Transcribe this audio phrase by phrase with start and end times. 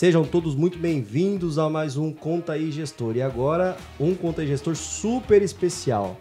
[0.00, 3.16] Sejam todos muito bem-vindos a mais um Conta aí Gestor.
[3.16, 6.16] E agora, um Conta aí Gestor super especial.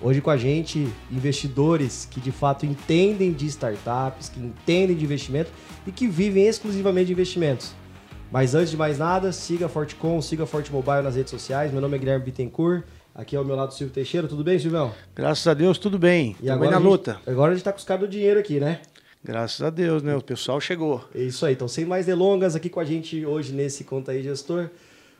[0.00, 5.50] Hoje com a gente, investidores que de fato entendem de startups, que entendem de investimento
[5.86, 7.74] e que vivem exclusivamente de investimentos.
[8.32, 11.70] Mas antes de mais nada, siga a Fortecom, siga a Forte Mobile nas redes sociais.
[11.70, 12.84] Meu nome é Guilherme Bittencourt.
[13.14, 14.28] Aqui ao meu lado Silvio Teixeira.
[14.28, 14.94] Tudo bem, Silvão?
[15.14, 16.36] Graças a Deus, tudo bem.
[16.40, 17.20] E agora na a gente- luta.
[17.26, 18.80] Agora a gente tá com os caras do dinheiro aqui, né?
[19.22, 20.16] Graças a Deus, né?
[20.16, 21.04] O pessoal chegou.
[21.14, 21.52] É isso aí.
[21.52, 24.70] Então, sem mais delongas, aqui com a gente hoje nesse Conta aí Gestor,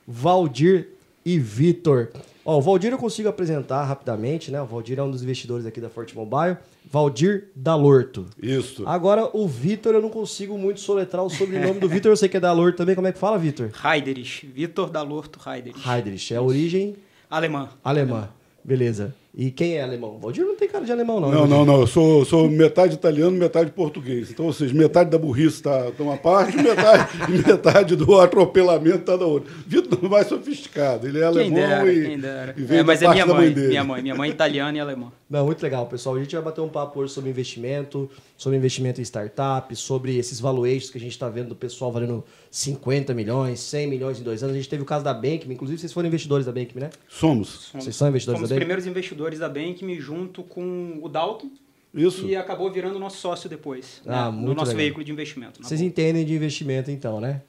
[0.09, 0.89] Valdir
[1.25, 2.09] e Vitor.
[2.43, 4.61] Ó, o Valdir eu consigo apresentar rapidamente, né?
[4.63, 6.57] O Valdir é um dos investidores aqui da Forte Mobile.
[6.91, 8.27] Valdir Dalorto.
[8.43, 8.85] Isso.
[8.89, 12.11] Agora, o Vitor, eu não consigo muito soletrar o sobrenome do Vitor.
[12.11, 12.95] Eu sei que é Dalorto também.
[12.95, 13.71] Como é que fala, Vitor?
[13.85, 15.87] Heiderich, Vitor Dalorto Heiderich.
[15.87, 16.33] Heidrich.
[16.33, 16.97] É a origem
[17.29, 17.69] Alemã.
[17.85, 18.31] alemã.
[18.65, 19.15] Beleza.
[19.33, 20.17] E quem é alemão?
[20.17, 21.31] O Valdir não tem cara de alemão, não.
[21.31, 21.81] Não, né, não, não.
[21.81, 24.31] Eu sou, sou metade italiano, metade português.
[24.31, 28.21] Então, ou seja, metade da burrice está tá uma parte e metade, e metade do
[28.21, 29.53] atropelamento está da outra.
[29.65, 31.07] Vitor é mais sofisticado.
[31.07, 32.55] Ele é Quem alemão dera, e, quem dera.
[32.57, 34.29] e veio É, mas da é parte minha da mãe, mãe minha mãe, minha mãe
[34.31, 35.13] é italiana e alemã.
[35.31, 36.17] Não, muito legal, pessoal.
[36.17, 40.41] A gente vai bater um papo hoje sobre investimento, sobre investimento em startup, sobre esses
[40.41, 44.43] valuations que a gente está vendo do pessoal valendo 50 milhões, 100 milhões em dois
[44.43, 44.57] anos.
[44.57, 46.91] A gente teve o caso da Bankme, inclusive vocês foram investidores da Bankme, né?
[47.09, 47.49] Somos.
[47.71, 48.61] Somos, Vocês são investidores somos da os Bankme?
[48.65, 51.49] primeiros investidores da Bankme junto com o Dalton,
[51.95, 52.25] Isso.
[52.25, 54.79] que acabou virando nosso sócio depois, Ah, né, muito no nosso legal.
[54.83, 55.63] veículo de investimento.
[55.63, 55.89] na Vocês boa.
[55.89, 57.43] entendem de investimento então, né?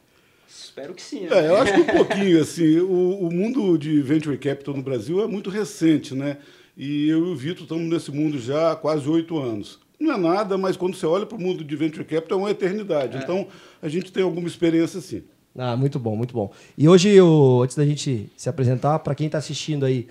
[0.47, 1.21] Espero que sim.
[1.21, 1.29] né?
[1.31, 5.19] É, eu acho que um pouquinho, assim, o, o mundo de venture capital no Brasil
[5.23, 6.37] é muito recente, né?
[6.81, 9.77] E eu e o Vitor estamos nesse mundo já há quase oito anos.
[9.99, 12.49] Não é nada, mas quando você olha para o mundo de venture capital é uma
[12.49, 13.19] eternidade.
[13.19, 13.45] Então,
[13.79, 15.21] a gente tem alguma experiência, sim.
[15.55, 16.51] Ah, muito bom, muito bom.
[16.75, 20.07] E hoje, eu, antes da gente se apresentar, para quem está assistindo aí,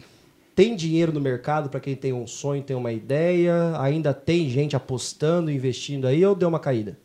[0.55, 3.73] tem dinheiro no mercado para quem tem um sonho, tem uma ideia?
[3.81, 6.97] Ainda tem gente apostando, investindo aí ou deu uma caída?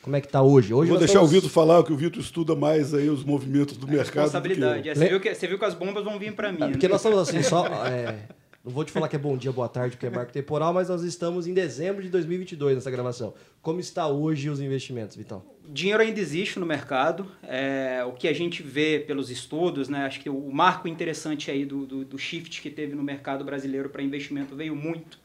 [0.00, 0.72] Como é que tá hoje?
[0.72, 3.76] Hoje Vou deixar o estamos- Vitor falar, que o Vitor estuda mais aí os movimentos
[3.76, 4.06] do mercado.
[4.06, 4.22] do que eu.
[4.22, 4.88] Responsabilidade.
[4.88, 6.62] É, você, viu que, você viu que as bombas vão vir para mim.
[6.62, 6.70] É, né?
[6.70, 7.66] porque nós estamos assim, só.
[7.86, 8.16] é,
[8.64, 10.88] não vou te falar que é bom dia, boa tarde, porque é marco temporal, mas
[10.88, 13.34] nós estamos em dezembro de 2022 nessa gravação.
[13.62, 15.42] Como está hoje os investimentos, Vitão?
[15.72, 17.26] dinheiro ainda existe no mercado.
[17.42, 21.64] É, o que a gente vê pelos estudos, né, acho que o marco interessante aí
[21.64, 25.18] do, do, do shift que teve no mercado brasileiro para investimento veio muito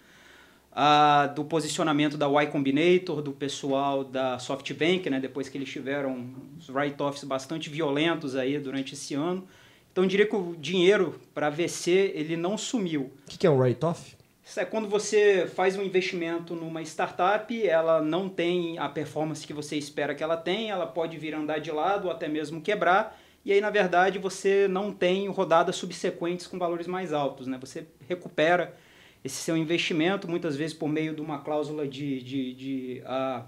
[0.71, 6.27] ah, do posicionamento da Y Combinator, do pessoal da SoftBank, né, depois que eles tiveram
[6.57, 9.47] uns write-offs bastante violentos aí durante esse ano.
[9.95, 13.13] Então eu diria que o dinheiro para VC ele não sumiu.
[13.25, 14.17] O que, que é um write-off?
[14.43, 19.53] Isso é quando você faz um investimento numa startup, ela não tem a performance que
[19.53, 23.17] você espera que ela tenha, ela pode vir andar de lado ou até mesmo quebrar,
[23.45, 27.47] e aí, na verdade, você não tem rodadas subsequentes com valores mais altos.
[27.47, 27.57] Né?
[27.61, 28.75] Você recupera
[29.23, 33.45] esse seu investimento, muitas vezes por meio de uma cláusula de, de, de, ah,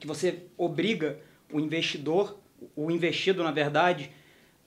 [0.00, 1.18] que você obriga
[1.52, 2.38] o investidor,
[2.74, 4.10] o investido, na verdade,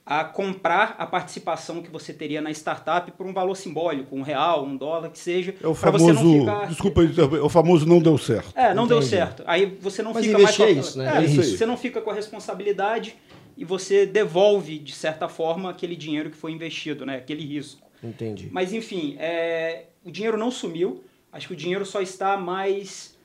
[0.05, 4.65] a comprar a participação que você teria na startup por um valor simbólico, um real,
[4.65, 6.23] um dólar, que seja, É o para você famoso.
[6.23, 6.67] não ficar...
[6.67, 8.51] Desculpa, é o famoso não deu certo.
[8.57, 9.11] É, não deu Entendi.
[9.11, 9.43] certo.
[9.45, 11.13] Aí você não Mas fica mais com é a- isso, né?
[11.15, 13.15] É, É isso você não fica com a responsabilidade
[13.55, 17.17] e você devolve, de certa forma, aquele dinheiro que foi investido, né?
[17.17, 17.81] aquele risco.
[18.03, 18.49] Entendi.
[18.51, 21.03] Mas, enfim, é, o dinheiro não sumiu.
[21.31, 23.15] Acho que o dinheiro só está mais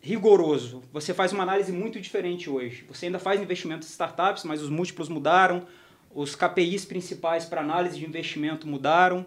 [0.00, 0.82] rigoroso.
[0.92, 2.84] Você faz uma análise muito diferente hoje.
[2.88, 5.62] Você ainda faz investimentos em startups, mas os múltiplos mudaram,
[6.14, 9.26] os KPIs principais para análise de investimento mudaram.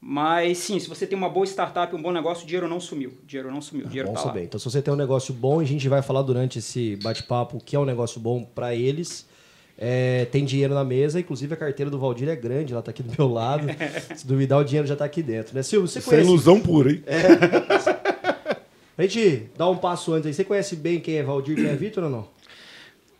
[0.00, 3.10] Mas sim, se você tem uma boa startup, um bom negócio, o dinheiro não sumiu.
[3.22, 3.84] O dinheiro não sumiu.
[3.84, 4.26] O dinheiro Bom tá lá.
[4.28, 4.44] saber.
[4.44, 7.58] Então, se você tem um negócio bom, e a gente vai falar durante esse bate-papo
[7.58, 9.26] o que é um negócio bom para eles.
[9.76, 13.02] É, tem dinheiro na mesa, inclusive a carteira do Valdir é grande, ela tá aqui
[13.02, 13.66] do meu lado.
[14.16, 15.62] Se duvidar, o dinheiro já tá aqui dentro, né?
[15.62, 16.28] Silvio, você Isso é conhece.
[16.28, 17.02] ilusão pura, hein?
[18.96, 20.34] A gente dá um passo antes aí.
[20.34, 22.28] Você conhece bem quem é Valdir e quem é Vitor ou não?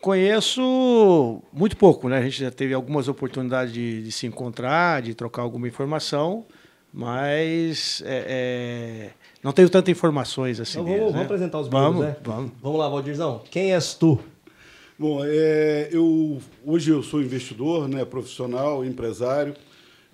[0.00, 2.18] Conheço muito pouco, né?
[2.18, 6.46] A gente já teve algumas oportunidades de, de se encontrar, de trocar alguma informação,
[6.92, 9.10] mas é, é,
[9.42, 10.80] não tenho tantas informações assim.
[10.80, 11.24] Então vamos, deles, vamos né?
[11.26, 12.16] apresentar os membros, Vamos, né?
[12.22, 12.52] vamos.
[12.62, 13.42] Vamos lá, Valdirzão.
[13.50, 14.18] Quem és tu?
[14.98, 19.54] Bom, é, eu, hoje eu sou investidor, né, profissional, empresário,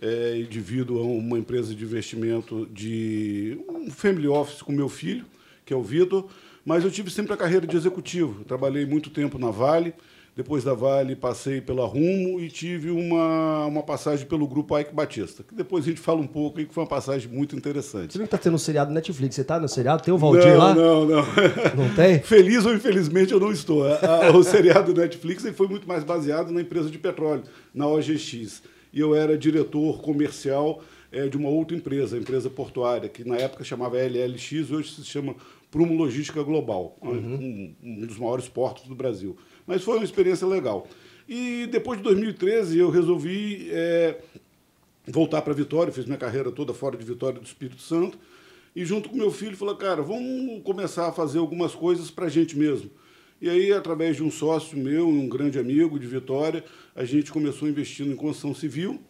[0.00, 5.24] é, e divido a uma empresa de investimento de um family office com meu filho,
[5.64, 6.28] que é o Vitor,
[6.66, 8.40] mas eu tive sempre a carreira de executivo.
[8.40, 9.94] Eu trabalhei muito tempo na Vale,
[10.34, 15.44] depois da Vale passei pela Rumo e tive uma, uma passagem pelo grupo Ike Batista,
[15.44, 18.12] que depois a gente fala um pouco aí, que foi uma passagem muito interessante.
[18.12, 19.36] Você viu que tá tendo um seriado Netflix?
[19.36, 20.02] Você tá no seriado?
[20.02, 20.74] Tem o Valdir não, lá?
[20.74, 21.22] não, não.
[21.76, 22.18] Não tem?
[22.26, 23.84] Feliz ou infelizmente eu não estou.
[24.34, 28.62] O seriado do Netflix foi muito mais baseado na empresa de petróleo, na OGX.
[28.92, 33.36] E eu era diretor comercial eh, de uma outra empresa, a empresa portuária, que na
[33.36, 35.36] época chamava LLX, hoje se chama
[35.70, 39.36] Prumo Logística Global, um, um dos maiores portos do Brasil.
[39.66, 40.86] Mas foi uma experiência legal.
[41.28, 44.20] E depois de 2013 eu resolvi é,
[45.06, 48.18] voltar para Vitória, fiz minha carreira toda fora de Vitória do Espírito Santo,
[48.74, 52.28] e junto com meu filho falou, cara, vamos começar a fazer algumas coisas para a
[52.28, 52.90] gente mesmo.
[53.40, 56.64] E aí, através de um sócio meu, um grande amigo de Vitória,
[56.94, 59.00] a gente começou investindo em construção civil.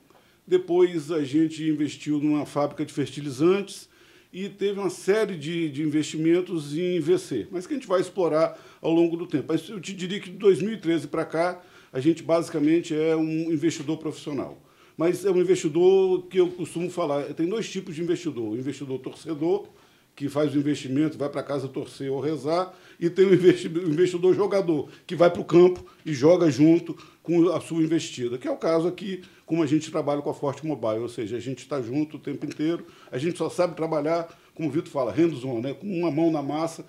[0.46, 3.88] Depois a gente investiu numa fábrica de fertilizantes
[4.36, 8.54] e teve uma série de, de investimentos em VC, mas que a gente vai explorar
[8.82, 9.46] ao longo do tempo.
[9.48, 13.96] Mas eu te diria que de 2013 para cá, a gente basicamente é um investidor
[13.96, 14.62] profissional.
[14.94, 18.52] Mas é um investidor que eu costumo falar, tem dois tipos de investidor.
[18.52, 19.68] O investidor torcedor,
[20.16, 24.88] que faz o investimento, vai para casa torcer ou rezar, e tem o investidor jogador,
[25.06, 28.56] que vai para o campo e joga junto com a sua investida, que é o
[28.56, 31.82] caso aqui, como a gente trabalha com a Forte Mobile, ou seja, a gente está
[31.82, 35.74] junto o tempo inteiro, a gente só sabe trabalhar, como o Vitor fala, hands-on, né?
[35.74, 36.86] com uma mão na massa,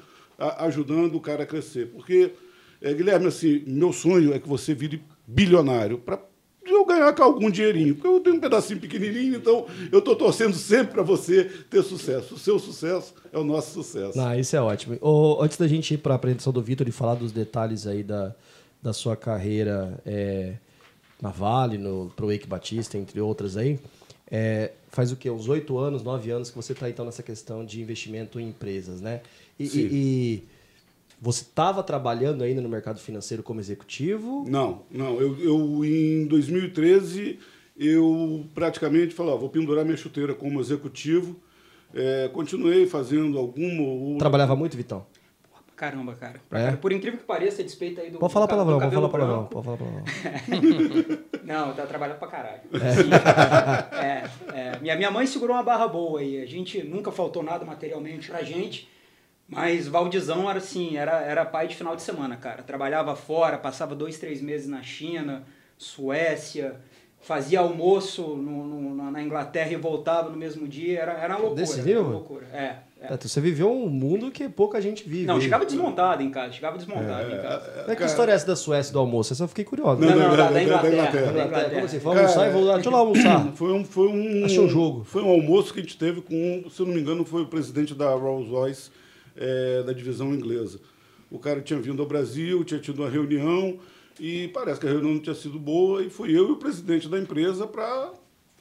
[0.59, 1.87] ajudando o cara a crescer.
[1.87, 2.31] Porque,
[2.81, 6.17] é, Guilherme, assim, meu sonho é que você vire bilionário, para
[6.71, 10.55] eu ganhar com algum dinheirinho, porque eu tenho um pedacinho pequenininho, então eu estou torcendo
[10.55, 12.35] sempre para você ter sucesso.
[12.35, 14.19] O seu sucesso é o nosso sucesso.
[14.19, 14.97] Ah, isso é ótimo.
[15.39, 18.35] Antes da gente ir para a apresentação do Vitor e falar dos detalhes aí da,
[18.81, 20.55] da sua carreira é,
[21.21, 23.79] na Vale, no Wake Batista, entre outras aí,
[24.29, 25.29] é, faz o quê?
[25.29, 29.01] Uns oito anos, nove anos que você está então nessa questão de investimento em empresas,
[29.01, 29.21] né?
[29.57, 30.43] E, e, e
[31.19, 34.45] você estava trabalhando ainda no mercado financeiro como executivo?
[34.47, 35.19] Não, não.
[35.19, 37.39] Eu, eu em 2013
[37.77, 41.39] eu praticamente falei, ó, vou pendurar minha chuteira como executivo.
[41.93, 43.83] É, continuei fazendo alguma.
[43.83, 44.19] Outra...
[44.19, 45.05] Trabalhava muito, Vitão?
[45.75, 46.41] Caramba, cara.
[46.51, 46.71] É?
[46.71, 48.17] Por incrível que pareça, despeito aí do.
[48.17, 49.45] Pode falar palavrão, pode falar palavrão.
[49.45, 50.03] Pode falar palavrão.
[51.45, 52.61] Não, tá trabalhando pra caralho.
[53.93, 53.95] É.
[53.95, 56.41] é, é, minha, minha mãe segurou uma barra boa aí.
[56.41, 58.89] A gente nunca faltou nada materialmente pra gente.
[59.47, 62.63] Mas Valdizão era assim, era, era pai de final de semana, cara.
[62.63, 65.43] Trabalhava fora, passava dois, três meses na China,
[65.77, 66.75] Suécia,
[67.21, 70.99] fazia almoço no, no, na Inglaterra e voltava no mesmo dia.
[70.99, 71.61] Era, era uma loucura.
[71.61, 72.01] Desse nível?
[72.01, 72.45] Era loucura.
[72.51, 73.13] É, é.
[73.13, 73.17] é.
[73.17, 75.25] Você viveu um mundo que pouca gente vive.
[75.25, 76.51] Não, chegava desmontado em casa.
[76.51, 77.85] Chegava desmontado é, em casa.
[77.87, 79.41] É, que história é essa da Suécia do almoço?
[79.41, 80.01] Eu fiquei curioso.
[80.01, 80.81] Não, não, não, da, da, Inglaterra.
[80.81, 81.31] Da Inglaterra.
[81.31, 81.69] Da Inglaterra.
[81.69, 81.99] Como assim?
[82.01, 82.73] Foi almoçar e voltar.
[82.73, 83.47] Deixa eu lá almoçar.
[83.55, 85.05] Foi um, foi um, Achei um jogo.
[85.05, 87.47] Foi um almoço que a gente teve com, se eu não me engano, foi o
[87.47, 88.91] presidente da Rolls Royce
[89.37, 90.79] é, da divisão inglesa.
[91.29, 93.79] O cara tinha vindo ao Brasil, tinha tido uma reunião
[94.19, 97.07] e parece que a reunião não tinha sido boa e fui eu e o presidente
[97.07, 98.11] da empresa para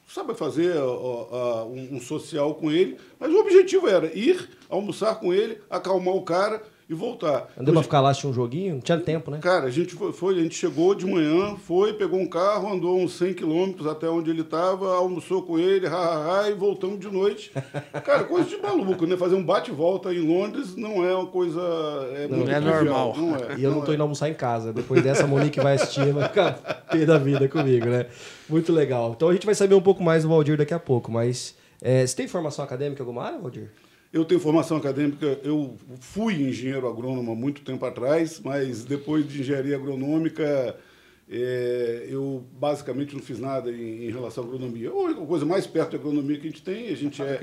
[0.08, 5.58] sabe fazer um, um social com ele, mas o objetivo era ir almoçar com ele,
[5.68, 7.48] acalmar o cara e voltar.
[7.58, 8.74] Andou pra ficar lá, assistir um joguinho?
[8.74, 9.38] Não tinha tempo, né?
[9.42, 13.00] Cara, a gente foi, foi, a gente chegou de manhã, foi, pegou um carro, andou
[13.00, 17.00] uns 100 quilômetros até onde ele estava, almoçou com ele, ha, ha, ha, e voltamos
[17.00, 17.50] de noite.
[18.04, 19.16] Cara, coisa de maluco, né?
[19.16, 21.60] Fazer um bate-volta em Londres não é uma coisa...
[22.14, 23.14] É não, é normal.
[23.16, 23.94] Não é, e eu não, não tô é.
[23.94, 24.72] indo almoçar em casa.
[24.72, 26.52] Depois dessa, a Monique vai assistir, vai ficar
[26.88, 28.06] pé da vida comigo, né?
[28.48, 29.12] Muito legal.
[29.16, 31.54] Então a gente vai saber um pouco mais do Valdir daqui a pouco, mas...
[31.82, 33.70] É, você tem formação acadêmica alguma área, Valdir?
[34.12, 39.40] Eu tenho formação acadêmica, eu fui engenheiro agrônomo há muito tempo atrás, mas depois de
[39.40, 40.76] engenharia agronômica,
[41.28, 44.90] é, eu basicamente não fiz nada em, em, relação à agronomia.
[44.90, 47.40] A coisa mais perto de agronomia que a gente tem, a gente, é,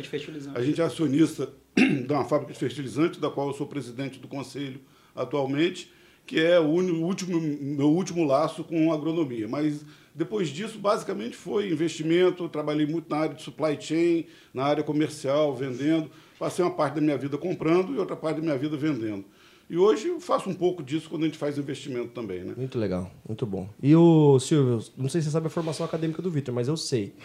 [0.56, 4.28] a gente é acionista de uma fábrica de fertilizantes, da qual eu sou presidente do
[4.28, 4.80] conselho
[5.14, 5.92] atualmente,
[6.26, 9.48] que é o, último, meu último laço com a agronomia.
[9.48, 9.86] Mas
[10.16, 15.54] depois disso, basicamente, foi investimento, trabalhei muito na área de supply chain, na área comercial,
[15.54, 16.10] vendendo.
[16.44, 19.24] Passei uma parte da minha vida comprando e outra parte da minha vida vendendo.
[19.70, 22.54] E hoje eu faço um pouco disso quando a gente faz investimento também, né?
[22.58, 23.70] Muito legal, muito bom.
[23.82, 26.76] E o Silvio, não sei se você sabe a formação acadêmica do Vitor, mas eu
[26.76, 27.16] sei.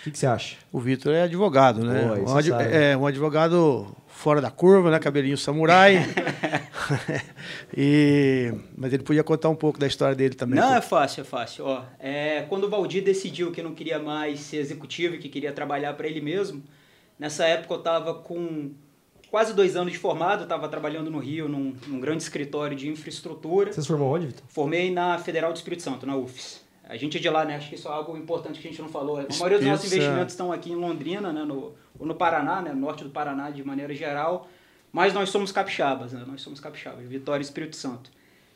[0.00, 0.56] O que, que você acha?
[0.72, 2.14] O Vitor é advogado, né?
[2.24, 2.50] Pô, um, ad...
[2.50, 4.98] é, um advogado fora da curva, né?
[4.98, 5.98] Cabelinho samurai.
[7.76, 8.54] e...
[8.74, 10.58] Mas ele podia contar um pouco da história dele também.
[10.58, 11.66] Não, é fácil, é fácil.
[11.66, 15.52] Ó, é, quando o Valdir decidiu que não queria mais ser executivo e que queria
[15.52, 16.62] trabalhar para ele mesmo,
[17.18, 18.72] nessa época eu estava com
[19.30, 23.72] quase dois anos de formado, estava trabalhando no Rio, num, num, grande escritório de infraestrutura.
[23.72, 24.44] Você se formou onde, Vitor?
[24.48, 26.62] Formei na Federal do Espírito Santo, na UFES.
[26.84, 27.56] A gente é de lá, né?
[27.56, 29.18] Acho que isso é algo importante que a gente não falou.
[29.18, 31.42] A maioria dos nossos investimentos estão aqui em Londrina, né?
[31.42, 32.72] No, ou no Paraná, né?
[32.72, 34.48] No norte do Paraná, de maneira geral.
[34.92, 36.22] Mas nós somos capixabas, né?
[36.26, 38.10] Nós somos capixabas, Vitória e Espírito Santo.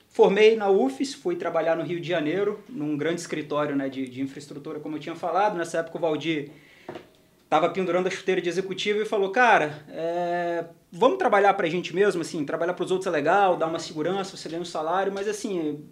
[0.08, 4.22] Formei na UFES, fui trabalhar no Rio de Janeiro, num grande escritório né, de, de
[4.22, 5.56] infraestrutura, como eu tinha falado.
[5.56, 6.50] Nessa época o Valdir
[7.48, 11.94] estava pendurando a chuteira de executivo e falou, cara, é, vamos trabalhar para a gente
[11.94, 15.10] mesmo, assim, trabalhar para os outros é legal, dar uma segurança, você ganha um salário,
[15.10, 15.82] mas assim,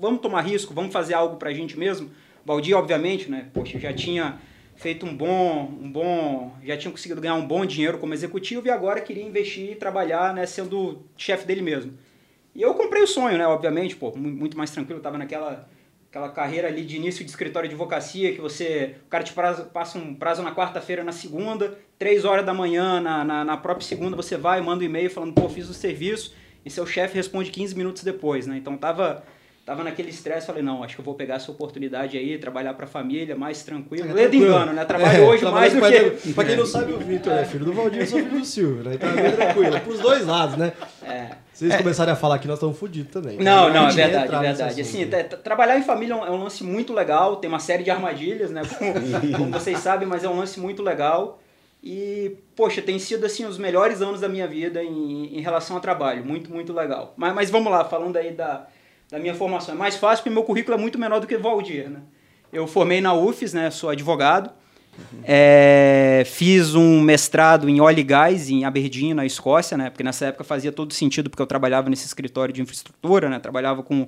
[0.00, 2.10] vamos tomar risco, vamos fazer algo para a gente mesmo.
[2.44, 3.48] Valdir, obviamente, né?
[3.54, 4.40] Poxa, já tinha
[4.74, 8.70] feito um bom, um bom, já tinha conseguido ganhar um bom dinheiro como executivo e
[8.70, 11.96] agora queria investir e trabalhar, né, sendo chefe dele mesmo.
[12.56, 15.68] E eu comprei o sonho, né, obviamente, pô, muito mais tranquilo, estava naquela
[16.14, 19.64] aquela carreira ali de início de escritório de advocacia, que você, o cara te prazo,
[19.64, 23.84] passa um prazo na quarta-feira, na segunda, três horas da manhã, na, na, na própria
[23.84, 26.32] segunda, você vai, manda um e-mail falando, pô, fiz o serviço,
[26.64, 28.56] e seu chefe responde 15 minutos depois, né?
[28.56, 29.24] Então tava
[29.66, 32.84] tava naquele estresse, falei, não, acho que eu vou pegar essa oportunidade aí, trabalhar para
[32.84, 34.10] a família, mais tranquilo.
[34.10, 34.84] É, Ledo engano, né?
[34.84, 36.32] Trabalho é, hoje mais do que...
[36.34, 38.84] Para quem não sabe, o Vitor é filho do Valdir, eu sou filho do Silvio,
[38.84, 38.94] né?
[38.94, 40.74] Então é bem tranquilo, pros dois lados, né?
[41.24, 41.38] É.
[41.52, 41.78] Se vocês é.
[41.78, 43.38] começarem a falar aqui, nós estamos fodidos também.
[43.38, 44.80] Não, não, é verdade, é verdade.
[44.80, 45.08] Assim,
[45.42, 48.62] trabalhar em família é um lance muito legal, tem uma série de armadilhas, né?
[48.78, 48.92] Como,
[49.38, 51.40] como vocês sabem, mas é um lance muito legal.
[51.82, 55.82] E, poxa, tem sido assim os melhores anos da minha vida em, em relação ao
[55.82, 56.24] trabalho.
[56.24, 57.12] Muito, muito legal.
[57.14, 58.66] Mas, mas vamos lá, falando aí da,
[59.10, 59.74] da minha formação.
[59.74, 62.00] É mais fácil porque meu currículo é muito menor do que o Valdir, né?
[62.50, 63.70] Eu formei na UFES, né?
[63.70, 64.50] Sou advogado.
[65.24, 69.90] É, fiz um mestrado em óleo e gás em Aberdeen, na Escócia, né?
[69.90, 73.38] Porque nessa época fazia todo sentido porque eu trabalhava nesse escritório de infraestrutura, né?
[73.38, 74.06] Trabalhava com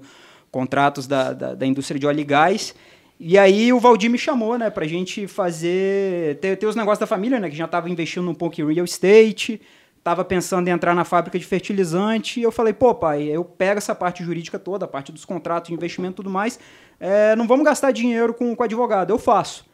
[0.51, 2.75] contratos da, da, da indústria de óleo e gás.
[3.19, 6.39] E aí o Valdir me chamou, né, pra gente fazer...
[6.39, 8.85] Ter, ter os negócios da família, né, que já estava investindo um pouco em real
[8.85, 9.61] estate,
[9.99, 13.79] estava pensando em entrar na fábrica de fertilizante, e eu falei, pô, pai, eu pego
[13.79, 16.61] essa parte jurídica toda, a parte dos contratos de investimento e tudo mais,
[17.01, 19.66] é, não vamos gastar dinheiro com, com advogado, eu faço.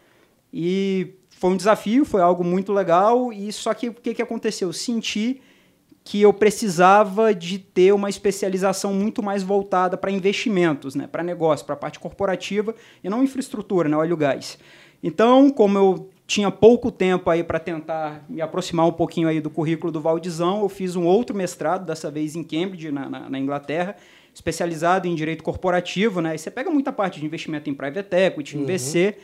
[0.52, 4.68] E foi um desafio, foi algo muito legal, e só que o que, que aconteceu?
[4.68, 5.40] Eu senti
[6.04, 11.64] que eu precisava de ter uma especialização muito mais voltada para investimentos, né, para negócio,
[11.64, 14.58] para a parte corporativa, e não infraestrutura, né, óleo e gás.
[15.02, 19.50] Então, como eu tinha pouco tempo aí para tentar me aproximar um pouquinho aí do
[19.50, 20.62] currículo do Valdizão.
[20.62, 23.96] Eu fiz um outro mestrado, dessa vez em Cambridge, na, na, na Inglaterra,
[24.34, 26.34] especializado em direito corporativo, né?
[26.34, 28.62] E você pega muita parte de investimento em private equity, uhum.
[28.62, 29.18] em VC,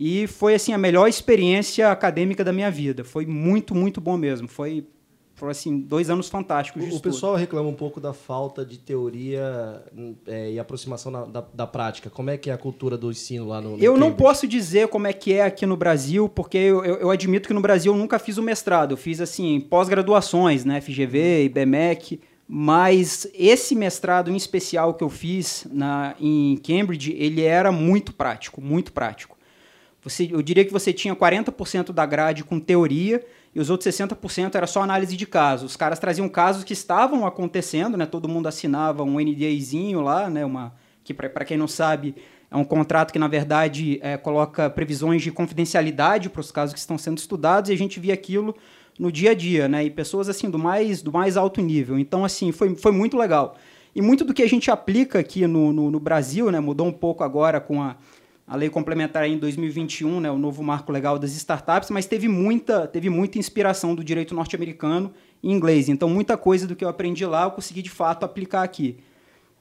[0.00, 3.02] e foi assim a melhor experiência acadêmica da minha vida.
[3.02, 4.46] Foi muito, muito bom mesmo.
[4.46, 4.86] Foi
[5.34, 6.94] foram assim dois anos fantásticos.
[6.94, 9.84] O, pessoal reclama um pouco da falta de teoria
[10.26, 12.10] é, e aproximação na, da, da, prática.
[12.10, 13.70] Como é que é a cultura do ensino lá no?
[13.70, 14.00] no eu Cambridge?
[14.00, 17.46] não posso dizer como é que é aqui no Brasil, porque eu, eu, eu, admito
[17.46, 18.92] que no Brasil eu nunca fiz o mestrado.
[18.92, 22.20] Eu fiz assim pós-graduações, né, FGV, IBMEC.
[22.48, 28.60] Mas esse mestrado em especial que eu fiz na, em Cambridge, ele era muito prático,
[28.60, 29.37] muito prático.
[30.08, 33.24] Você, eu diria que você tinha 40% da grade com teoria
[33.54, 35.70] e os outros 60% era só análise de casos.
[35.72, 38.06] Os caras traziam casos que estavam acontecendo, né?
[38.06, 40.44] Todo mundo assinava um NDAzinho lá, né?
[40.44, 40.74] Uma,
[41.04, 42.14] que para quem não sabe
[42.50, 46.78] é um contrato que na verdade é, coloca previsões de confidencialidade para os casos que
[46.78, 48.56] estão sendo estudados e a gente via aquilo
[48.98, 49.84] no dia a dia, né?
[49.84, 51.98] E pessoas assim do mais do mais alto nível.
[51.98, 53.56] Então assim foi, foi muito legal.
[53.94, 56.60] E muito do que a gente aplica aqui no, no, no Brasil, né?
[56.60, 57.96] Mudou um pouco agora com a
[58.48, 62.88] a lei complementar em 2021, né, o novo marco legal das startups, mas teve muita,
[62.88, 65.12] teve muita inspiração do direito norte-americano
[65.42, 65.90] em inglês.
[65.90, 68.96] Então, muita coisa do que eu aprendi lá eu consegui de fato aplicar aqui.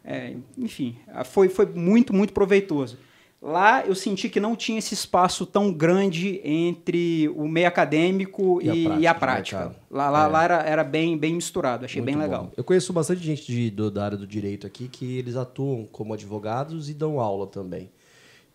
[0.05, 2.97] É, enfim, foi, foi muito, muito proveitoso.
[3.41, 8.67] Lá eu senti que não tinha esse espaço tão grande entre o meio acadêmico e,
[8.67, 8.99] e a prática.
[8.99, 9.75] E a prática.
[9.91, 10.27] Lá, lá, é.
[10.27, 12.45] lá, era, era bem, bem misturado, achei Muito bem legal.
[12.45, 12.51] Bom.
[12.55, 16.13] Eu conheço bastante gente de, do, da área do direito aqui que eles atuam como
[16.13, 17.91] advogados e dão aula também.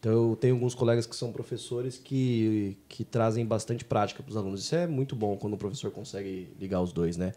[0.02, 4.36] Então, eu tenho alguns colegas que são professores que, que trazem bastante prática para os
[4.36, 4.64] alunos.
[4.64, 7.32] Isso é muito bom quando o professor consegue ligar os dois, né?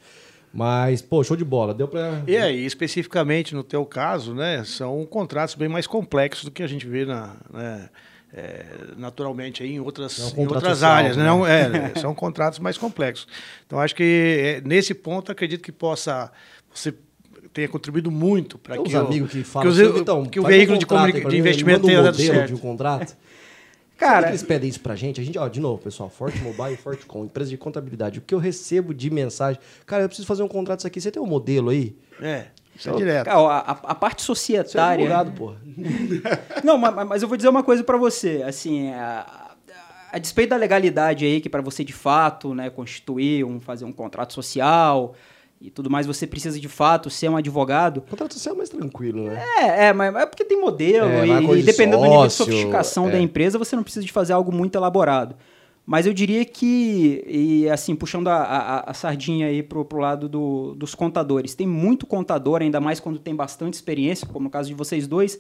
[0.52, 1.76] Mas, pô, show de bola.
[1.76, 2.24] Deu para.
[2.26, 4.64] E aí, especificamente no teu caso, né?
[4.64, 7.36] São contratos bem mais complexos do que a gente vê na.
[7.54, 7.88] Né,
[8.34, 8.66] é,
[8.98, 11.16] naturalmente aí em outras, é um em outras áreas.
[11.16, 11.24] Né?
[11.24, 13.28] Não, é, são contratos mais complexos.
[13.68, 16.32] Então, acho que é, nesse ponto, acredito que possa
[16.74, 16.92] você
[17.56, 20.76] tenha contribuído muito para que, os amigos que falam que, assim, então, que o veículo
[20.76, 22.48] um de, comunica, de investimento tenha dado certo.
[22.48, 23.16] de um contrato.
[23.98, 25.22] Cara, eles pedem isso pra gente?
[25.22, 28.20] A gente, ó, de novo, pessoal, Forte Mobile e Fortecom, empresa de contabilidade.
[28.20, 31.00] O que eu recebo de mensagem, cara, eu preciso fazer um contrato isso aqui.
[31.00, 31.96] Você tem um modelo aí?
[32.22, 32.48] É.
[32.76, 33.28] Isso é direto.
[33.28, 35.08] Cara, a, a, parte societária.
[35.08, 35.56] Você é porra.
[36.62, 38.44] Não, mas, mas, eu vou dizer uma coisa para você.
[38.46, 39.56] Assim, a,
[40.12, 43.94] a, despeito da legalidade aí, que para você de fato, né, constituir, um, fazer um
[43.94, 45.16] contrato social,
[45.60, 47.98] e tudo mais, você precisa de fato ser um advogado.
[47.98, 49.44] O contrato social é mais tranquilo, né?
[49.58, 52.34] É, é mas é porque tem modelo é, e, e dependendo de do nível de
[52.34, 53.14] sofisticação é.
[53.14, 55.36] da empresa, você não precisa de fazer algo muito elaborado.
[55.86, 60.28] Mas eu diria que, e assim, puxando a, a, a sardinha aí pro, pro lado
[60.28, 64.68] do, dos contadores, tem muito contador, ainda mais quando tem bastante experiência, como no caso
[64.68, 65.38] de vocês dois,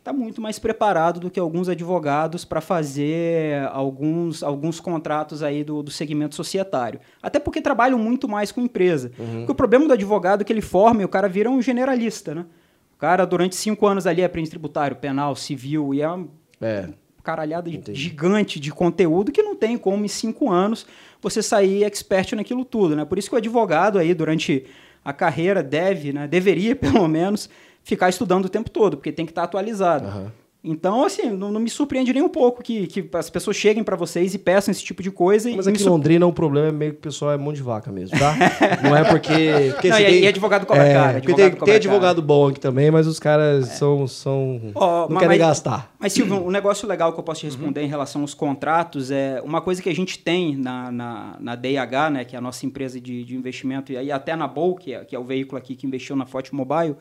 [0.00, 5.82] está muito mais preparado do que alguns advogados para fazer alguns, alguns contratos aí do,
[5.82, 6.98] do segmento societário.
[7.22, 9.12] Até porque trabalham muito mais com empresa.
[9.18, 9.38] Uhum.
[9.38, 12.34] Porque o problema do advogado é que ele forma e o cara vira um generalista,
[12.34, 12.46] né?
[12.94, 16.28] O cara, durante cinco anos ali, aprende tributário, penal, civil, e é uma
[16.60, 16.88] é.
[17.22, 17.98] caralhada Entendi.
[17.98, 20.86] gigante de conteúdo que não tem como, em cinco anos,
[21.20, 23.04] você sair expert naquilo tudo, né?
[23.04, 24.64] Por isso que o advogado aí, durante
[25.04, 26.26] a carreira, deve, né?
[26.26, 27.50] Deveria, pelo menos,
[27.82, 30.06] ficar estudando o tempo todo, porque tem que estar atualizado.
[30.06, 30.30] Uhum.
[30.62, 33.96] Então, assim, não, não, me surpreende nem um pouco que, que as pessoas cheguem para
[33.96, 35.50] vocês e peçam esse tipo de coisa.
[35.56, 37.90] Mas aqui em Londrina o problema é meio que o pessoal é mão de vaca
[37.90, 38.36] mesmo, tá?
[38.84, 39.70] não é porque.
[39.72, 41.16] porque não, e, tem, e advogado cobra é, cara.
[41.16, 43.72] Advogado tem, tem advogado bom aqui também, mas os caras é.
[43.74, 44.06] são.
[44.06, 45.94] são oh, não mas, querem gastar.
[45.98, 47.86] Mas, Silvio, um negócio legal que eu posso te responder uhum.
[47.86, 52.10] em relação aos contratos é uma coisa que a gente tem na, na, na DIH,
[52.10, 55.04] né, que é a nossa empresa de, de investimento, e até na Bol, que é,
[55.06, 56.96] que é o veículo aqui que investiu na Forte Mobile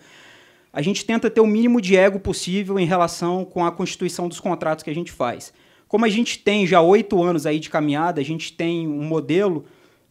[0.71, 4.39] a gente tenta ter o mínimo de ego possível em relação com a constituição dos
[4.39, 5.51] contratos que a gente faz.
[5.87, 9.65] Como a gente tem já oito anos aí de caminhada, a gente tem um modelo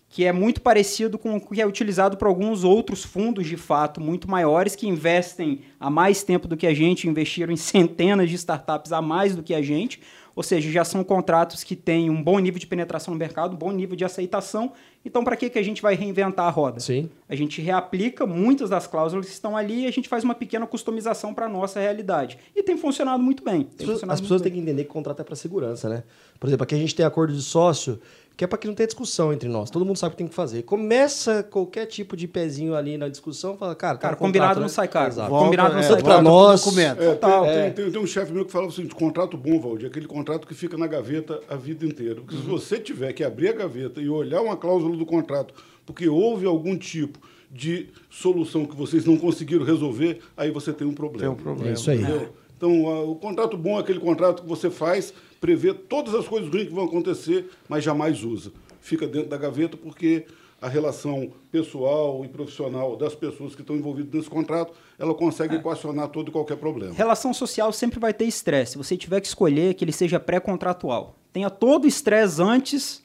[0.08, 4.00] que é muito parecido com o que é utilizado por alguns outros fundos de fato
[4.00, 8.36] muito maiores que investem há mais tempo do que a gente, investiram em centenas de
[8.36, 10.00] startups a mais do que a gente,
[10.38, 13.56] ou seja, já são contratos que têm um bom nível de penetração no mercado, um
[13.56, 14.72] bom nível de aceitação.
[15.04, 16.78] Então, para que, que a gente vai reinventar a roda?
[16.78, 17.10] Sim.
[17.28, 20.64] A gente reaplica muitas das cláusulas que estão ali e a gente faz uma pequena
[20.64, 22.38] customização para a nossa realidade.
[22.54, 23.66] E tem funcionado muito bem.
[23.68, 26.04] As pessoas, as pessoas têm que entender que o contrato é para segurança, né?
[26.38, 28.00] Por exemplo, aqui a gente tem acordo de sócio,
[28.38, 29.68] que é para que não tenha discussão entre nós.
[29.68, 30.62] Todo mundo sabe o que tem que fazer.
[30.62, 34.68] Começa qualquer tipo de pezinho ali na discussão, fala, cara, cara, combinado contrato, não né?
[34.68, 35.08] sai caro.
[35.08, 35.28] Exato.
[35.28, 36.78] combinado não é, sai para nós.
[36.78, 37.70] É, tem, é.
[37.70, 40.76] tem, tem, um chefe meu que fala assim, contrato bom, Valdir, aquele contrato que fica
[40.76, 42.20] na gaveta a vida inteira.
[42.20, 42.42] Porque uhum.
[42.42, 45.52] se você tiver que abrir a gaveta e olhar uma cláusula do contrato,
[45.84, 47.18] porque houve algum tipo
[47.50, 51.22] de solução que vocês não conseguiram resolver, aí você tem um problema.
[51.22, 51.70] Tem um problema.
[51.70, 52.02] É isso aí.
[52.02, 52.28] Entendeu?
[52.56, 56.68] Então, o contrato bom é aquele contrato que você faz prevê todas as coisas ruins
[56.68, 58.52] que vão acontecer, mas jamais usa.
[58.80, 60.26] Fica dentro da gaveta porque
[60.60, 65.58] a relação pessoal e profissional das pessoas que estão envolvidas nesse contrato, ela consegue é.
[65.58, 66.92] equacionar todo e qualquer problema.
[66.92, 68.72] Relação social sempre vai ter estresse.
[68.72, 71.16] Se você tiver que escolher que ele seja pré-contratual.
[71.32, 73.04] Tenha todo o estresse antes,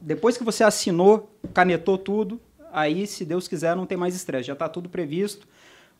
[0.00, 2.40] depois que você assinou, canetou tudo,
[2.72, 4.46] aí, se Deus quiser, não tem mais estresse.
[4.46, 5.46] Já está tudo previsto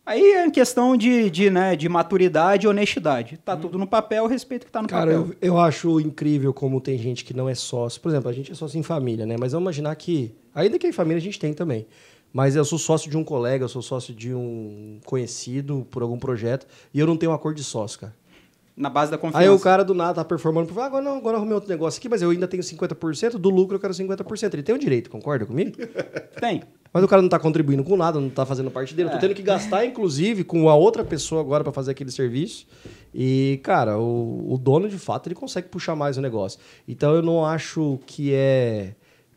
[0.04, 3.38] Aí é questão de, de, né, de maturidade e honestidade.
[3.44, 3.60] Tá hum.
[3.60, 5.22] tudo no papel, respeito que tá no Cara, papel.
[5.22, 8.00] Cara, eu, eu acho incrível como tem gente que não é sócio.
[8.00, 9.36] Por exemplo, a gente é sócio em família, né?
[9.38, 11.86] Mas vamos imaginar que, ainda que em família a gente tem também.
[12.32, 16.18] Mas eu sou sócio de um colega, eu sou sócio de um conhecido por algum
[16.18, 18.14] projeto e eu não tenho um acordo de sócio, cara.
[18.80, 19.44] Na base da confiança.
[19.44, 22.08] Aí o cara do nada tá performando, ah, agora não, agora arrumei outro negócio aqui,
[22.08, 24.54] mas eu ainda tenho 50%, do lucro eu quero 50%.
[24.54, 25.76] Ele tem o direito, concorda comigo?
[26.40, 26.62] Tem.
[26.90, 29.10] Mas o cara não está contribuindo com nada, não está fazendo parte dele.
[29.10, 29.12] É.
[29.12, 32.66] Eu tô tendo que gastar, inclusive, com a outra pessoa agora para fazer aquele serviço.
[33.14, 36.58] E, cara, o, o, dono, de fato, ele consegue puxar mais o negócio.
[36.88, 38.94] Então, eu não acho que é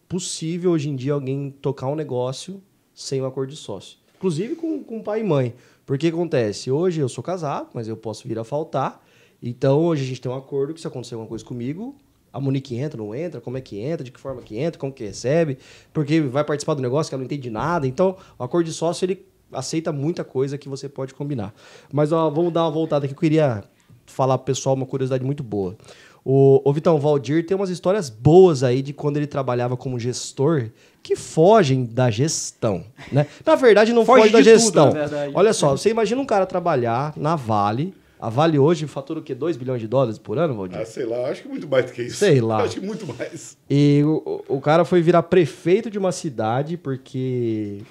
[0.08, 2.64] possível hoje em dia alguém tocar um negócio
[2.96, 3.98] sem um acordo de sócio.
[4.16, 5.54] Inclusive com, com pai e mãe.
[5.86, 6.72] Porque acontece?
[6.72, 9.03] Hoje eu sou casado, mas eu posso vir a faltar.
[9.44, 11.94] Então, hoje a gente tem um acordo que se acontecer alguma coisa comigo,
[12.32, 14.92] a Monique entra, não entra, como é que entra, de que forma que entra, como
[14.92, 15.60] que recebe,
[15.94, 17.86] porque vai participar do negócio que ela não entende nada.
[17.86, 21.54] Então, o acordo de sócio, ele aceita muita coisa que você pode combinar.
[21.92, 23.64] Mas ó, vamos dar uma voltada aqui, eu queria
[24.06, 25.78] falar pro pessoal uma curiosidade muito boa.
[26.26, 30.70] O, o Vitão Valdir tem umas histórias boas aí de quando ele trabalhava como gestor
[31.04, 33.28] que fogem da gestão, né?
[33.46, 34.92] Na verdade, não foge, foge da gestão.
[34.92, 37.94] Tudo, Olha só, você imagina um cara trabalhar na Vale,
[38.24, 39.36] a Vale hoje fatura o quê?
[39.36, 40.80] 2 bilhões de dólares por ano, Valdir?
[40.80, 42.16] Ah, sei lá, acho que muito mais do que isso.
[42.16, 42.64] Sei lá.
[42.64, 43.58] acho que muito mais.
[43.70, 47.82] E o, o cara foi virar prefeito de uma cidade porque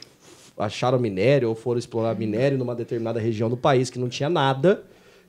[0.56, 4.82] acharam minério ou foram explorar minério numa determinada região do país que não tinha nada.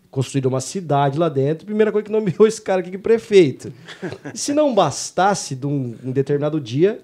[0.09, 1.65] Construíram uma cidade lá dentro.
[1.65, 3.73] Primeira coisa que nomeou esse cara aqui que prefeito.
[4.33, 7.01] E se não bastasse, de um, um determinado dia,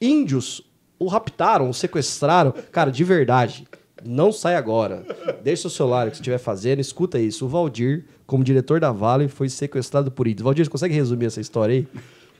[0.00, 0.62] índios
[0.96, 2.54] o raptaram, o sequestraram.
[2.70, 3.66] Cara, de verdade
[4.04, 5.04] não sai agora.
[5.42, 7.44] Deixa o celular que você estiver fazendo, escuta isso.
[7.44, 10.42] O Valdir, como diretor da Vale, foi sequestrado por índios.
[10.42, 11.88] Valdir, você consegue resumir essa história aí?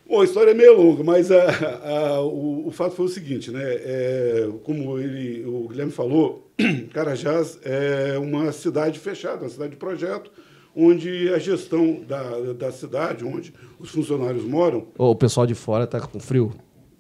[0.09, 1.45] Bom, a história é meio longa, mas a,
[1.89, 3.63] a, o, o, fato foi o seguinte, né?
[3.63, 6.51] É, como ele, o Guilherme falou,
[6.93, 10.31] Carajás é uma cidade fechada, uma cidade de projeto,
[10.77, 14.87] onde a gestão da, da cidade, onde os funcionários moram...
[14.99, 16.53] O pessoal de fora está com frio?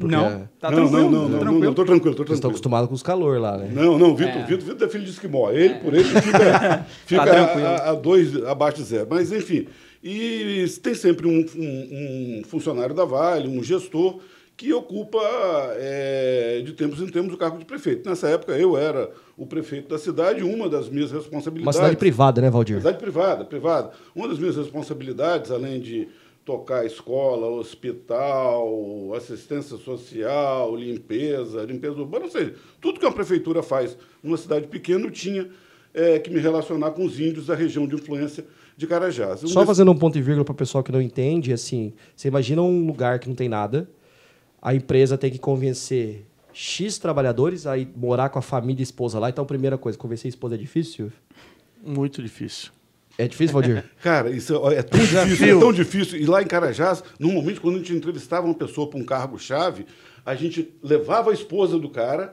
[0.09, 0.49] Não, é...
[0.59, 1.03] tá não, tranquilo.
[1.03, 1.65] Não, não, não, tranquilo.
[1.65, 2.35] não, tô tranquilo, tô tranquilo.
[2.35, 3.71] estão acostumados com os calor lá, né?
[3.73, 4.45] Não, não, Vitor, é.
[4.45, 5.51] Vitor, Vitor é filho de esquimó.
[5.51, 5.79] Ele, é.
[5.79, 9.07] por ele, fica, fica tá a, a, dois abaixo de zero.
[9.11, 9.67] Mas, enfim,
[10.03, 14.19] e tem sempre um, um, um funcionário da Vale, um gestor,
[14.57, 15.21] que ocupa
[15.77, 18.09] é, de tempos em tempos o cargo de prefeito.
[18.09, 21.67] Nessa época eu era o prefeito da cidade, uma das minhas responsabilidades.
[21.77, 22.79] Uma cidade privada, né, Valdir?
[22.79, 23.91] Cidade privada, privada.
[24.15, 26.09] Uma das minhas responsabilidades, além de
[26.45, 33.97] tocar escola, hospital, assistência social, limpeza, limpeza urbana, ou seja, tudo que uma prefeitura faz
[34.23, 35.49] numa cidade pequena, eu tinha
[35.95, 38.45] é, que me relacionar com os índios da região de influência
[38.77, 39.41] de Carajás.
[39.41, 42.61] Só fazendo um ponto e vírgula para o pessoal que não entende, assim, você imagina
[42.61, 43.89] um lugar que não tem nada,
[44.61, 49.19] a empresa tem que convencer X trabalhadores a ir morar com a família e esposa
[49.19, 51.13] lá, então a primeira coisa, convencer a esposa é difícil?
[51.85, 52.73] Muito difícil.
[53.19, 53.85] É difícil, Valdir?
[54.03, 56.19] Cara, isso é, tão difícil, é tão difícil.
[56.19, 59.87] E lá em Carajás, normalmente, quando a gente entrevistava uma pessoa para um cargo-chave,
[60.25, 62.33] a gente levava a esposa do cara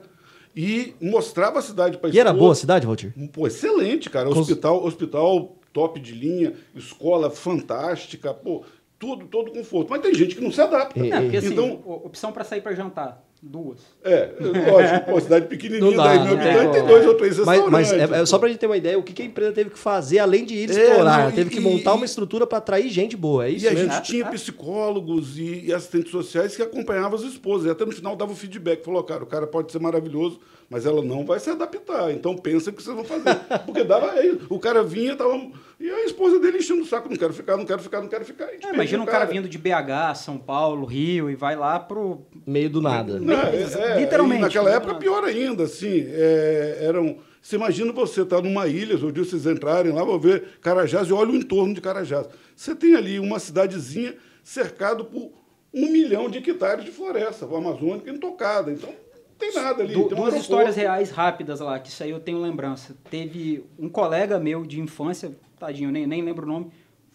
[0.54, 3.12] e mostrava a cidade para a E era boa a cidade, Valdir?
[3.32, 4.28] Pô, excelente, cara.
[4.28, 8.64] Hospital, hospital top de linha, escola fantástica, pô,
[8.98, 9.90] tudo, todo conforto.
[9.90, 10.98] Mas tem gente que não se adapta.
[11.04, 13.24] É, porque, assim, então, opção para sair para jantar.
[13.42, 13.78] Duas.
[14.04, 17.70] É, lógico, pô, cidade pequenininha, dá, 10 mil habitantes, tem dois ou três restaurantes.
[17.70, 19.52] Mas, mas é, é, só pra gente ter uma ideia, o que, que a empresa
[19.52, 21.24] teve que fazer, além de ir é, explorar?
[21.24, 23.70] Não, teve e, que montar e, uma estrutura para atrair gente boa, é isso E
[23.70, 23.90] mesmo?
[23.90, 27.66] a gente tinha psicólogos e, e, assistentes sociais que acompanhavam as esposas.
[27.66, 30.84] E até no final dava o feedback, falou, cara, o cara pode ser maravilhoso, mas
[30.84, 32.12] ela não vai se adaptar.
[32.12, 33.36] Então pensa o que vocês vão fazer.
[33.64, 34.14] Porque dava
[34.50, 35.50] O cara vinha, tava...
[35.80, 38.22] E a esposa dele enchendo o saco, não quero ficar, não quero ficar, não quero
[38.22, 38.44] ficar.
[38.44, 39.20] É, imagina um cara.
[39.20, 42.20] cara vindo de BH, São Paulo, Rio, e vai lá pro...
[42.46, 43.18] Meio do nada.
[43.18, 44.42] Não, é, é, Literalmente.
[44.42, 47.18] naquela época, pior ainda, assim, é, eram...
[47.42, 51.08] Você imagina você estar tá numa ilha, ou dia vocês entrarem lá, vão ver Carajás
[51.08, 52.26] e olha o entorno de Carajás.
[52.54, 54.14] Você tem ali uma cidadezinha
[54.44, 55.32] cercado por
[55.72, 58.70] um milhão de hectares de floresta amazônica intocada.
[58.70, 59.94] Então, não tem nada ali.
[59.94, 62.94] Du tem duas histórias reais rápidas lá, que isso aí eu tenho lembrança.
[63.10, 66.70] Teve um colega meu de infância, tadinho, nem, nem lembro o nome,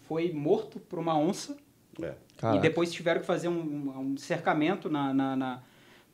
[0.08, 1.56] foi morto por uma onça.
[2.02, 2.14] É.
[2.56, 5.64] E depois tiveram que fazer um, um cercamento na, na, na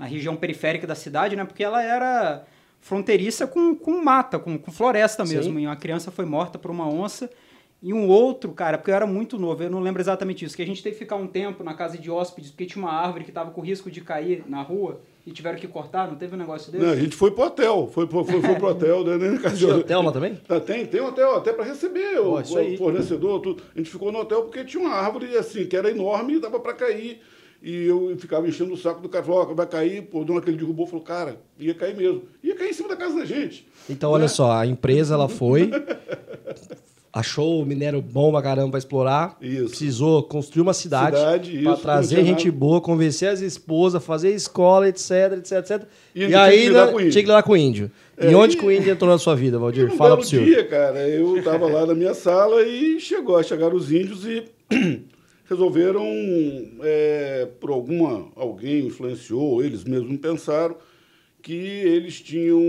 [0.02, 1.46] na região periférica da cidade, né?
[1.46, 2.44] Porque ela era
[2.80, 5.54] fronteiriça com, com mata, com, com floresta mesmo.
[5.54, 5.60] Sim.
[5.60, 7.30] E uma criança foi morta por uma onça.
[7.84, 10.62] E um outro, cara, porque eu era muito novo, eu não lembro exatamente isso, que
[10.62, 13.24] a gente teve que ficar um tempo na casa de hóspedes, porque tinha uma árvore
[13.24, 16.38] que estava com risco de cair na rua e tiveram que cortar, não teve um
[16.38, 16.86] negócio desse?
[16.86, 19.18] Não, a gente foi pro hotel, foi, foi, foi, foi pro hotel, né?
[19.18, 20.36] Na casa de hotel lá também?
[20.36, 23.64] Tá, tem, tem hotel até para receber o, o fornecedor, tudo.
[23.76, 26.60] A gente ficou no hotel porque tinha uma árvore assim, que era enorme e dava
[26.60, 27.20] para cair.
[27.62, 30.58] E eu ficava enchendo o saco do cara, falou, vai cair, pô, o dono aquele
[30.58, 32.24] derrubou, falou, cara, ia cair mesmo.
[32.43, 33.67] Ia cair em cima da casa da gente.
[33.88, 34.15] Então, né?
[34.15, 35.69] olha só, a empresa, ela foi,
[37.13, 39.69] achou o minério bom pra caramba pra explorar, isso.
[39.69, 45.34] precisou construir uma cidade, cidade pra trazer gente boa, convencer as esposas, fazer escola, etc,
[45.38, 45.84] etc, etc.
[46.15, 47.91] E, e aí tinha que lidar com o índio.
[48.17, 48.58] É, e onde e...
[48.58, 49.86] que o índio entrou na sua vida, Valdir?
[49.86, 50.45] Um Fala pro senhor.
[50.45, 54.45] dia, cara, eu tava lá na minha sala e chegou, chegaram os índios e
[55.52, 56.06] resolveram,
[56.82, 60.78] é, por alguma, alguém influenciou, eles mesmos pensaram,
[61.42, 62.62] que eles tinham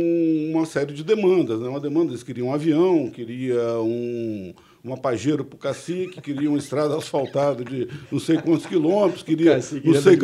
[0.51, 1.61] uma série de demandas.
[1.61, 1.69] Né?
[1.69, 6.59] Uma demanda, eles queriam um avião, queriam um, uma pajeira para o cacique, queriam uma
[6.59, 10.17] estrada asfaltada de não sei quantos quilômetros, queriam não sei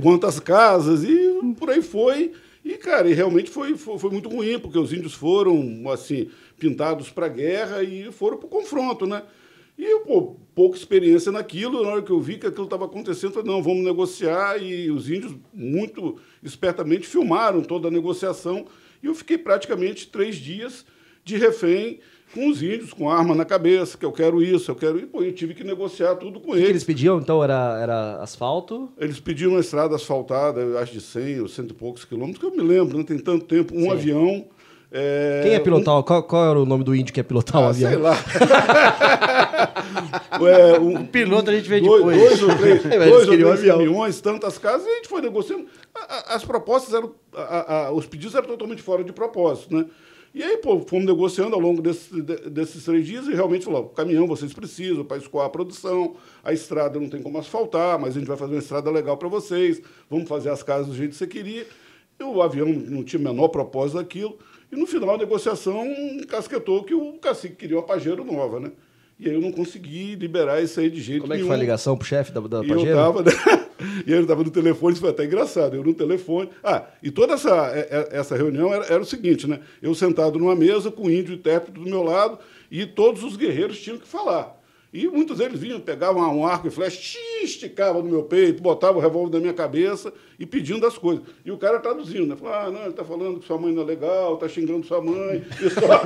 [0.00, 2.32] quantas casas, e por aí foi.
[2.64, 7.10] E, cara, e realmente foi, foi, foi, muito ruim, porque os índios foram, assim, pintados
[7.10, 9.22] para a guerra e foram para o confronto, né?
[9.76, 13.30] E eu, pô, pouca experiência naquilo, na hora que eu vi que aquilo estava acontecendo,
[13.30, 14.62] eu falei, não, vamos negociar.
[14.62, 18.66] E os índios, muito espertamente, filmaram toda a negociação.
[19.02, 20.86] E eu fiquei praticamente três dias
[21.24, 21.98] de refém
[22.32, 25.06] com os índios, com arma na cabeça, que eu quero isso, eu quero isso.
[25.06, 26.66] Pô, eu tive que negociar tudo com o eles.
[26.66, 28.92] que eles pediam, então, era, era asfalto?
[28.98, 32.50] Eles pediam uma estrada asfaltada, acho de 100 ou cento e poucos quilômetros, que eu
[32.50, 33.74] me lembro, não tem tanto tempo.
[33.76, 33.90] Um Sim.
[33.90, 34.46] avião
[34.96, 35.98] é, Quem é pilotar?
[35.98, 36.02] Um...
[36.04, 37.90] Qual, qual, era o nome do índio que é pilotar ah, o avião?
[37.90, 38.16] Sei lá.
[40.48, 42.16] é, um, o piloto a gente vê dois, depois.
[42.16, 45.66] Dois ou três, é, dois ou três caminhões, tantas casas, e a gente foi negociando.
[46.28, 47.12] As propostas eram.
[47.34, 49.84] A, os pedidos eram totalmente fora de propósito, né?
[50.32, 54.28] E aí, pô, fomos negociando ao longo desse, desses três dias e realmente falou: caminhão
[54.28, 58.28] vocês precisam para escoar a produção, a estrada não tem como asfaltar, mas a gente
[58.28, 61.26] vai fazer uma estrada legal para vocês, vamos fazer as casas do jeito que você
[61.26, 61.66] queria.
[62.20, 64.38] E o avião não tinha o menor propósito daquilo.
[64.70, 65.86] E no final a negociação
[66.28, 68.72] casquetou que o cacique queria uma Pajero nova, né?
[69.18, 71.48] E aí eu não consegui liberar isso aí de jeito Como é que nenhum.
[71.48, 73.30] foi a ligação pro chefe da, da e Eu tava, né?
[74.04, 75.76] e ele estava no telefone, isso foi até engraçado.
[75.76, 76.50] Eu no telefone.
[76.62, 79.60] Ah, e toda essa, é, é, essa reunião era, era o seguinte, né?
[79.80, 82.38] Eu sentado numa mesa com o índio intérprete do meu lado
[82.70, 84.60] e todos os guerreiros tinham que falar.
[84.94, 89.02] E muitos deles vinham, pegavam um arco e flecha, esticavam no meu peito, botavam o
[89.02, 91.24] revólver na minha cabeça e pedindo as coisas.
[91.44, 92.36] E o cara traduzindo, né?
[92.36, 95.02] Falava, ah, não, ele está falando que sua mãe não é legal, está xingando sua
[95.02, 95.42] mãe.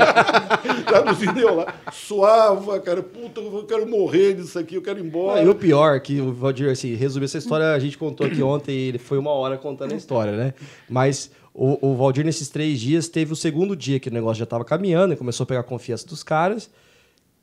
[0.88, 5.40] traduzindo eu lá, suava, cara, puta, eu quero morrer disso aqui, eu quero ir embora.
[5.40, 8.42] Ah, e o pior, que o Valdir, assim, resumir essa história, a gente contou aqui
[8.42, 10.54] ontem, ele foi uma hora contando a história, né?
[10.88, 14.44] Mas o, o Valdir, nesses três dias, teve o segundo dia que o negócio já
[14.44, 16.70] estava caminhando, e começou a pegar a confiança dos caras,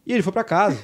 [0.08, 0.80] e ele foi para casa.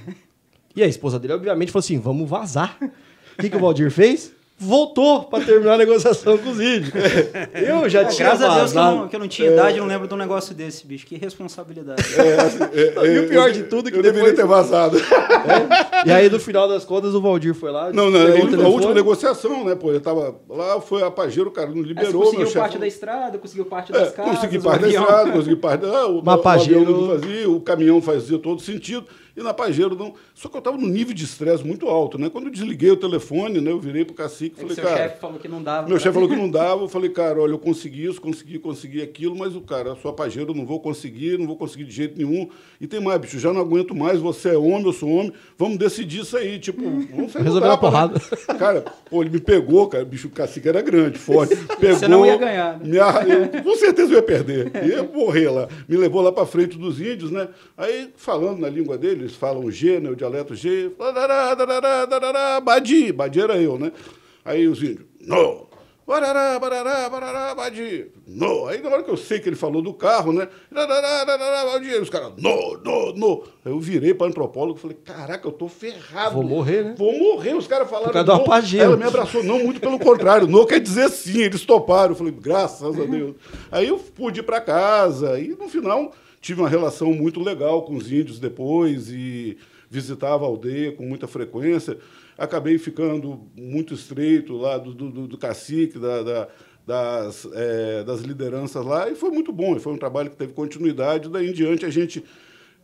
[0.76, 2.78] E a esposa dele, obviamente, falou assim: vamos vazar.
[2.82, 4.34] O que, que o Valdir fez?
[4.64, 6.92] Voltou para terminar a negociação com os índios.
[7.56, 8.52] Eu já tinha Graças vazado.
[8.52, 9.54] a Deus que eu, não, que eu não tinha é...
[9.54, 11.08] idade, eu não lembro de um negócio desse, bicho.
[11.08, 12.04] Que responsabilidade.
[12.16, 14.22] É, assim, é, e o pior de tudo é que eu depois...
[14.24, 15.00] deveria ter vazado.
[15.00, 16.08] É.
[16.08, 17.92] E aí, no final das contas, o Valdir foi lá.
[17.92, 19.74] Não, não, a última negociação, né?
[19.74, 22.24] Pô, eu tava lá, foi a Pajero, o cara não liberou.
[22.24, 24.36] Você conseguiu parte da estrada, conseguiu parte das casas.
[24.36, 26.06] Consegui parte da estrada, consegui parte da.
[26.06, 29.08] O, Uma o, não fazia, o caminhão fazia todo sentido.
[29.36, 30.13] E na Pajero não.
[30.34, 32.30] Só que eu estava num nível de estresse muito alto, né?
[32.30, 33.72] Quando eu desliguei o telefone, né?
[33.72, 34.98] Eu virei pro cacique e É falei, seu cara.
[34.98, 35.82] chefe falou que não dava.
[35.88, 38.60] Meu pra- chefe falou que não dava, eu falei, cara, olha, eu consegui isso, consegui,
[38.60, 41.86] consegui aquilo, mas o cara, a sua pajeira eu não vou conseguir, não vou conseguir
[41.86, 42.50] de jeito nenhum.
[42.80, 45.78] E tem mais, bicho, já não aguento mais, você é homem, eu sou homem, vamos
[45.78, 47.91] decidir isso aí, tipo, vamos sair Resolver na tapa, né?
[47.91, 48.20] porrada.
[48.60, 51.56] Cara, pô, ele me pegou, cara, bicho, o cacique era grande, forte.
[51.80, 52.98] Pegou, Você não ia ganhar, né?
[53.56, 55.67] eu, com certeza eu ia perder, ia morrer lá.
[55.88, 57.48] Me levou lá pra frente dos índios, né?
[57.78, 60.92] Aí, falando na língua deles, eles falam G, né, o dialeto G,
[62.64, 63.92] badi, badi era eu, né?
[64.44, 65.68] Aí os índios, no,
[66.06, 68.68] barará, barará, barará, badi, no.
[68.68, 70.50] Aí na hora que eu sei que ele falou do carro, né?
[70.72, 73.44] Badi, os caras, no, no, no.
[73.64, 76.36] Aí eu virei para antropólogo e falei, caraca, eu tô ferrado.
[76.36, 76.96] Vou morrer, né?
[76.98, 77.54] Vou morrer.
[77.54, 78.12] Os caras falaram.
[78.12, 78.34] Por causa do.
[78.34, 78.82] Apageu.
[78.82, 79.44] Ela me abraçou.
[79.44, 80.48] Não, muito pelo contrário.
[80.48, 81.42] Não quer dizer sim.
[81.42, 82.12] Eles toparam.
[82.12, 83.36] Eu falei, graças a Deus.
[83.72, 85.40] Aí eu pude ir para casa.
[85.40, 89.58] E no final tive uma relação muito legal com os índios depois e
[89.89, 91.97] visitava a aldeia com muita frequência.
[92.38, 96.47] Acabei ficando muito estreito lá do, do, do cacique, da, da
[96.86, 99.80] das, eh, das lideranças lá, e foi muito bom.
[99.80, 101.30] Foi um trabalho que teve continuidade.
[101.30, 102.23] Daí em diante a gente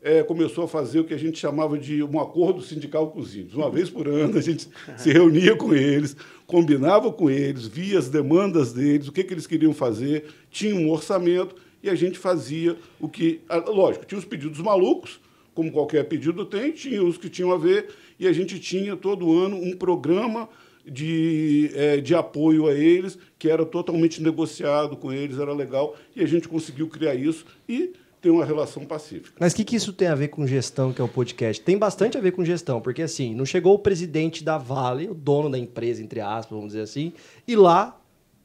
[0.02, 3.36] eh, começou a fazer o que a gente chamava de um acordo sindical com os
[3.36, 3.56] índios.
[3.56, 6.16] Uma vez por ano a gente se reunia com eles,
[6.46, 10.90] combinava com eles, via as demandas deles, o que, que eles queriam fazer, tinha um
[10.90, 13.42] orçamento e a gente fazia o que.
[13.68, 15.20] Lógico, tinha os pedidos malucos,
[15.54, 17.88] como qualquer pedido tem, tinha os que tinham a ver,
[18.20, 20.48] e a gente tinha todo ano um programa
[20.86, 26.24] de, eh, de apoio a eles, que era totalmente negociado com eles, era legal, e
[26.24, 29.34] a gente conseguiu criar isso e ter uma relação pacífica.
[29.40, 31.62] Mas o que, que isso tem a ver com gestão, que é o podcast?
[31.62, 35.14] Tem bastante a ver com gestão, porque assim, não chegou o presidente da Vale, o
[35.14, 37.14] dono da empresa, entre aspas, vamos dizer assim,
[37.48, 37.97] e lá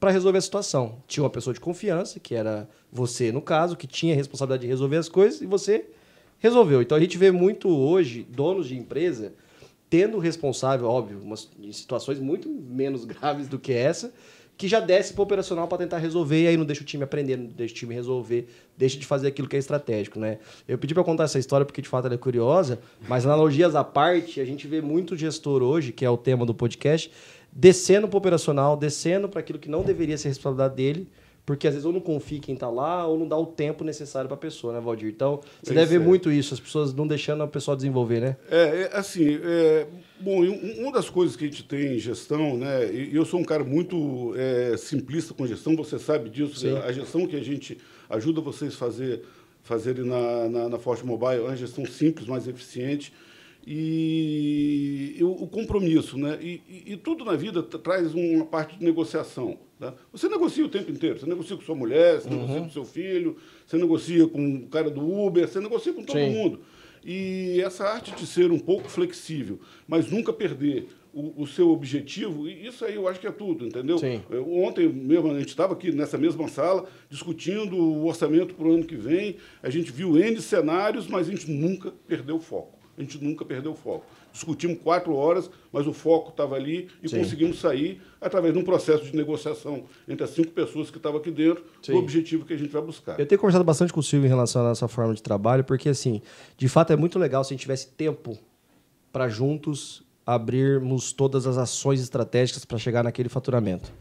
[0.03, 0.97] para resolver a situação.
[1.07, 4.67] Tinha uma pessoa de confiança, que era você, no caso, que tinha a responsabilidade de
[4.67, 5.85] resolver as coisas, e você
[6.39, 6.81] resolveu.
[6.81, 9.33] Então a gente vê muito hoje donos de empresa
[9.89, 14.13] tendo o responsável, óbvio, umas, em situações muito menos graves do que essa,
[14.57, 17.05] que já desce para o operacional para tentar resolver e aí não deixa o time
[17.05, 20.39] aprender, não deixa o time resolver, deixa de fazer aquilo que é estratégico, né?
[20.67, 23.85] Eu pedi para contar essa história porque de fato ela é curiosa, mas analogias à
[23.85, 27.09] parte, a gente vê muito gestor hoje, que é o tema do podcast,
[27.55, 31.07] descendo para o operacional, descendo para aquilo que não deveria ser responsabilidade dele,
[31.45, 33.83] porque às vezes ou não confia em quem está lá ou não dá o tempo
[33.83, 35.09] necessário para a pessoa, né, Valdir?
[35.09, 38.21] Então, você É deve isso ver muito isso, as pessoas não deixando a pessoa desenvolver,
[38.21, 38.37] né?
[38.49, 39.85] É, é, assim, é,
[40.21, 40.41] bom,
[40.79, 43.63] uma das coisas que a gente tem em gestão, né, e eu sou um cara
[43.63, 46.77] muito é, simplista com gestão, você sabe disso, Sim.
[46.77, 47.77] a gestão que a gente
[48.09, 49.21] ajuda vocês a fazer,
[49.63, 53.11] fazerem na, na, na Forte Mobile é uma gestão simples, mais eficiente,
[53.65, 58.77] e, e o, compromisso, né, e, e- e tudo na vida tra- traz uma parte
[58.77, 59.57] de negociação.
[59.79, 59.93] Tá?
[60.11, 63.37] Você negocia o tempo inteiro, você negocia com sua mulher, você negocia com seu filho,
[63.65, 66.29] você negocia com o cara do Uber, você negocia com todo Sim.
[66.31, 66.59] mundo.
[67.05, 72.47] E essa arte de ser um pouco flexível, mas nunca perder o, o seu objetivo,
[72.47, 73.97] e isso aí eu acho que é tudo, entendeu?
[73.99, 74.21] Sim.
[74.31, 78.73] Eu- Ontem mesmo a gente estava aqui nessa mesma sala discutindo o orçamento para o
[78.73, 79.35] ano que vem.
[79.61, 82.79] A gente viu N cenários, mas a gente nunca perdeu o foco.
[82.97, 84.05] A gente nunca perdeu o foco.
[84.31, 87.19] Discutimos quatro horas, mas o foco estava ali e Sim.
[87.19, 91.31] conseguimos sair através de um processo de negociação entre as cinco pessoas que estavam aqui
[91.31, 91.93] dentro Sim.
[91.93, 93.19] do objetivo que a gente vai buscar.
[93.19, 95.89] Eu tenho conversado bastante com o Silvio em relação à nossa forma de trabalho, porque,
[95.89, 96.21] assim,
[96.57, 98.37] de fato é muito legal se a gente tivesse tempo
[99.11, 103.91] para juntos abrirmos todas as ações estratégicas para chegar naquele faturamento.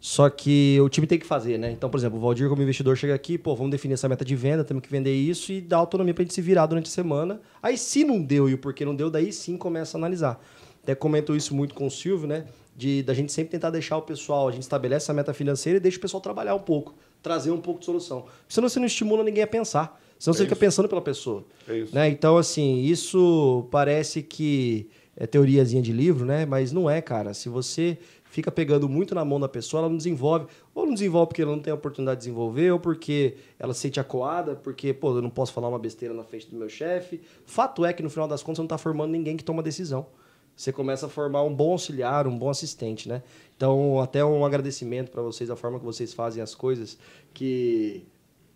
[0.00, 1.72] Só que o time tem que fazer, né?
[1.72, 4.36] Então, por exemplo, o Valdir, como investidor, chega aqui, pô, vamos definir essa meta de
[4.36, 6.90] venda, temos que vender isso e dar autonomia para a gente se virar durante a
[6.90, 7.40] semana.
[7.62, 10.40] Aí, se não deu e o porquê não deu, daí sim começa a analisar.
[10.82, 12.44] Até comento isso muito com o Silvio, né?
[12.76, 15.80] De da gente sempre tentar deixar o pessoal, a gente estabelece a meta financeira e
[15.80, 18.24] deixa o pessoal trabalhar um pouco, trazer um pouco de solução.
[18.48, 20.00] Senão você não estimula ninguém a pensar.
[20.16, 20.60] Senão você É fica isso.
[20.60, 21.44] pensando pela pessoa.
[21.68, 21.92] É isso.
[21.94, 22.08] Né?
[22.08, 26.46] Então, assim, isso parece que é teoriazinha de livro, né?
[26.46, 27.34] Mas não é, cara.
[27.34, 27.98] Se você
[28.30, 30.46] fica pegando muito na mão da pessoa, ela não desenvolve.
[30.74, 33.80] Ou não desenvolve porque ela não tem a oportunidade de desenvolver, ou porque ela se
[33.80, 37.20] sente acuada, porque, pô, eu não posso falar uma besteira na frente do meu chefe.
[37.46, 40.06] Fato é que, no final das contas, você não está formando ninguém que toma decisão.
[40.54, 43.22] Você começa a formar um bom auxiliar, um bom assistente, né?
[43.56, 46.98] Então, até um agradecimento para vocês, a forma que vocês fazem as coisas,
[47.32, 48.04] que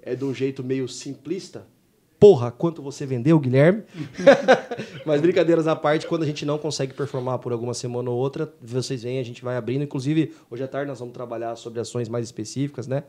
[0.01, 1.65] é de um jeito meio simplista.
[2.23, 3.83] Porra, quanto você vendeu, Guilherme?
[5.05, 8.49] Mas brincadeiras à parte, quando a gente não consegue performar por alguma semana ou outra,
[8.63, 9.83] vocês vêm, a gente vai abrindo.
[9.83, 13.03] Inclusive, hoje à tarde nós vamos trabalhar sobre ações mais específicas, né?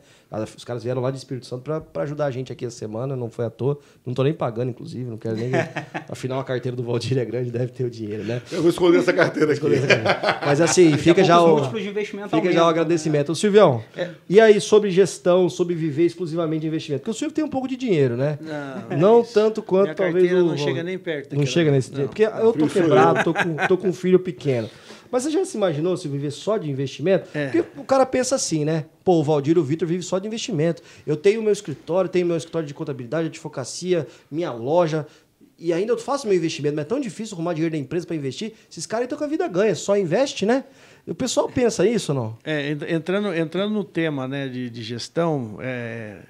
[0.56, 3.30] Os caras vieram lá de Espírito Santo para ajudar a gente aqui essa semana, não
[3.30, 3.78] foi à toa.
[4.04, 5.52] Não tô nem pagando, inclusive, não quero nem.
[6.10, 8.42] Afinal, a carteira do Valdir é grande, deve ter o dinheiro, né?
[8.50, 9.64] Eu vou esconder essa carteira aqui.
[10.44, 11.50] Mas assim, Daqui a fica já o.
[11.50, 13.30] múltiplos de investimento Fica já o agradecimento.
[13.30, 13.80] Ô, Silvião,
[14.28, 17.02] e aí sobre gestão, sobre viver exclusivamente de investimento?
[17.02, 18.40] Porque o Silvio tem um pouco de dinheiro, né?
[18.98, 20.44] Não, Não tanto quanto Minha talvez o.
[20.44, 21.36] não chega nem perto.
[21.36, 22.06] Não chega nesse dia.
[22.06, 24.68] Porque eu tô quebrado, tô com, tô com um filho pequeno.
[25.10, 27.28] Mas você já se imaginou se viver só de investimento?
[27.32, 27.46] É.
[27.46, 28.86] Porque o cara pensa assim, né?
[29.04, 30.82] Pô, o Valdir e o Vitor vivem só de investimento.
[31.06, 35.06] Eu tenho meu escritório, tenho meu escritório de contabilidade, advocacia, minha loja.
[35.56, 38.16] E ainda eu faço meu investimento, mas é tão difícil arrumar dinheiro da empresa para
[38.16, 38.54] investir.
[38.68, 40.64] Esses caras estão com a vida ganha, só investe, né?
[41.06, 42.38] O pessoal pensa isso ou não?
[42.42, 46.22] É, entrando, entrando no tema né, de, de gestão, é,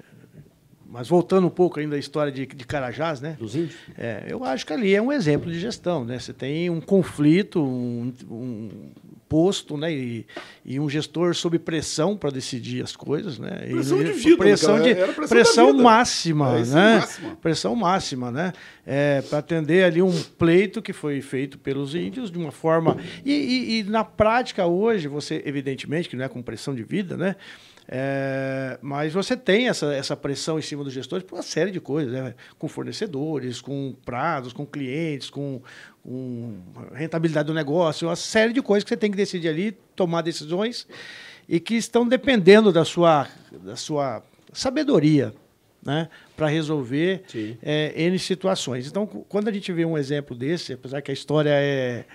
[0.95, 3.35] mas voltando um pouco ainda à história de, de Carajás, né?
[3.37, 3.75] Dos índios?
[3.97, 6.17] É, eu acho que ali é um exemplo de gestão, né?
[6.17, 8.69] Você tem um conflito, um, um
[9.27, 9.91] posto, né?
[9.91, 10.25] E,
[10.63, 13.67] e, um gestor sob pressão para decidir as coisas, né?
[13.69, 16.95] Pressão e, de vida, pressão, de, pressão, pressão máxima, é né?
[16.99, 17.35] Máxima.
[17.41, 18.53] Pressão máxima, né?
[18.85, 23.33] É, para atender ali um pleito que foi feito pelos índios de uma forma e,
[23.33, 27.35] e, e na prática hoje você evidentemente que não é com pressão de vida, né?
[27.87, 31.79] É, mas você tem essa, essa pressão em cima dos gestores por uma série de
[31.79, 32.33] coisas, né?
[32.57, 35.61] com fornecedores, com prazos, com clientes, com,
[36.03, 36.57] com,
[36.93, 40.87] rentabilidade do negócio, uma série de coisas que você tem que decidir ali, tomar decisões
[41.47, 45.31] e que estão dependendo da sua, da sua sabedoria
[45.83, 46.09] né?
[46.35, 47.23] para resolver
[47.61, 48.87] é, N situações.
[48.87, 52.05] Então, quando a gente vê um exemplo desse, apesar que a história é,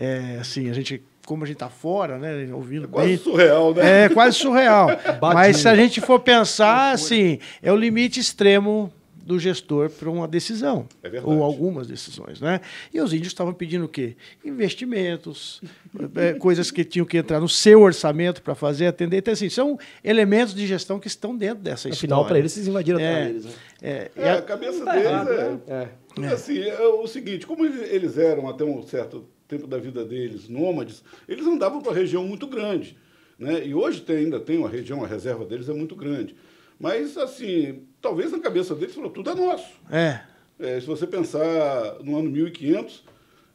[0.00, 3.74] é assim, a gente como a gente está fora, né, ouvindo é quase bem, surreal,
[3.74, 4.04] né?
[4.04, 4.88] É quase surreal.
[5.20, 10.26] Mas se a gente for pensar, assim, é o limite extremo do gestor para uma
[10.26, 12.62] decisão é ou algumas decisões, né?
[12.94, 14.16] E os índios estavam pedindo o quê?
[14.42, 15.60] Investimentos,
[16.16, 19.18] é, coisas que tinham que entrar no seu orçamento para fazer atender.
[19.18, 21.94] Então, assim, são elementos de gestão que estão dentro dessa história.
[21.94, 23.44] Afinal, para eles, vocês invadiram é, eles.
[23.44, 23.52] Né?
[23.82, 25.88] É, é, a, a cabeça tá deles errado, é, né?
[26.22, 26.32] é.
[26.32, 31.02] Assim, é o seguinte, como eles eram até um certo tempo da vida deles, nômades,
[31.26, 32.96] eles andavam para uma região muito grande.
[33.38, 33.66] Né?
[33.66, 36.36] E hoje tem, ainda tem uma região, a reserva deles é muito grande.
[36.78, 39.66] Mas, assim, talvez na cabeça deles falou, tudo é nosso.
[39.90, 40.20] É.
[40.58, 43.04] é se você pensar no ano 1500,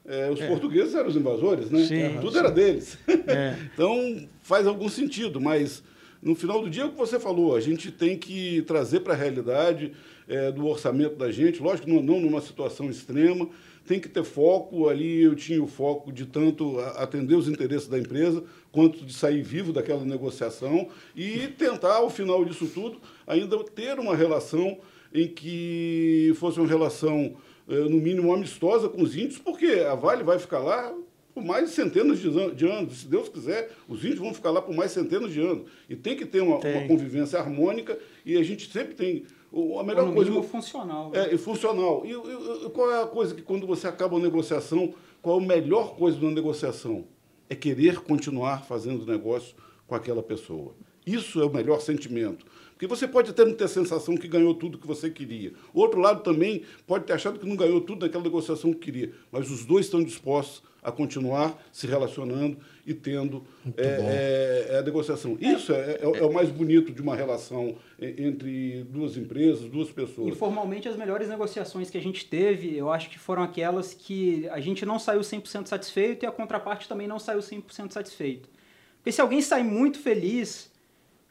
[0.05, 0.47] é, os é.
[0.47, 1.85] portugueses eram os invasores, né?
[1.85, 2.39] Sim, tudo sim.
[2.39, 2.97] era deles.
[3.27, 3.55] É.
[3.73, 5.83] então, faz algum sentido, mas
[6.21, 9.13] no final do dia é o que você falou, a gente tem que trazer para
[9.13, 9.93] a realidade
[10.27, 13.49] é, do orçamento da gente, lógico, não, não numa situação extrema,
[13.85, 14.87] tem que ter foco.
[14.89, 19.41] Ali eu tinha o foco de tanto atender os interesses da empresa, quanto de sair
[19.41, 24.77] vivo daquela negociação e tentar, ao final disso tudo, ainda ter uma relação
[25.13, 27.35] em que fosse uma relação,
[27.69, 30.91] eh, no mínimo, amistosa com os índios, porque a Vale vai ficar lá
[31.33, 32.99] por mais centenas de anos.
[32.99, 35.67] Se Deus quiser, os índios vão ficar lá por mais centenas de anos.
[35.89, 39.23] E tem que ter uma, uma convivência harmônica e a gente sempre tem
[39.79, 40.31] a melhor no coisa.
[40.31, 41.11] Mínimo funcional.
[41.11, 41.27] Né?
[41.29, 42.03] É, e funcional.
[42.05, 45.47] E, e, qual é a coisa que quando você acaba uma negociação, qual é a
[45.47, 47.05] melhor coisa de uma negociação?
[47.49, 50.73] É querer continuar fazendo negócio com aquela pessoa.
[51.05, 52.45] Isso é o melhor sentimento.
[52.83, 55.53] Porque você pode até não ter a sensação que ganhou tudo que você queria.
[55.73, 59.13] O outro lado também pode ter achado que não ganhou tudo naquela negociação que queria.
[59.31, 63.45] Mas os dois estão dispostos a continuar se relacionando e tendo
[63.77, 65.37] é, é, é, a negociação.
[65.39, 70.27] Isso é, é, é, o mais bonito de uma relação entre duas empresas, duas pessoas.
[70.27, 74.59] Informalmente, as melhores negociações que a gente teve, eu acho que foram aquelas que a
[74.59, 78.49] gente não saiu 100% satisfeito e a contraparte também não saiu 100% satisfeito.
[78.97, 80.72] Porque se alguém sai muito feliz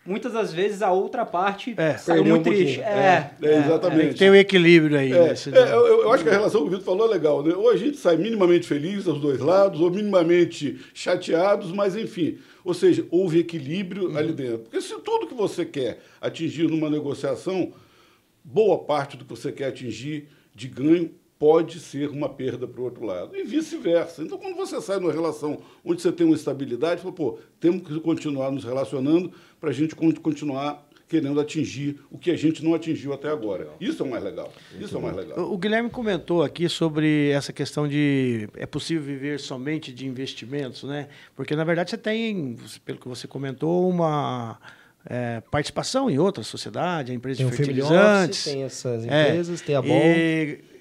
[0.05, 2.81] muitas das vezes a outra parte é, saiu muito um triste.
[2.81, 4.19] É, é, é, exatamente.
[4.19, 5.13] Tem um equilíbrio aí.
[5.13, 7.43] É, é eu, eu, acho que a relação que o Vitor falou é legal.
[7.43, 7.55] Né?
[7.55, 12.39] Ou a gente sai minimamente feliz aos dois lados, ou minimamente chateados, mas enfim.
[12.65, 14.17] Ou seja, houve equilíbrio uhum.
[14.17, 14.61] ali dentro.
[14.61, 17.73] Porque se tudo que você quer atingir numa negociação,
[18.45, 21.11] boa parte do que você quer atingir de ganho
[21.43, 23.35] pode ser uma perda para o outro lado.
[23.35, 24.23] E vice-versa.
[24.23, 27.83] Então, quando você sai numa relação onde você tem uma estabilidade, você fala, pô, temos
[27.83, 32.75] que continuar nos relacionando para a gente continuar querendo atingir o que a gente não
[32.75, 33.71] atingiu até agora.
[33.81, 34.53] Isso é o mais legal.
[34.79, 35.53] Isso é o mais legal.
[35.53, 41.09] O Guilherme comentou aqui sobre essa questão de é possível viver somente de investimentos, né?
[41.35, 44.61] Porque na verdade você tem, pelo que você comentou, uma
[45.05, 48.45] é, participação em outra sociedade, a empresa tem de fertilizantes.
[48.45, 49.29] tem essas é.
[49.29, 49.89] empresas, é, tem a Bom.
[49.89, 50.72] E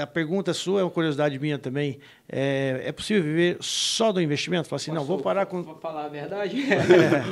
[0.00, 1.98] a pergunta sua é uma curiosidade minha também.
[2.28, 4.68] É, é possível viver só do investimento?
[4.68, 5.62] Fala assim, Posso, não, vou parar com.
[5.62, 6.62] Vou falar a verdade?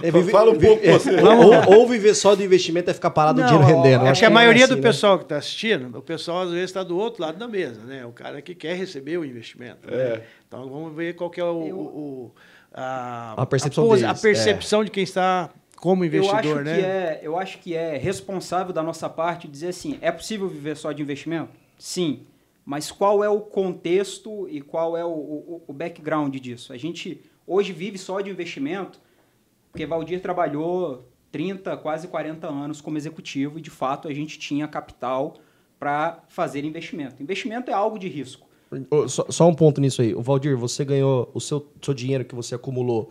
[0.03, 1.11] É, é viver, Fala um pouco você.
[1.21, 4.07] Ou, ou, viver só do investimento é ficar parado não, o dinheiro rendendo.
[4.07, 4.83] Acho que a maioria assim, do né?
[4.83, 8.05] pessoal que está assistindo, o pessoal às vezes está do outro lado da mesa, né?
[8.05, 9.91] O cara que quer receber o investimento.
[9.91, 9.97] Né?
[9.97, 10.23] Né?
[10.47, 11.77] Então vamos ver qual que é o, Eu...
[11.79, 12.35] o
[12.73, 14.85] a, a, percepção, a, deles, a percepção é.
[14.85, 16.77] de quem está como investidor, eu acho né?
[16.77, 20.77] Que é, eu acho que é responsável da nossa parte dizer assim, é possível viver
[20.77, 21.51] só de investimento?
[21.79, 22.27] Sim
[22.65, 26.73] mas qual é o contexto e qual é o, o, o background disso?
[26.73, 29.01] A gente hoje vive só de investimento,
[29.71, 34.67] porque Valdir trabalhou 30, quase 40 anos como executivo e, de fato, a gente tinha
[34.69, 35.37] capital
[35.79, 37.23] para fazer investimento.
[37.23, 38.49] Investimento é algo de risco.
[39.09, 40.15] Só, só, um ponto nisso aí.
[40.15, 43.11] O Valdir, você ganhou o seu, seu dinheiro que você acumulou.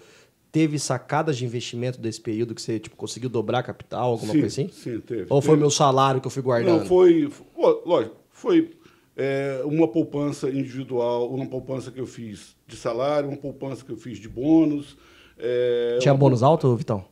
[0.52, 4.62] Teve sacadas de investimento desse período que você tipo, conseguiu dobrar capital, alguma sim, coisa
[4.62, 4.72] assim?
[4.72, 5.26] Sim, teve.
[5.30, 5.62] Ou foi teve.
[5.62, 6.80] meu salário que eu fui guardando?
[6.80, 7.30] Não, foi.
[7.86, 8.72] Lógico, foi
[9.20, 13.98] é, uma poupança individual, uma poupança que eu fiz de salário, uma poupança que eu
[13.98, 14.98] fiz de bônus.
[15.38, 16.20] É, Tinha uma...
[16.20, 17.04] bônus alto, Vitão?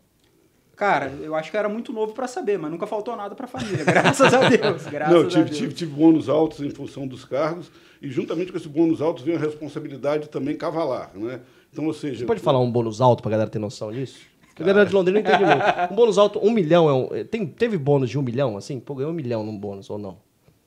[0.77, 3.47] Cara, eu acho que era muito novo para saber, mas nunca faltou nada para a
[3.49, 4.85] família, graças a Deus.
[4.87, 5.57] Graças Não, tive, a Deus.
[5.57, 7.69] tive, tive bônus altos em função dos cargos,
[8.01, 11.41] e juntamente com esse bônus alto veio a responsabilidade também cavalar, né?
[11.73, 12.19] Então, ou seja...
[12.19, 14.19] Você pode falar um bônus alto para a galera ter noção disso?
[14.47, 15.65] Porque a galera de Londrina não entende muito.
[15.91, 17.25] Um bônus alto, um milhão é um...
[17.25, 18.79] Tem, teve bônus de um milhão, assim?
[18.79, 20.19] Pô, ganhou um milhão num bônus, ou não?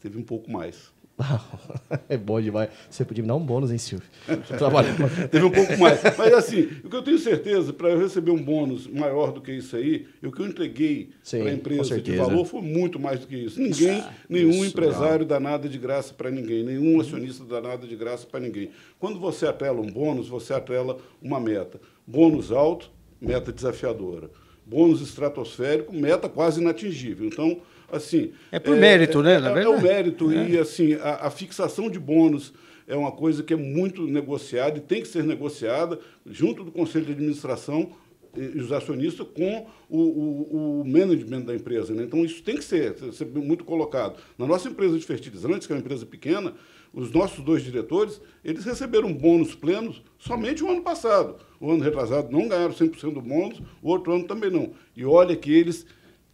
[0.02, 0.92] Teve um pouco mais.
[2.08, 2.70] é bom demais.
[2.88, 4.06] Você podia me dar um bônus, hein, Silvio?
[5.30, 6.00] Teve um pouco mais.
[6.16, 9.52] Mas assim, o que eu tenho certeza, para eu receber um bônus maior do que
[9.52, 13.26] isso aí, o que eu entreguei para a empresa de valor foi muito mais do
[13.26, 13.60] que isso.
[13.60, 17.86] Ninguém, ah, nenhum isso, empresário dá nada de graça para ninguém, nenhum acionista dá nada
[17.86, 18.70] de graça para ninguém.
[18.98, 21.80] Quando você atrela um bônus, você atrela uma meta.
[22.06, 22.90] Bônus alto,
[23.20, 24.30] meta desafiadora.
[24.64, 27.26] Bônus estratosférico, meta quase inatingível.
[27.26, 27.60] Então,
[27.92, 28.32] assim...
[28.50, 29.34] É por é, mérito, né?
[29.34, 30.50] É, é, é o mérito é.
[30.50, 32.52] e, assim, a, a fixação de bônus
[32.86, 37.06] é uma coisa que é muito negociada e tem que ser negociada junto do Conselho
[37.06, 37.92] de Administração
[38.36, 41.94] e os acionistas com o, o, o management da empresa.
[41.94, 42.04] Né?
[42.04, 44.18] Então, isso tem que ser, ser muito colocado.
[44.38, 46.54] Na nossa empresa de fertilizantes, que é uma empresa pequena,
[46.92, 51.36] os nossos dois diretores, eles receberam bônus plenos somente o ano passado.
[51.60, 54.72] O ano retrasado não ganharam 100% do bônus, o outro ano também não.
[54.96, 55.86] E olha que eles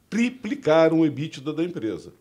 [0.09, 2.13] triplicaram o EBITDA da empresa.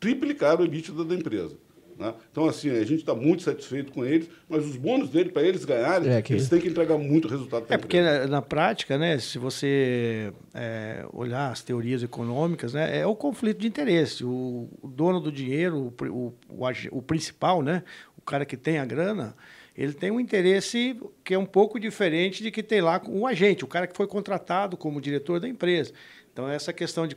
[0.00, 1.56] Triplicaram o EBITDA da empresa.
[1.98, 2.12] Né?
[2.30, 5.64] Então, assim, a gente está muito satisfeito com eles, mas os bônus dele, para eles
[5.64, 6.32] ganharem, é que...
[6.32, 11.04] eles têm que entregar muito resultado É porque, na, na, prática, né, se você é,
[11.12, 14.24] olhar as teorias econômicas, né, é o conflito de interesse.
[14.24, 17.84] O, o dono do dinheiro, o, o, o, o principal, né,
[18.18, 19.36] o cara que tem a grana,
[19.76, 23.64] ele tem um interesse que é um pouco diferente de que tem lá o agente,
[23.64, 25.92] o cara que foi contratado como diretor da empresa.
[26.34, 27.16] Então, essa questão de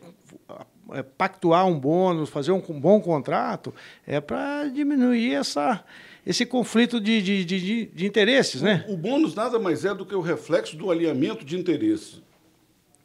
[0.92, 3.74] é, pactuar um bônus, fazer um, bom contrato,
[4.06, 5.84] é para diminuir essa,
[6.24, 8.62] esse conflito de, de, de, de interesses.
[8.62, 8.86] Né?
[8.88, 12.22] O, o bônus nada mais é do que o reflexo do alinhamento de interesses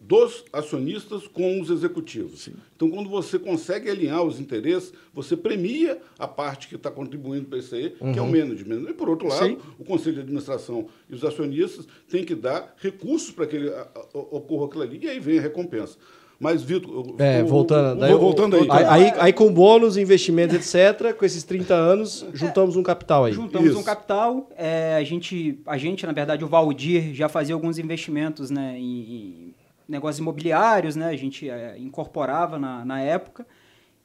[0.03, 2.42] dos acionistas com os executivos.
[2.42, 2.55] Sim.
[2.74, 7.59] Então, quando você consegue alinhar os interesses, você premia a parte que está contribuindo para
[7.59, 8.12] isso aí, uhum.
[8.12, 8.32] que é o uhum.
[8.32, 8.90] management.
[8.90, 9.59] E, por outro lado, Sim.
[9.78, 13.86] o Conselho de Administração e os acionistas têm que dar recursos para que ele, a,
[13.94, 15.96] a, ocorra aquilo ali, e aí vem a recompensa.
[16.42, 17.14] Mas, Vitor.
[17.20, 18.66] É, voltando, daí, voltando aí.
[18.68, 23.32] Aí, aí, aí, com bônus, investimentos, etc., com esses 30 anos, juntamos um capital aí.
[23.32, 23.78] Juntamos Isso.
[23.78, 24.50] um capital.
[24.57, 28.82] É, a, gente, a gente, na verdade, o Valdir já fazia alguns investimentos né, em,
[28.82, 29.51] em
[29.89, 31.07] negócios imobiliários, né?
[31.07, 33.47] A gente é, incorporava na, na época.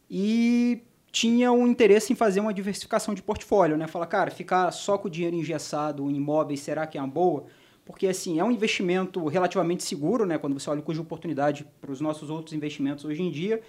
[0.09, 3.87] E tinha um interesse em fazer uma diversificação de portfólio, né?
[3.87, 7.45] Falar, cara, ficar só com o dinheiro engessado em imóveis, será que é uma boa?
[7.87, 11.65] porque assim é um investimento relativamente seguro, né, quando você olha o custo de oportunidade
[11.79, 13.61] para os nossos outros investimentos hoje em dia,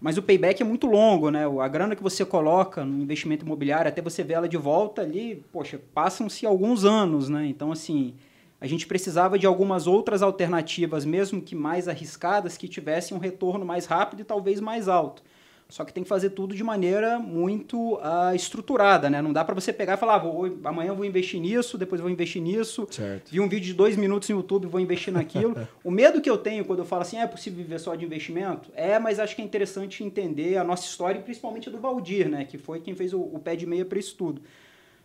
[0.00, 1.44] mas o payback é muito longo, né?
[1.62, 5.42] A grana que você coloca no investimento imobiliário, até você ver ela de volta ali,
[5.52, 7.46] poxa, passam-se alguns anos, né?
[7.46, 8.14] Então, assim,
[8.60, 13.64] a gente precisava de algumas outras alternativas, mesmo que mais arriscadas, que tivessem um retorno
[13.64, 15.22] mais rápido e talvez mais alto.
[15.68, 19.22] Só que tem que fazer tudo de maneira muito uh, estruturada, né?
[19.22, 21.98] Não dá para você pegar e falar, ah, vou, amanhã eu vou investir nisso, depois
[21.98, 22.86] eu vou investir nisso.
[22.90, 23.30] Certo.
[23.30, 25.56] Vi um vídeo de dois minutos no YouTube, vou investir naquilo.
[25.82, 28.04] o medo que eu tenho quando eu falo assim, ah, é possível viver só de
[28.04, 28.70] investimento?
[28.74, 32.28] É, mas acho que é interessante entender a nossa história, e principalmente a do Valdir,
[32.28, 32.44] né?
[32.44, 34.42] Que foi quem fez o, o pé de meia para isso tudo.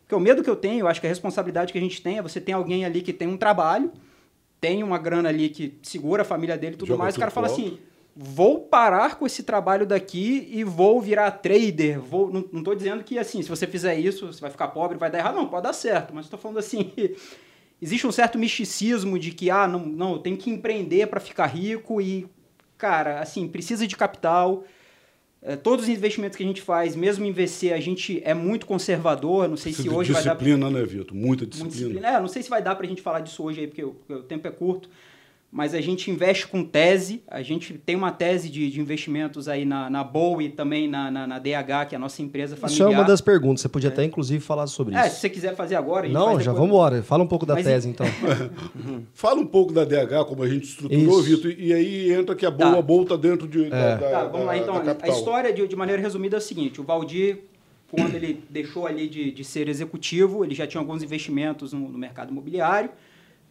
[0.10, 2.18] Porque o medo que eu tenho, eu acho que a responsabilidade que a gente tem
[2.18, 3.92] é você tem alguém ali que tem um trabalho,
[4.60, 7.30] tem uma grana ali que segura a família dele e tudo Joga mais, o cara
[7.30, 7.78] fala assim
[8.22, 12.02] vou parar com esse trabalho daqui e vou virar trader.
[12.02, 15.10] Vou, não, estou dizendo que, assim, se você fizer isso, você vai ficar pobre, vai
[15.10, 15.36] dar errado.
[15.36, 16.14] Não, pode dar certo.
[16.14, 16.92] Mas estou falando assim,
[17.82, 21.46] existe um certo misticismo de que, ah, não, não eu tenho que empreender para ficar
[21.46, 22.28] rico e,
[22.78, 24.66] cara, assim, precisa de capital.
[25.42, 28.66] É, todos os investimentos que a gente faz, mesmo em VC, a gente é muito
[28.66, 29.48] conservador.
[29.48, 30.34] Não sei se hoje vai dar...
[30.34, 31.16] Disciplina, né, Vitor?
[31.16, 31.76] Muita disciplina.
[31.76, 32.18] Muita disciplina.
[32.18, 33.92] É, não sei se vai dar para a gente falar disso hoje aí, porque o,
[33.92, 34.90] porque o tempo é curto
[35.52, 39.66] mas a gente investe com tese, a gente tem uma tese de, de investimentos aí
[39.66, 42.74] na, na BOE e também na, na, na, DH, que é a nossa empresa familiar.
[42.74, 43.94] Isso é uma das perguntas, você podia é.
[43.94, 45.16] até inclusive falar sobre é, isso.
[45.16, 46.08] se você quiser fazer agora...
[46.08, 47.92] Não, já vamos embora, fala um pouco da mas tese e...
[47.92, 48.06] então.
[49.12, 52.52] fala um pouco da DH, como a gente estruturou, Vitor, e aí entra que a
[52.52, 52.78] BOE, tá.
[52.78, 53.70] a BOE está dentro de, é.
[53.70, 56.84] da, tá, vamos lá então, a história de, de maneira resumida é o seguinte, o
[56.84, 57.40] Valdir
[57.92, 61.98] quando ele deixou ali de, de ser executivo, ele já tinha alguns investimentos no, no
[61.98, 62.92] mercado imobiliário,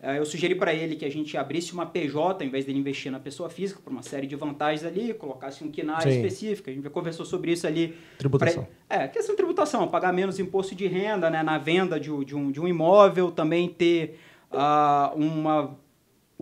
[0.00, 3.18] eu sugeri para ele que a gente abrisse uma PJ, ao invés dele investir na
[3.18, 6.70] pessoa física, por uma série de vantagens ali, colocasse um KINAR específico.
[6.70, 7.96] A gente conversou sobre isso ali.
[8.16, 8.68] Tributação.
[8.86, 12.36] Pra, é, questão de tributação, pagar menos imposto de renda né, na venda de, de,
[12.36, 14.20] um, de um imóvel, também ter
[14.52, 15.76] uh, uma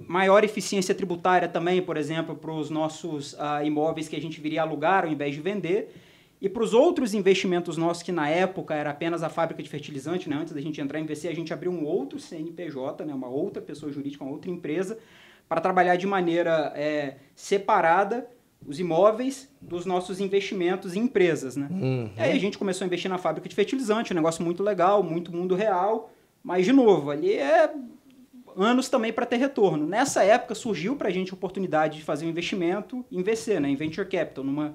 [0.06, 4.60] maior eficiência tributária também, por exemplo, para os nossos uh, imóveis que a gente viria
[4.60, 5.94] alugar ao invés de vender.
[6.40, 10.28] E para os outros investimentos nossos, que na época era apenas a fábrica de fertilizante,
[10.28, 10.36] né?
[10.36, 13.14] antes da gente entrar em VC, a gente abriu um outro CNPJ, né?
[13.14, 14.98] uma outra pessoa jurídica, uma outra empresa,
[15.48, 18.28] para trabalhar de maneira é, separada
[18.66, 21.56] os imóveis dos nossos investimentos em empresas.
[21.56, 21.68] Né?
[21.70, 22.10] Uhum.
[22.16, 25.32] Aí a gente começou a investir na fábrica de fertilizante, um negócio muito legal, muito
[25.32, 26.10] mundo real,
[26.42, 27.72] mas, de novo, ali é
[28.56, 29.86] anos também para ter retorno.
[29.86, 33.68] Nessa época surgiu para a gente a oportunidade de fazer um investimento em VC, né?
[33.68, 34.74] em Venture Capital, numa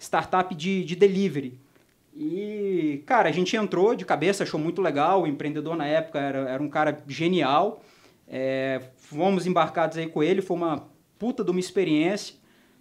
[0.00, 1.56] startup de, de delivery.
[2.16, 5.22] E, cara, a gente entrou de cabeça, achou muito legal.
[5.22, 7.82] O empreendedor na época era, era um cara genial.
[8.26, 10.88] É, fomos embarcados aí com ele, foi uma
[11.18, 12.34] puta de uma experiência.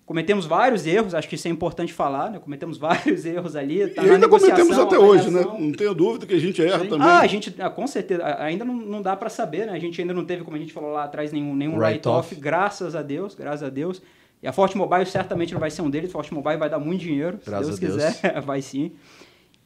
[0.06, 2.40] Cometemos vários erros, acho que isso é importante falar, né?
[2.40, 3.88] Cometemos vários erros ali.
[3.90, 5.42] Tá e ainda cometemos até hoje, né?
[5.42, 6.90] Não tenho dúvida que a gente erra Sim.
[6.90, 7.08] também.
[7.08, 9.74] Ah, a gente, ah, com certeza, ainda não, não dá para saber, né?
[9.74, 12.96] A gente ainda não teve, como a gente falou lá atrás, nenhum, nenhum write-off, graças
[12.96, 14.02] a Deus, graças a Deus.
[14.42, 16.10] E a Forte Mobile certamente não vai ser um deles.
[16.10, 18.16] A Forte Mobile vai dar muito dinheiro, Graças se Deus, Deus.
[18.16, 18.94] quiser, vai sim.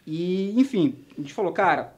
[0.05, 1.93] E, enfim, a gente falou, cara,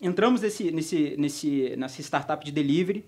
[0.00, 3.04] entramos nesse, nesse, nesse, nessa startup de delivery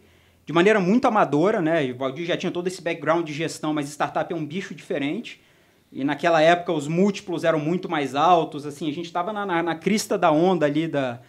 [0.49, 1.93] de maneira muito amadora, né?
[1.93, 5.43] O Valdir já tinha todo esse background de gestão, mas startup é um bicho diferente.
[5.93, 9.63] E naquela época os múltiplos eram muito mais altos, assim, a gente estava na, na,
[9.63, 11.21] na, crista da onda ali da,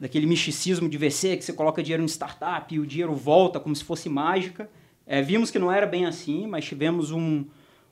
[0.00, 3.76] daquele misticismo de VC, que você coloca dinheiro em startup e o dinheiro volta como
[3.76, 4.70] se fosse mágica.
[5.06, 7.44] É, vimos que não era bem assim, mas tivemos um,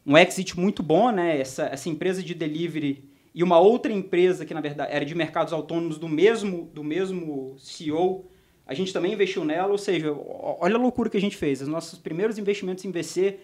[0.04, 1.38] um exit muito bom, né?
[1.40, 5.52] Essa, essa empresa de delivery e uma outra empresa que, na verdade, era de mercados
[5.52, 8.26] autônomos do mesmo, do mesmo CEO,
[8.66, 11.60] a gente também investiu nela, ou seja, olha a loucura que a gente fez.
[11.60, 13.40] Os nossos primeiros investimentos em VC,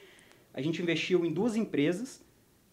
[0.54, 2.24] a gente investiu em duas empresas,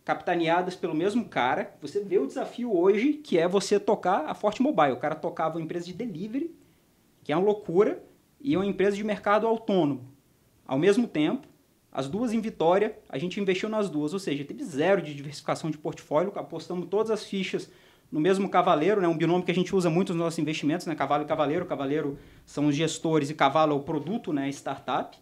[0.05, 1.75] capitaneadas pelo mesmo cara.
[1.81, 4.93] Você vê o desafio hoje, que é você tocar a Forte Mobile.
[4.93, 6.55] O cara tocava uma empresa de delivery,
[7.23, 8.01] que é uma loucura,
[8.39, 10.07] e uma empresa de mercado autônomo.
[10.67, 11.47] Ao mesmo tempo,
[11.91, 15.71] as duas em Vitória, a gente investiu nas duas, ou seja, teve zero de diversificação
[15.71, 17.71] de portfólio, apostamos todas as fichas
[18.11, 20.95] no mesmo cavaleiro, né, um binômio que a gente usa muito nos nossos investimentos, né,
[20.95, 21.65] cavalo e cavaleiro.
[21.65, 25.17] Cavaleiro são os gestores e cavalo é o produto, né, startup.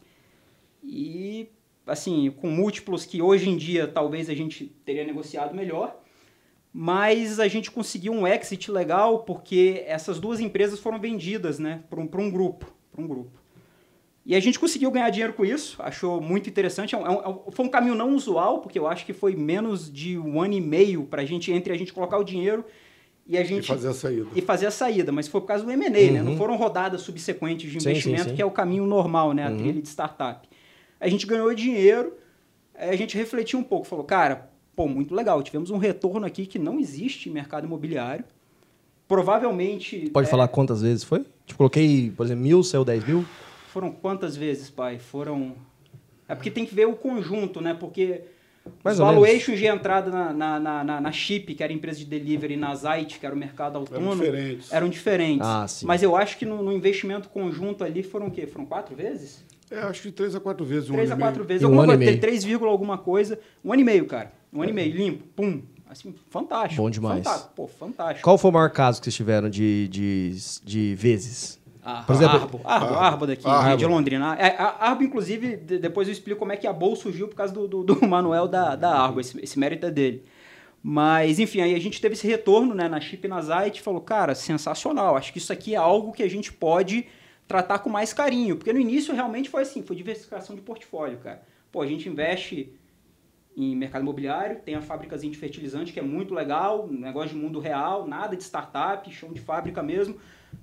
[0.83, 1.49] E,
[1.87, 5.99] assim, com múltiplos que hoje em dia talvez a gente teria negociado melhor,
[6.71, 11.99] mas a gente conseguiu um exit legal porque essas duas empresas foram vendidas né, para
[11.99, 12.71] um, um grupo.
[12.97, 13.44] Um grupo.
[14.25, 16.95] E a gente conseguiu ganhar dinheiro com isso, achou muito interessante.
[16.95, 19.91] É um, é um, foi um caminho não usual, porque eu acho que foi menos
[19.91, 22.65] de um ano e meio para a gente, entre a gente colocar o dinheiro
[23.27, 23.65] e a gente.
[23.65, 24.27] E fazer a saída.
[24.35, 25.93] E fazer a saída, mas foi por causa do M&A, uhum.
[25.93, 26.23] né?
[26.23, 26.37] Não uhum.
[26.37, 28.35] foram rodadas subsequentes de investimento, sim, sim, sim.
[28.35, 29.45] que é o caminho normal, né?
[29.45, 29.57] A uhum.
[29.57, 30.49] trilha de startup.
[30.99, 32.13] A gente ganhou dinheiro,
[32.73, 36.57] a gente refletiu um pouco, falou, cara, pô, muito legal, tivemos um retorno aqui que
[36.57, 38.25] não existe em mercado imobiliário.
[39.07, 40.09] Provavelmente.
[40.09, 40.31] Pode é...
[40.31, 41.23] falar quantas vezes foi?
[41.45, 43.23] Tipo, coloquei, por exemplo, mil, saiu 10 mil?
[43.75, 44.99] Foram quantas vezes, pai?
[44.99, 45.53] Foram.
[46.29, 47.73] É porque tem que ver o conjunto, né?
[47.73, 48.21] Porque
[48.81, 52.05] Mais os valuations de entrada na, na, na, na, Chip, que era a empresa de
[52.05, 54.71] delivery, na Zite, que era o mercado autônomo, eram diferentes.
[54.71, 55.45] Eram diferentes.
[55.45, 55.85] Ah, sim.
[55.85, 58.47] Mas eu acho que no, no, investimento conjunto ali foram o quê?
[58.47, 59.43] Foram quatro vezes?
[59.69, 60.89] É, acho que três a quatro vezes.
[60.89, 61.63] Um três a quatro vezes.
[61.63, 63.37] Um alguma ano coisa, três vírgula alguma coisa.
[63.61, 64.31] Um ano e meio, cara.
[64.53, 64.71] Um ano é.
[64.71, 65.61] e meio, limpo, pum.
[65.89, 66.81] Assim, fantástico.
[66.81, 67.25] Bom demais.
[67.25, 67.53] Fantástico.
[67.53, 68.23] Pô, fantástico.
[68.23, 70.31] Qual foi o maior caso que vocês tiveram de, de,
[70.63, 71.59] de vezes?
[71.87, 73.77] Ah, Por exemplo, Arbo, Arbo, Arbo daqui, Arbo.
[73.77, 74.35] de Londrina.
[74.39, 77.53] É, a Arbo, inclusive, depois eu explico como é que a Bol surgiu por causa
[77.53, 80.23] do, do, do Manuel da, da Arbo, esse, esse mérito é dele.
[80.81, 84.01] Mas, enfim, aí a gente teve esse retorno né, na Chip e na e falou,
[84.01, 87.05] cara, sensacional, acho que isso aqui é algo que a gente pode
[87.47, 88.55] tratar com mais carinho.
[88.55, 91.43] Porque no início realmente foi assim, foi diversificação de portfólio, cara.
[91.71, 92.73] Pô, a gente investe
[93.55, 97.59] em mercado imobiliário, tem a fábrica de fertilizante, que é muito legal, negócio de mundo
[97.59, 100.17] real, nada de startup, chão de fábrica mesmo.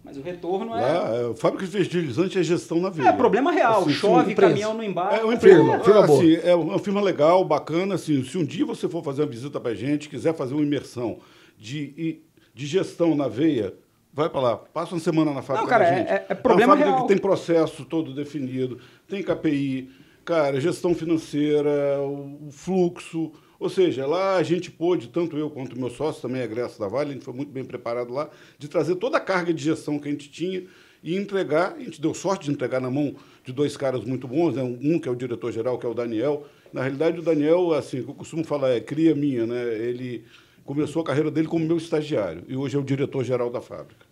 [0.04, 0.80] Mas o retorno é.
[0.80, 3.08] Lá, é fábrica de fertilizante é gestão na veia.
[3.08, 3.82] É problema real.
[3.82, 5.20] Assim, Chove, caminhão no embarque.
[5.20, 6.18] É uma firma, firma boa.
[6.18, 7.94] Assim, é uma firma legal, bacana.
[7.94, 11.18] Assim, se um dia você for fazer uma visita para gente, quiser fazer uma imersão
[11.58, 12.20] de,
[12.54, 13.74] de gestão na veia,
[14.12, 14.56] vai para lá.
[14.56, 16.08] Passa uma semana na fábrica Não, cara, gente.
[16.08, 17.06] É, é problema é uma fábrica real.
[17.06, 18.78] que tem processo todo definido,
[19.08, 19.90] tem KPI,
[20.24, 23.32] cara, gestão financeira, o fluxo
[23.62, 27.10] ou seja, lá a gente pôde, tanto eu quanto meu sócio, também egresso da Vale,
[27.10, 30.08] a gente foi muito bem preparado lá, de trazer toda a carga de gestão que
[30.08, 30.64] a gente tinha
[31.02, 31.74] e entregar.
[31.74, 34.62] A gente deu sorte de entregar na mão de dois caras muito bons, né?
[34.62, 36.44] um que é o diretor-geral, que é o Daniel.
[36.72, 39.62] Na realidade, o Daniel, assim, o que eu costumo falar é cria minha, né?
[39.78, 40.24] Ele
[40.64, 44.06] começou a carreira dele como meu estagiário e hoje é o diretor-geral da fábrica.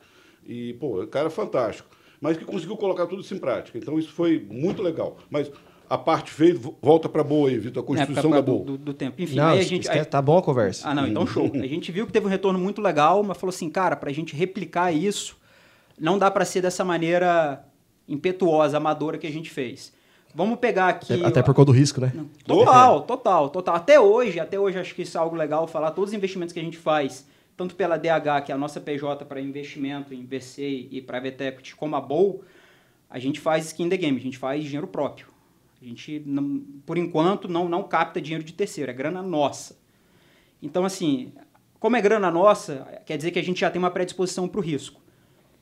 [0.46, 1.88] E, pô, o cara é fantástico.
[2.20, 3.78] mas que conseguiu colocar tudo isso em prática.
[3.78, 5.16] Então isso foi muito legal.
[5.28, 5.50] Mas
[5.90, 8.64] a parte feia volta para boa aí, Vitor, a constituição é, da boa.
[8.64, 9.20] Do, do, tempo.
[9.20, 9.90] Enfim, não, aí a gente.
[9.90, 10.04] Aí...
[10.04, 10.88] Tá bom a conversa.
[10.88, 11.50] Ah, não, então show.
[11.52, 14.12] A gente viu que teve um retorno muito legal, mas falou assim, cara, para a
[14.12, 15.36] gente replicar isso,
[15.98, 17.64] não dá para ser dessa maneira
[18.06, 19.92] impetuosa, amadora que a gente fez.
[20.32, 21.12] Vamos pegar aqui.
[21.12, 22.12] Até, até por conta do risco, né?
[22.44, 23.74] Total, total, total.
[23.74, 25.90] Até hoje, até hoje acho que isso é algo legal falar.
[25.90, 27.26] Todos os investimentos que a gente faz,
[27.56, 31.74] tanto pela DH, que é a nossa PJ para investimento em VC e private equity,
[31.74, 32.44] como a Bowl,
[33.08, 35.26] a gente faz skin the game, a gente faz dinheiro próprio.
[35.80, 39.78] A gente, não, por enquanto, não, não capta dinheiro de terceiro, é grana nossa.
[40.62, 41.32] Então, assim,
[41.78, 44.62] como é grana nossa, quer dizer que a gente já tem uma predisposição para o
[44.62, 45.00] risco.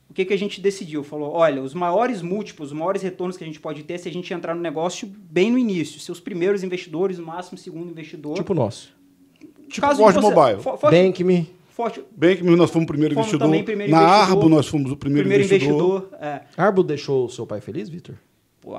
[0.09, 1.03] O que, que a gente decidiu?
[1.03, 4.09] Falou, olha, os maiores múltiplos, os maiores retornos que a gente pode ter é se
[4.09, 5.99] a gente entrar no negócio bem no início.
[5.99, 8.35] Seus primeiros investidores, no máximo segundo investidor.
[8.35, 8.91] Tipo o nosso.
[9.69, 10.61] Tipo Caso Forte Mobile.
[10.61, 11.49] For, Forte, Bank.me.
[11.69, 13.63] Forte, Bank.me nós fomos o primeiro fomos investidor.
[13.63, 16.01] Primeiro Na investidor, Arbo nós fomos o primeiro, primeiro investidor.
[16.01, 16.41] investidor é.
[16.57, 18.15] Arbo deixou o seu pai feliz, Vitor?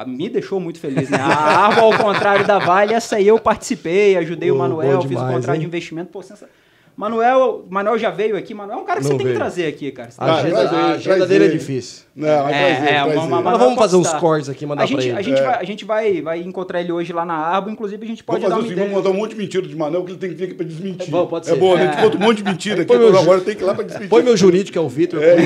[0.07, 1.19] Me deixou muito feliz, né?
[1.19, 5.21] A Arbo, ao contrário da Vale, essa aí eu participei, ajudei o Manuel, demais, fiz
[5.21, 5.61] o contrato hein?
[5.61, 6.11] de investimento.
[6.11, 6.55] Pô, sensacional.
[6.97, 8.53] Manuel, Manuel já veio aqui.
[8.53, 9.29] Manuel é um cara que não você veio.
[9.29, 10.11] tem que trazer aqui, cara.
[10.19, 12.05] A agenda, a agenda dele é difícil.
[12.21, 14.97] Não, é, trazer, é, uma, uma, mas vamos fazer uns cortes aqui, mandar a gente,
[14.97, 15.19] pra ele.
[15.19, 15.43] A gente, é.
[15.43, 18.41] vai, a gente vai, vai encontrar ele hoje lá na Arbo, inclusive a gente pode
[18.41, 18.89] vamos dar uma assim, ideia.
[18.89, 20.67] Vamos mandar um monte de mentira de Manuel que ele tem que vir aqui pra
[20.67, 21.09] desmentir.
[21.09, 21.53] É bom, pode ser.
[21.53, 23.67] É bom, a gente conta um monte de mentira aqui, meu, agora tem que ir
[23.67, 24.09] lá pra desmentir.
[24.09, 25.37] Põe meu jurídico, que é o Vitor, é.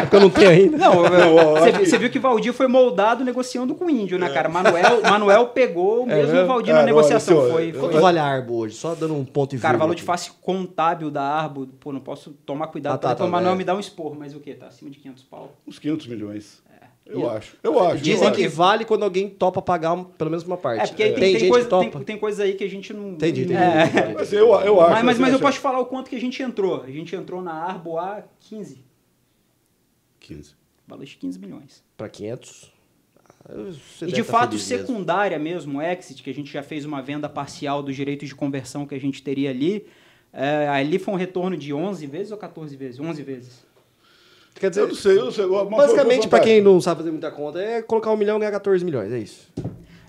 [0.00, 0.76] porque eu não tenho ainda.
[0.76, 1.04] Não,
[1.78, 4.48] você viu que o Valdir foi moldado negociando com o índio, né, cara?
[4.48, 7.48] Manuel, Manuel pegou o mesmo Valdir na negociação.
[7.78, 8.74] Quanto vale a Arbo hoje?
[8.74, 12.00] Só dando um ponto e Cara, o valor de face contábil da Arbo, pô, não
[12.00, 12.94] posso tomar cuidado.
[12.94, 13.56] Ah, tá, tá, o Manuel é.
[13.56, 14.54] me dá um esporro, mas o quê?
[14.54, 15.52] Tá acima de 500 pau?
[15.66, 16.62] Uns 500 milhões.
[16.70, 16.86] É.
[17.06, 17.56] Eu e acho.
[17.62, 18.02] Eu acho.
[18.02, 18.56] Dizem eu que acho.
[18.56, 20.82] vale quando alguém topa pagar pelo menos uma parte.
[20.82, 21.12] É, porque é.
[21.12, 23.10] tem, tem, coisa, tem, tem, coisa aí que a gente não.
[23.10, 23.54] Entendi, entendi.
[23.54, 24.14] É.
[24.14, 24.92] Mas eu, eu acho.
[24.92, 26.82] Mas, mas, mas eu posso falar o quanto que a gente entrou.
[26.82, 28.84] A gente entrou na Arbo a 15.
[30.20, 30.54] 15.
[30.86, 31.84] Valor de 15 milhões.
[31.96, 32.72] Para 500?
[33.48, 35.78] Você e de tá fato, secundária mesmo.
[35.78, 38.94] mesmo, exit, que a gente já fez uma venda parcial dos direitos de conversão que
[38.94, 39.86] a gente teria ali.
[40.30, 43.00] É, ali foi um retorno de 11 vezes ou 14 vezes?
[43.00, 43.66] 11 vezes.
[44.58, 45.46] Quer dizer, eu não sei, eu não sei.
[45.46, 48.84] Basicamente, para quem não sabe fazer muita conta, é colocar um milhão e ganhar 14
[48.84, 49.48] milhões, é isso.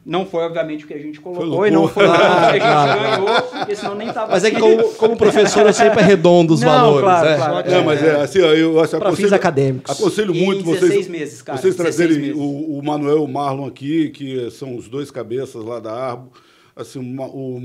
[0.06, 2.60] Não foi, obviamente, o que a gente colocou e não foi o que a gente
[2.64, 4.32] ganhou, porque senão nem tava.
[4.32, 7.02] Mas é que, como, como professor, eu sempre arredondo os não, valores.
[7.02, 7.36] Claro, é.
[7.36, 7.72] claro.
[7.72, 10.00] Não, mas é assim, eu acho Para fins acadêmicos.
[10.00, 11.08] Aconselho muito vocês.
[11.08, 11.60] meses, cara.
[11.60, 15.80] Vocês trazerem o, o Manuel e o Marlon aqui, que são os dois cabeças lá
[15.80, 16.32] da Arbo
[16.80, 17.59] assim, o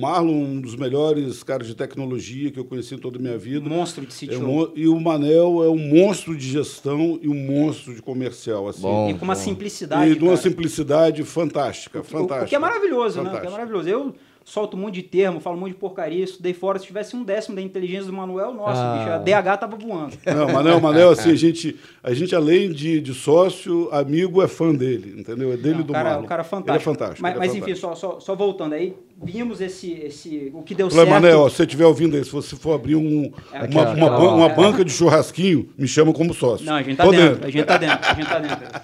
[0.00, 3.68] Marlon, um dos melhores caras de tecnologia que eu conheci em toda a minha vida.
[3.68, 4.40] Monstro de sítio.
[4.40, 8.68] É, e o Manel é um monstro de gestão e um monstro de comercial.
[8.68, 8.82] Assim.
[8.82, 9.40] Bom, e com uma bom.
[9.40, 10.12] simplicidade.
[10.12, 12.42] E de uma simplicidade fantástica, fantástica.
[12.42, 13.32] O, o que é maravilhoso, fantástica.
[13.32, 13.38] né?
[13.38, 13.88] O que é maravilhoso.
[13.88, 14.14] Eu
[14.44, 16.78] solto um monte de termo, falo um monte de porcaria, estudei fora.
[16.78, 18.98] Se tivesse um décimo da inteligência do Manuel, nossa, ah.
[18.98, 20.16] bicho, a DH tava voando.
[20.26, 24.74] Não, Manel, Manel, assim, a gente, a gente além de, de sócio, amigo é fã
[24.74, 25.52] dele, entendeu?
[25.52, 26.24] É dele Não, do cara, Marlon.
[26.24, 26.70] O cara é fantástico.
[26.70, 27.22] Ele é fantástico.
[27.22, 27.70] Mas, é mas fantástico.
[27.70, 31.22] enfim, só, só, só, voltando aí, vimos esse, esse, o que deu Falei, certo.
[31.22, 34.34] Manel, se você estiver ouvindo aí, se você for abrir um, é, uma, uma, uma,
[34.34, 36.66] uma banca de churrasquinho, me chama como sócio.
[36.66, 38.80] Não, a gente tá dentro, dentro, a gente tá dentro, a gente tá dentro.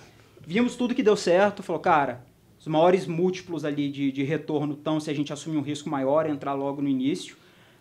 [0.47, 2.21] Vimos tudo que deu certo, falou, cara,
[2.67, 6.29] os maiores múltiplos ali de, de retorno estão se a gente assumir um risco maior,
[6.29, 7.37] entrar logo no início.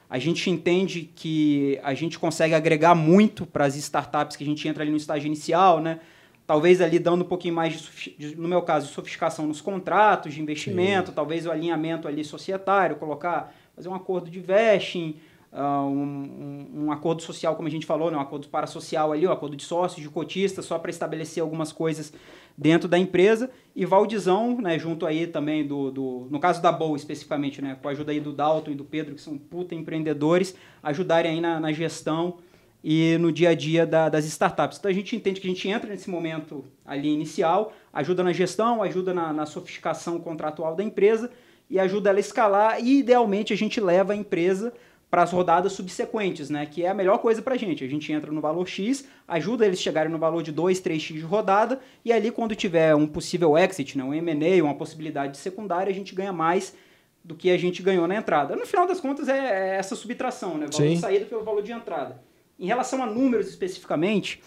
[0.08, 4.68] A gente entende que a gente consegue agregar muito para as startups que a gente
[4.68, 6.00] entra ali no estágio inicial, né?
[6.46, 7.74] Talvez ali dando um pouquinho mais,
[8.16, 11.16] de, no meu caso, de sofisticação nos contratos de investimento, Sim.
[11.16, 15.16] talvez o alinhamento ali societário, colocar, fazer um acordo de vesting,
[15.52, 18.18] uh, um, um, um, acordo social, como a gente falou, né?
[18.18, 22.14] um acordo parasocial ali, um acordo de sócios, de cotistas, só para estabelecer algumas coisas
[22.58, 23.50] dentro da empresa.
[23.76, 27.88] E Valdizão, né, junto aí também do, do no caso da Boa especificamente, né, com
[27.88, 31.60] a ajuda aí do Dalton e do Pedro, que são puta empreendedores, ajudarem aí na,
[31.60, 32.38] na gestão
[32.84, 34.78] e no dia a dia da, das startups.
[34.78, 38.82] Então a gente entende que a gente entra nesse momento ali inicial, ajuda na gestão,
[38.82, 41.30] ajuda na, na sofisticação contratual da empresa
[41.70, 44.72] e ajuda ela a escalar e idealmente a gente leva a empresa
[45.16, 46.66] para as rodadas subsequentes, né?
[46.66, 47.86] Que é a melhor coisa para a gente.
[47.86, 51.14] A gente entra no valor X, ajuda eles a chegarem no valor de 2, 3X
[51.14, 54.04] de rodada, e ali quando tiver um possível exit, né?
[54.04, 56.76] um M&A, uma possibilidade secundária, a gente ganha mais
[57.24, 58.58] do que a gente ganhou na entrada.
[58.58, 60.68] No final das contas é, é essa subtração, né?
[60.70, 60.96] Valor Sim.
[60.96, 62.22] de saída pelo valor de entrada.
[62.60, 64.44] Em relação a números especificamente,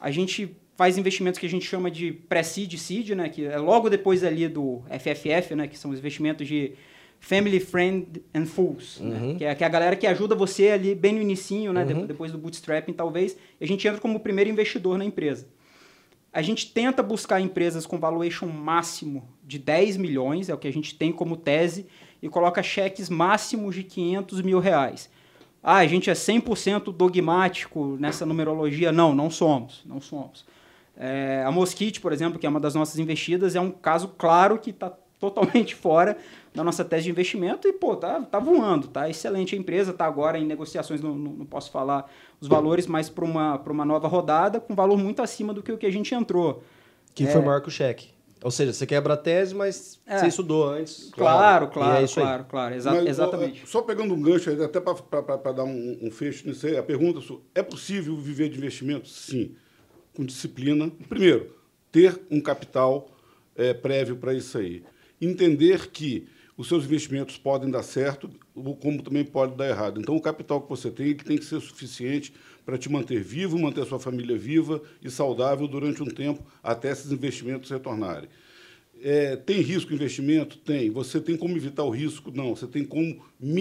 [0.00, 3.28] a gente faz investimentos que a gente chama de pré-seed seed, né?
[3.28, 5.68] Que é logo depois ali do FFF, né?
[5.68, 6.72] Que são os investimentos de
[7.20, 9.16] Family Friend and Fools, né?
[9.16, 9.28] uhum.
[9.28, 9.34] né?
[9.38, 11.84] que, é, que, é, a galera que ajuda você ali bem no inicinho, né?
[11.84, 12.06] Uhum.
[12.06, 15.46] depois do bootstrapping talvez, e a gente entra como primeiro investidor na empresa.
[16.32, 20.72] A gente tenta buscar empresas com valuation máximo de 10 milhões, é o que a
[20.72, 21.86] gente tem como tese,
[22.22, 25.10] e coloca cheques máximos de 500 mil reais.
[25.62, 28.92] Ah, a gente é 100% dogmático nessa numerologia?
[28.92, 30.46] Não, não somos, não somos.
[30.96, 34.58] É, a Mosquite, por exemplo, que é uma das nossas investidas, é um caso claro
[34.58, 36.16] que está totalmente fora
[36.54, 40.06] da nossa tese de investimento e, pô, tá, tá voando, tá excelente a empresa, tá
[40.06, 42.10] agora em negociações, não, não, não posso falar
[42.40, 45.78] os valores, mas para uma, uma nova rodada com valor muito acima do que o
[45.78, 46.62] que a gente entrou.
[47.14, 47.26] Que é...
[47.30, 48.10] foi maior que o cheque.
[48.42, 50.18] Ou seja, você quebra a tese, mas é.
[50.18, 51.10] você estudou antes.
[51.10, 53.68] Claro, claro, é claro, claro, exa mas, exatamente.
[53.68, 57.20] Só pegando um gancho, até para dar um, um, fecho nisso aí, a pergunta
[57.54, 59.08] é possível viver de investimento?
[59.08, 59.56] Sim,
[60.14, 60.90] com disciplina.
[61.08, 61.52] Primeiro,
[61.90, 63.08] ter um capital
[63.56, 64.84] é, prévio para isso aí.
[65.20, 66.26] Entender que
[66.58, 68.28] os seus investimentos podem dar certo,
[68.80, 70.00] como também pode dar errado.
[70.00, 72.32] Então, o capital que você tem que tem que ser suficiente
[72.66, 76.90] para te manter vivo, manter a sua família viva e saudável durante um tempo até
[76.90, 78.28] esses investimentos retornarem.
[79.00, 80.58] É, tem risco investimento?
[80.58, 80.90] Tem.
[80.90, 82.32] Você tem como evitar o risco?
[82.34, 82.56] Não.
[82.56, 83.54] Você tem como mitigar,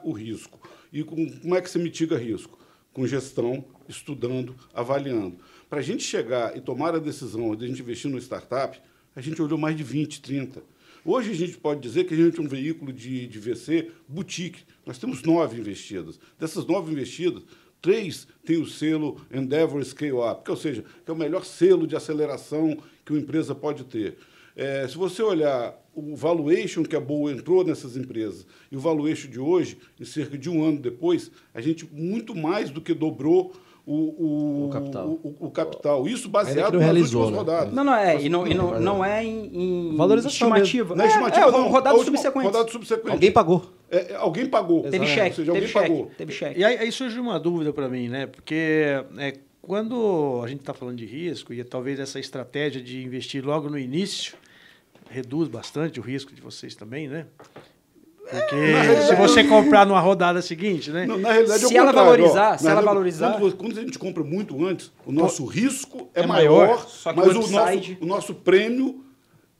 [0.02, 0.58] o risco.
[0.90, 2.58] E com, como é que você mitiga risco?
[2.94, 5.36] Com gestão, estudando, avaliando.
[5.68, 8.80] Para a gente chegar e tomar a decisão de a gente investir no startup,
[9.14, 10.73] a gente olhou mais de 20, 30
[11.06, 14.64] Hoje a gente pode dizer que a gente é um veículo de, de VC boutique.
[14.86, 16.18] Nós temos nove investidas.
[16.38, 17.42] Dessas nove investidas,
[17.82, 21.86] três têm o selo Endeavor Scale Up, que, ou seja, que é o melhor selo
[21.86, 24.16] de aceleração que uma empresa pode ter.
[24.56, 29.28] É, se você olhar o valuation que a Boa entrou nessas empresas e o valuation
[29.28, 33.54] de hoje, em cerca de um ano depois, a gente muito mais do que dobrou
[33.86, 35.08] o, o, o, capital.
[35.08, 36.08] O, o, capital.
[36.08, 37.52] Isso baseado nas realizou, últimas né?
[37.52, 37.74] rodadas.
[37.74, 38.22] Não, não é.
[38.22, 40.94] E não, e não, não é em, em Valorização estimativa.
[40.94, 41.68] Não é, estimativa, é, não.
[41.68, 42.44] Rodada subsequente.
[42.46, 43.10] Rodada subsequente.
[43.10, 43.70] Alguém pagou.
[43.90, 44.82] É, é alguém pagou.
[44.84, 45.36] Teve cheque.
[45.36, 45.88] Seja, teve cheque.
[45.88, 46.10] Pagou.
[46.16, 46.58] Teve cheque.
[46.58, 48.26] E aí, aí surge uma dúvida para mim, né?
[48.26, 53.44] Porque é, quando a gente está falando de risco, e talvez essa estratégia de investir
[53.44, 54.34] logo no início
[55.10, 57.26] reduz bastante o risco de vocês também, né?
[58.30, 61.06] Porque se você comprar numa rodada seguinte, né?
[61.06, 63.38] Não, na realidade, se ela valorizar, ó, se ela valorizar.
[63.38, 67.36] Quando, quando, a gente compra muito antes, o nosso risco é, é maior, maior mas
[67.36, 69.04] o, o nosso, o nosso prêmio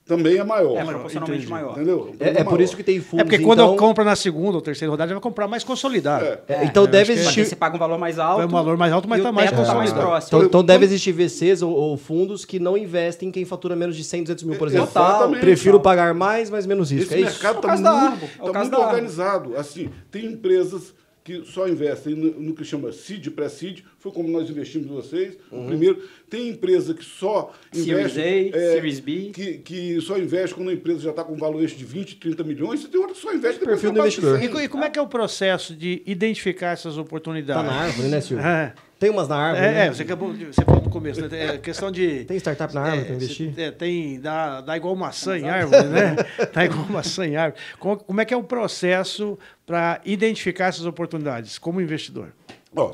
[0.05, 0.77] também é maior.
[0.77, 1.51] É proporcionalmente Entendi.
[1.51, 1.71] maior.
[1.71, 2.15] Entendeu?
[2.19, 3.21] É, é, por isso que tem fundos.
[3.21, 3.71] É porque quando então...
[3.71, 6.23] eu compro na segunda ou terceira rodada, já vai comprar mais consolidado.
[6.23, 6.39] É.
[6.47, 7.43] É, então deve existir.
[7.43, 8.43] Você paga um valor mais alto.
[8.43, 9.77] É um valor mais alto, mas está mais consolidado.
[9.79, 10.37] mais próximo.
[10.37, 13.95] Então, então deve existir VCs ou, ou, fundos que não investem em quem fatura menos
[13.95, 14.87] de 100, 200 mil, por exemplo.
[14.87, 15.31] Total.
[15.31, 17.11] Prefiro pagar mais, mas menos risco.
[17.11, 19.57] Esse é mercado está muito, tá muito organizado.
[19.57, 20.93] Assim, tem empresas
[21.25, 25.35] que só investem no, no que chama seed, pré-seed, foi como nós investimos em vocês,
[25.51, 25.63] uhum.
[25.63, 26.07] o primeiro.
[26.29, 28.13] Tem empresa que só investe...
[28.13, 29.31] Series A, é, Series B.
[29.33, 32.43] Que, que só investe quando a empresa já está com um valuation de 20, 30
[32.43, 34.39] milhões, e tem outra que só investe depois perfil do investidor.
[34.39, 37.63] E, e, como é que é o processo de identificar essas oportunidades?
[37.63, 38.45] Está na árvore, né, Silvio?
[38.45, 38.75] É.
[38.99, 39.65] Tem umas na árvore.
[39.65, 39.85] É, né?
[39.87, 41.55] é você acabou você falou no começo, né?
[41.55, 42.23] É questão de.
[42.25, 43.53] Tem startup na árvore é, para investir?
[43.57, 46.15] É, tem, dá, dá igual maçã em árvore, né?
[46.53, 47.61] dá igual maçã em árvore.
[47.77, 52.29] Como, como é que é o processo para identificar essas oportunidades como investidor?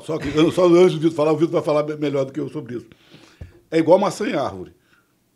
[0.04, 2.48] Só, que, só antes do Vitor falar, o Vitor vai falar melhor do que eu
[2.48, 2.86] sobre isso.
[3.70, 4.72] É igual maçã em árvore,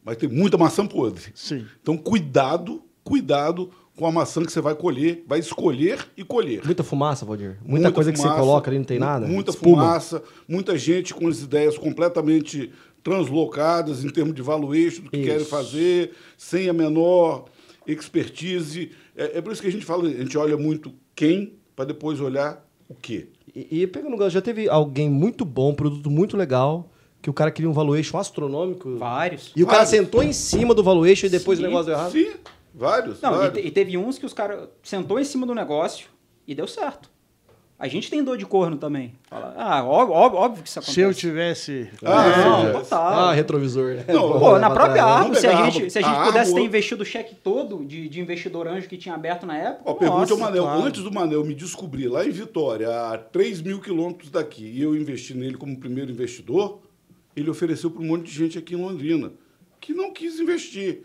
[0.05, 1.33] mas tem muita maçã podre.
[1.35, 1.67] Sim.
[1.83, 6.63] Então, cuidado, cuidado com a maçã que você vai colher, vai escolher e colher.
[6.65, 7.57] Muita fumaça, Valdir?
[7.61, 9.27] Muita, muita coisa fumaça, que você coloca ali não tem nada?
[9.27, 9.83] Muita Espuma.
[9.83, 12.71] fumaça, muita gente com as ideias completamente
[13.03, 15.27] translocadas em termos de valuation do que isso.
[15.27, 17.47] querem fazer, sem a menor
[17.87, 18.91] expertise.
[19.17, 22.21] É, é, por isso que a gente fala, a gente olha muito quem para depois
[22.21, 23.29] olhar o quê.
[23.55, 26.91] E, e pegando gancho, já teve alguém muito bom, produto muito legal,
[27.23, 28.97] que o cara queria um valuation astronômico.
[28.99, 29.53] Vários.
[29.57, 29.71] E o vários.
[29.71, 32.13] cara sentou em cima do valuation e depois sim, o negócio deu errado?
[32.13, 32.29] Sim.
[32.77, 33.23] Vários.
[33.23, 33.65] Não, vários.
[33.65, 36.09] E, e, teve uns que os caras sentou em cima do negócio
[36.47, 37.11] e deu certo.
[37.79, 39.15] A gente tem dor de corno também.
[39.29, 40.95] Fala, ah, óbvio, óbvio, que isso acontece.
[40.95, 41.91] Se eu tivesse.
[42.03, 43.13] Ah, é, não, total.
[43.13, 43.97] Ah, retrovisor.
[44.09, 47.07] Não, Pô, na própria árvore, se a gente, se a gente pudesse ter investido o
[47.07, 49.91] cheque todo de, de investidor anjo que tinha aberto na época.
[49.91, 50.63] Ó, pergunte ao Manel.
[50.63, 50.83] Claro.
[50.83, 54.97] Antes do Manel me descobrir lá em Vitória, a 3 mil quilômetros daqui, e eu
[54.97, 56.81] investi nele como primeiro investidor,
[57.35, 59.33] ele ofereceu para um monte de gente aqui em Londrina
[59.81, 61.03] que não quis investir.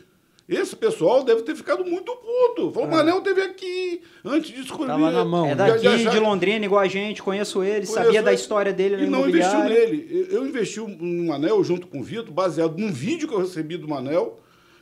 [0.49, 2.71] Esse pessoal deve ter ficado muito puto.
[2.71, 2.91] Falou, é.
[2.91, 4.87] Manel teve aqui antes de escolher.
[4.87, 5.47] Tava na mão.
[5.47, 8.21] É daqui, de, de, Londrina, igual a gente, conheço ele, conheço sabia ele.
[8.23, 10.27] da história dele E não investiu nele.
[10.29, 13.87] Eu investi no Manel junto com o Vitor, baseado num vídeo que eu recebi do
[13.87, 14.39] Manel,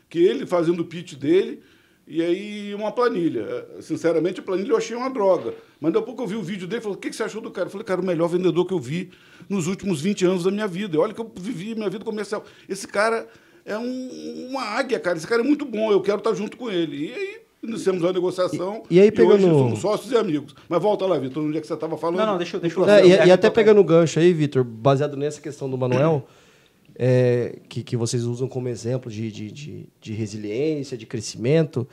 [0.10, 1.62] que ele fazendo o pitch dele,
[2.08, 3.68] e aí uma planilha.
[3.82, 5.54] Sinceramente, a planilha eu achei uma droga.
[5.80, 7.42] Mas daqui a pouco eu vi o vídeo dele e falei, o que você achou
[7.42, 7.68] do cara?
[7.68, 9.12] Eu falei, cara, o melhor vendedor que eu vi
[9.48, 10.96] nos últimos 20 anos da minha vida.
[10.96, 12.44] E olha que eu vivi minha vida comercial.
[12.68, 13.28] Esse cara
[13.66, 15.18] é um, uma águia, cara.
[15.18, 17.08] Esse cara é muito bom, eu quero estar junto com ele.
[17.08, 19.42] E aí iniciamos a negociação e, e aí pegando...
[19.42, 20.56] e hoje somos sócios e amigos.
[20.68, 22.20] Mas volta lá, Vitor, onde é que você estava falando?
[22.20, 22.90] Não, não, deixa, deixa eu...
[22.90, 26.28] É, e, e até pegando o gancho aí, Vitor, baseado nessa questão do Manuel,
[26.96, 31.88] é, que, que vocês usam como exemplo de, de, de, de resiliência, de crescimento,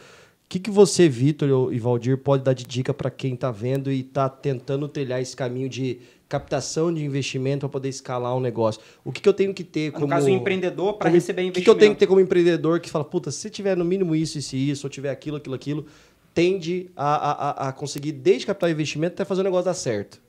[0.49, 4.01] que, que você, Vitor e Valdir, pode dar de dica para quem está vendo e
[4.01, 5.99] está tentando trilhar esse caminho de
[6.29, 8.81] captação de investimento para poder escalar um negócio?
[9.05, 10.07] O que, que eu tenho que ter como...
[10.07, 11.59] No caso, o empreendedor, para receber investimento.
[11.59, 13.85] O que, que eu tenho que ter como empreendedor que fala, puta, se tiver no
[13.85, 15.87] mínimo isso, isso e isso, ou tiver aquilo, aquilo, aquilo,
[16.35, 20.21] tende a, a, a conseguir, desde captar investimento até fazer o negócio dar certo?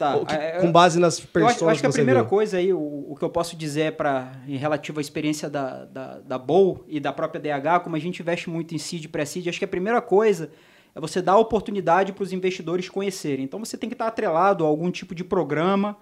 [0.00, 0.24] Tá.
[0.24, 2.28] Que, é, com base nas pessoas eu acho, eu acho que, a primeira viu.
[2.30, 5.84] coisa aí, o, o, que eu posso dizer é para em relativo à experiência da,
[5.84, 9.08] da, da BOL e da própria DH, como a gente investe muito em seed e
[9.08, 10.50] pré-seed, acho que a primeira coisa
[10.94, 13.44] é você dar a oportunidade para os investidores conhecerem.
[13.44, 15.96] Então você tem que estar atrelado a algum tipo de programa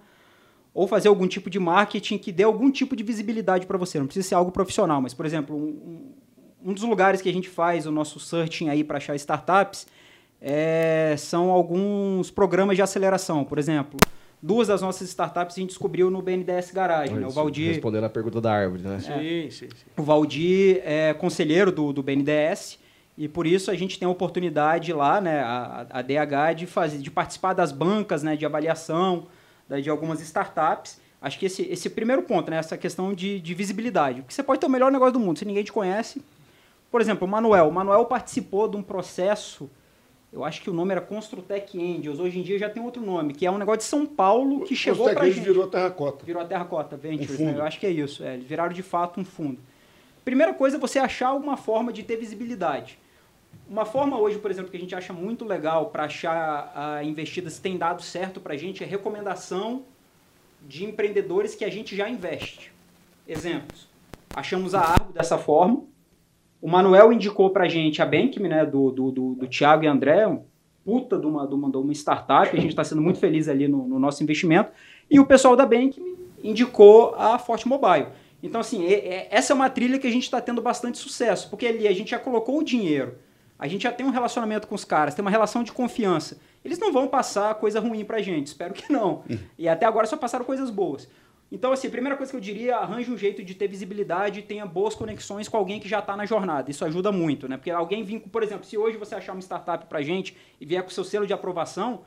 [0.73, 3.99] ou fazer algum tipo de marketing que dê algum tipo de visibilidade para você.
[3.99, 6.13] Não precisa ser algo profissional, mas, por exemplo, um,
[6.63, 9.87] um dos lugares que a gente faz o nosso searching aí para achar startups
[10.41, 13.43] é, são alguns programas de aceleração.
[13.43, 13.99] Por exemplo,
[14.41, 17.13] duas das nossas startups a gente descobriu no BNDES Garage.
[17.13, 17.27] Né?
[17.27, 18.95] O Valdir, respondendo a pergunta da árvore, né?
[18.95, 19.85] É, sim, sim, sim.
[19.97, 22.79] O Valdir é conselheiro do, do BNDES
[23.19, 26.99] e por isso a gente tem a oportunidade lá, né, a, a DH, de, fazer,
[26.99, 29.27] de participar das bancas né, de avaliação
[29.83, 31.01] de algumas startups.
[31.21, 34.21] Acho que esse, esse primeiro ponto, né, essa questão de, de visibilidade.
[34.21, 36.23] Porque você pode ter o melhor negócio do mundo, se ninguém te conhece.
[36.89, 37.67] Por exemplo, o Manuel.
[37.67, 39.69] O Manuel participou de um processo
[40.31, 43.33] eu acho que o nome era Construtec Angels, hoje em dia já tem outro nome,
[43.33, 45.39] que é um negócio de São Paulo que chegou para gente.
[45.39, 46.23] virou Terracota.
[46.23, 47.55] Virou a Terracota Ventures, um né?
[47.57, 49.59] Eu acho que é isso, é, eles viraram de fato um fundo.
[50.23, 52.98] Primeira coisa é você achar uma forma de ter visibilidade.
[53.69, 57.59] Uma forma hoje, por exemplo, que a gente acha muito legal para achar a investidas
[57.59, 59.83] tem dado certo para a gente é recomendação
[60.67, 62.71] de empreendedores que a gente já investe.
[63.27, 63.87] Exemplos.
[64.35, 65.83] Achamos a Argo dessa forma,
[66.61, 70.27] o Manuel indicou pra gente a Bankme, né, do, do, do, do Thiago e André,
[70.83, 73.67] puta de uma, de uma, de uma startup, a gente está sendo muito feliz ali
[73.67, 74.71] no, no, nosso investimento.
[75.09, 78.07] E o pessoal da Bankme indicou a Forte Mobile.
[78.41, 81.49] Então, assim, é, é, essa é uma trilha que a gente está tendo bastante sucesso,
[81.49, 83.15] porque ali a gente já colocou o dinheiro,
[83.59, 86.39] a gente já tem um relacionamento com os caras, tem uma relação de confiança.
[86.63, 89.23] Eles não vão passar coisa ruim pra gente, espero que não.
[89.29, 89.37] Hum.
[89.57, 91.09] E até agora só passaram coisas boas.
[91.51, 94.43] Então, assim, a primeira coisa que eu diria, arranje um jeito de ter visibilidade e
[94.43, 96.69] tenha boas conexões com alguém que já está na jornada.
[96.69, 97.57] Isso ajuda muito, né?
[97.57, 100.83] Porque alguém vir, por exemplo, se hoje você achar uma startup para gente e vier
[100.83, 102.01] com seu selo de aprovação,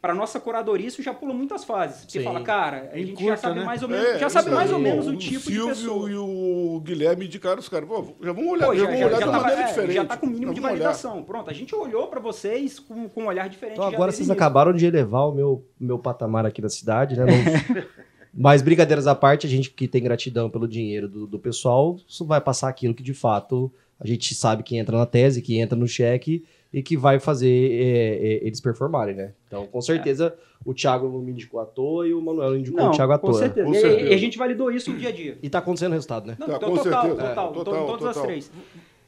[0.00, 2.04] para nossa curadoria isso já pula muitas fases.
[2.08, 2.24] Você Sim.
[2.24, 3.64] fala, cara, a gente Encurta, já sabe né?
[3.64, 6.10] mais ou menos, é, já sabe mais ou menos o, o tipo Silvio de pessoa.
[6.10, 9.10] e o Guilherme indicaram os caras, Pô, já vamos olhar, Pô, já, já, vamos olhar
[9.10, 9.94] já, de uma maneira é, diferente.
[9.94, 11.14] Já está com mínimo de validação.
[11.14, 11.24] Olhar.
[11.24, 13.74] Pronto, a gente olhou para vocês com, com um olhar diferente.
[13.74, 17.24] Então agora vocês acabaram de elevar o meu, meu patamar aqui da cidade, né?
[17.26, 17.82] Não...
[18.32, 22.24] Mas brincadeiras à parte, a gente que tem gratidão pelo dinheiro do, do pessoal, isso
[22.24, 25.76] vai passar aquilo que de fato a gente sabe que entra na tese, que entra
[25.76, 29.32] no cheque e que vai fazer é, é, eles performarem, né?
[29.46, 30.42] Então, com certeza, é.
[30.64, 33.32] o Thiago me indicou à toa e o Manuel indicou Não, o Thiago à toa.
[33.32, 33.66] Com certeza.
[33.66, 34.00] Com certeza.
[34.00, 35.38] E, e, a gente validou isso no dia a dia.
[35.42, 36.36] E tá acontecendo o resultado, né?
[36.38, 37.14] Não, tá, total, com certeza.
[37.14, 38.22] Total, total, total, todas total.
[38.22, 38.50] as três.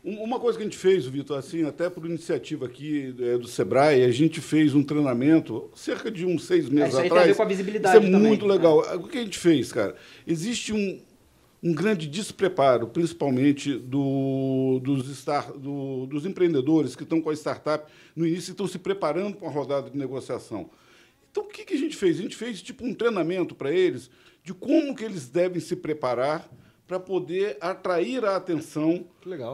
[0.03, 4.03] Uma coisa que a gente fez, Vitor, assim, até por iniciativa aqui é, do Sebrae,
[4.03, 7.23] a gente fez um treinamento cerca de uns seis meses é, isso aí atrás.
[7.23, 8.81] Tem a ver com a visibilidade isso é também, muito legal.
[8.81, 8.95] Né?
[8.95, 9.95] O que a gente fez, cara?
[10.27, 10.99] Existe um,
[11.63, 17.93] um grande despreparo, principalmente do, dos, start, do, dos empreendedores que estão com a startup
[18.17, 20.71] no início e estão se preparando para uma rodada de negociação.
[21.31, 22.19] Então, o que, que a gente fez?
[22.19, 24.11] A gente fez tipo um treinamento para eles
[24.43, 26.51] de como que eles devem se preparar
[26.87, 29.07] para poder atrair a atenção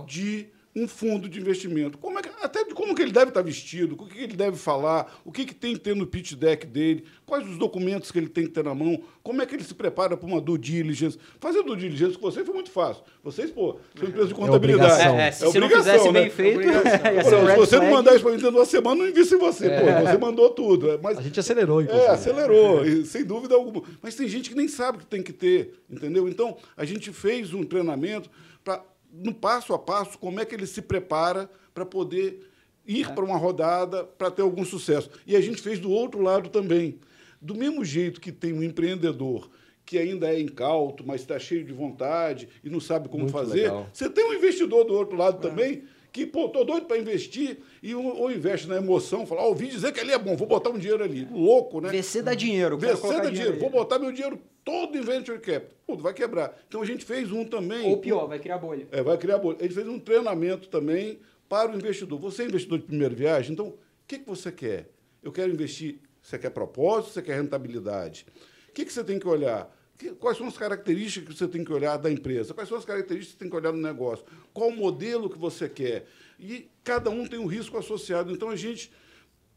[0.06, 0.46] de
[0.76, 1.96] um fundo de investimento.
[1.96, 4.58] Como é que, até de como que ele deve estar vestido, o que ele deve
[4.58, 8.18] falar, o que, que tem que ter no pitch deck dele, quais os documentos que
[8.18, 10.58] ele tem que ter na mão, como é que ele se prepara para uma due
[10.58, 11.18] diligence.
[11.40, 13.02] Fazer due diligence com vocês foi muito fácil.
[13.24, 15.00] Vocês, pô, são empresa de é contabilidade.
[15.00, 16.20] É, é, se é não fizesse né?
[16.20, 19.08] bem feito, é se você não mandar isso para mim dentro de uma semana, não
[19.08, 19.70] invista em você.
[19.70, 20.02] Pô, é.
[20.02, 20.90] você mandou tudo.
[20.90, 22.06] É, mas, a gente acelerou, inclusive.
[22.06, 23.82] É, acelerou, sem dúvida alguma.
[24.02, 26.28] Mas tem gente que nem sabe o que tem que ter, entendeu?
[26.28, 28.30] Então, a gente fez um treinamento
[28.62, 32.50] para no passo a passo, como é que ele se prepara para poder
[32.86, 33.12] ir é.
[33.12, 35.10] para uma rodada, para ter algum sucesso.
[35.26, 36.98] E a gente fez do outro lado também.
[37.40, 39.50] Do mesmo jeito que tem um empreendedor
[39.84, 43.62] que ainda é incauto, mas está cheio de vontade e não sabe como Muito fazer,
[43.62, 43.88] legal.
[43.92, 45.48] você tem um investidor do outro lado é.
[45.48, 49.68] também que, pô, tô doido para investir e ou investe na emoção, falar, oh, ouvi
[49.68, 51.28] dizer que ali é bom, vou botar um dinheiro ali.
[51.30, 51.90] Louco, né?
[51.90, 52.78] VC dá dinheiro.
[52.78, 55.76] VC dá dinheiro, dinheiro vou botar meu dinheiro todo venture capital.
[55.86, 56.58] Tudo vai quebrar.
[56.66, 57.88] Então a gente fez um também.
[57.88, 58.88] Ou pior, vai criar bolha.
[58.90, 59.58] É, vai criar bolha.
[59.60, 62.18] A gente fez um treinamento também para o investidor.
[62.18, 64.90] Você é investidor de primeira viagem, então o que, que você quer?
[65.22, 66.00] Eu quero investir.
[66.20, 68.26] Você quer propósito, você quer rentabilidade?
[68.68, 69.72] O que, que você tem que olhar?
[70.18, 72.52] Quais são as características que você tem que olhar da empresa?
[72.52, 74.26] Quais são as características que você tem que olhar no negócio?
[74.52, 76.06] Qual o modelo que você quer?
[76.40, 78.32] E cada um tem um risco associado.
[78.32, 78.90] Então, a gente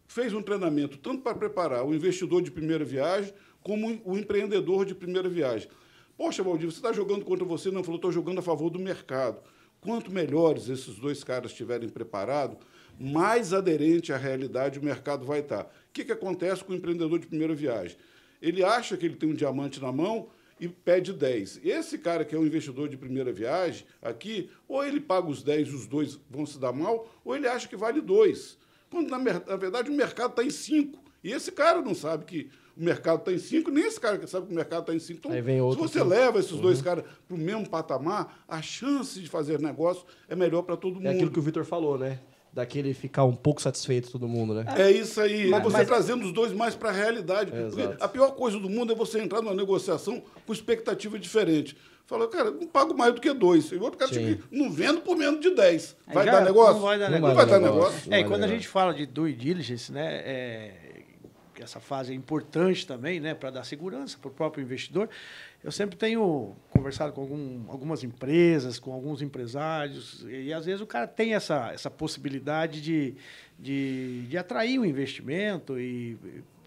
[0.08, 3.34] fez um treinamento tanto para preparar o investidor de primeira viagem,
[3.64, 5.70] como o empreendedor de primeira viagem.
[6.18, 7.72] Poxa, Valdir, você está jogando contra você?
[7.72, 9.42] Não, falou, estou jogando a favor do mercado.
[9.80, 12.58] Quanto melhores esses dois caras estiverem preparados,
[13.00, 15.64] mais aderente à realidade o mercado vai estar.
[15.64, 17.96] O que, que acontece com o empreendedor de primeira viagem?
[18.42, 20.30] Ele acha que ele tem um diamante na mão
[20.60, 21.62] e pede 10.
[21.64, 25.70] Esse cara que é um investidor de primeira viagem, aqui, ou ele paga os 10
[25.70, 28.58] e os dois vão se dar mal, ou ele acha que vale 2.
[28.90, 31.02] Quando, na, na verdade, o mercado está em 5.
[31.24, 34.28] E esse cara não sabe que o mercado está em 5, nem esse cara que
[34.28, 35.20] sabe que o mercado está em 5.
[35.20, 36.62] Então, se você leva esses uhum.
[36.62, 40.96] dois caras para o mesmo patamar, a chance de fazer negócio é melhor para todo
[40.96, 41.08] mundo.
[41.08, 42.20] É aquilo que o Vitor falou, né?
[42.52, 44.66] daquele ficar um pouco satisfeito todo mundo, né?
[44.76, 45.50] É isso aí.
[45.50, 45.88] Mas, você mas...
[45.88, 47.52] trazendo os dois mais para a realidade.
[47.54, 51.78] É, a pior coisa do mundo é você entrar numa negociação com expectativa diferente.
[52.06, 53.72] Fala, cara, não pago mais do que dois.
[53.72, 55.96] E o outro cara tipo, não vendo por menos de 10.
[56.12, 56.74] Vai dar negócio?
[56.74, 57.36] Não vai dar negócio.
[57.38, 58.14] Não vai dar negócio.
[58.14, 60.16] É, e quando a gente fala de due diligence, né?
[60.26, 60.74] É,
[61.62, 65.10] essa fase é importante também, né, para dar segurança para o próprio investidor.
[65.64, 70.88] Eu sempre tenho conversado com algum, algumas empresas, com alguns empresários, e às vezes o
[70.88, 73.16] cara tem essa, essa possibilidade de,
[73.58, 76.18] de, de atrair o um investimento e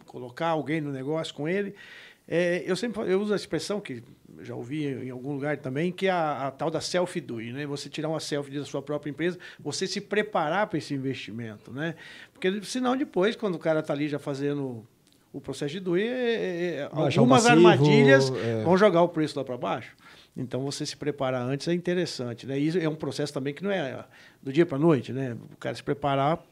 [0.06, 1.74] colocar alguém no negócio com ele.
[2.28, 4.02] É, eu sempre eu uso a expressão que
[4.40, 7.66] já ouvi em algum lugar também, que é a, a tal da selfie-doing, né?
[7.66, 11.94] Você tirar uma selfie da sua própria empresa, você se preparar para esse investimento, né?
[12.42, 14.84] Porque senão depois, quando o cara está ali já fazendo
[15.32, 18.64] o processo de doer, é, é, é algumas passivo, armadilhas é.
[18.64, 19.94] vão jogar o preço lá para baixo.
[20.36, 22.44] Então, você se preparar antes é interessante.
[22.44, 22.58] Né?
[22.58, 24.04] E isso é um processo também que não é
[24.42, 25.12] do dia para a noite.
[25.12, 25.36] Né?
[25.52, 26.42] O cara se preparar,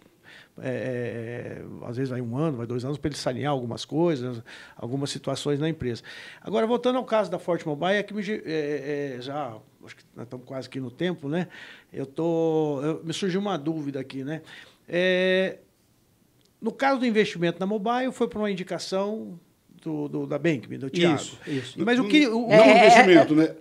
[0.62, 4.40] é, é, às vezes vai um ano, vai dois anos, para ele sanear algumas coisas,
[4.76, 6.02] algumas situações na empresa.
[6.40, 8.22] Agora, voltando ao caso da Forte Mobile, é que me,
[9.20, 11.48] já, acho que nós estamos quase aqui no tempo, né?
[11.92, 14.42] Eu tô, eu, me surgiu uma dúvida aqui, né?
[16.60, 19.38] No caso do investimento na mobile, foi por uma indicação
[19.82, 21.16] do, do da Bankme, do Thiago.
[21.16, 21.84] Isso, isso.
[21.84, 22.26] Mas o que...
[22.26, 23.54] O, não é, investimento, né?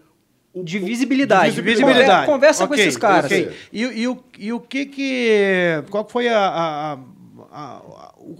[0.53, 1.55] O, de visibilidade.
[1.55, 2.25] De visibilidade.
[2.25, 3.25] Conversa okay, com esses caras.
[3.25, 3.51] Okay.
[3.71, 5.83] E, e, o, e o que que...
[5.89, 6.99] Qual foi a, a,
[7.51, 7.81] a,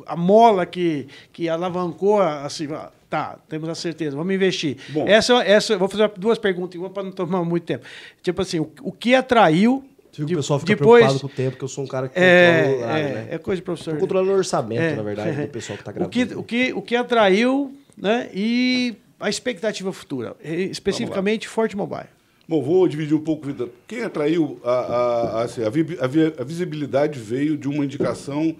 [0.07, 2.67] a mola que, que alavancou, assim,
[3.09, 4.77] tá, temos a certeza, vamos investir.
[4.89, 5.07] Bom.
[5.07, 7.85] Essa, essa, vou fazer duas perguntas, para não tomar muito tempo.
[8.21, 9.85] Tipo assim, o, o que atraiu
[10.25, 12.19] de, o pessoal fica depois, preocupado com o tempo, que eu sou um cara que
[12.19, 13.27] é, controla o horário, é, né?
[13.31, 13.91] É coisa de professor.
[13.91, 16.09] Estou controlando o orçamento, é, na verdade, do pessoal que está gravando.
[16.09, 18.29] O que, o, que, o que atraiu, né?
[18.33, 22.07] E a expectativa futura, especificamente Forte Mobile.
[22.47, 23.47] Bom, vou dividir um pouco.
[23.87, 28.55] Quem atraiu a, a, a, assim, a, visibilidade veio de uma indicação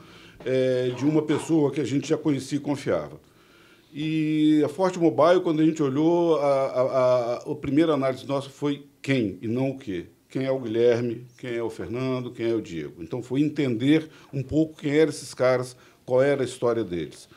[0.46, 3.20] é, de uma pessoa que a gente já conhecia e confiava.
[3.92, 8.48] E a Forte Mobile, quando a gente olhou, a, a, a, a primeira análise nossa
[8.48, 12.50] foi quem e não o quê quem é o Guilherme, quem é o Fernando, quem
[12.50, 13.02] é o Diego.
[13.02, 15.76] Então foi entender um pouco quem eram esses caras,
[16.06, 17.28] qual era a história deles.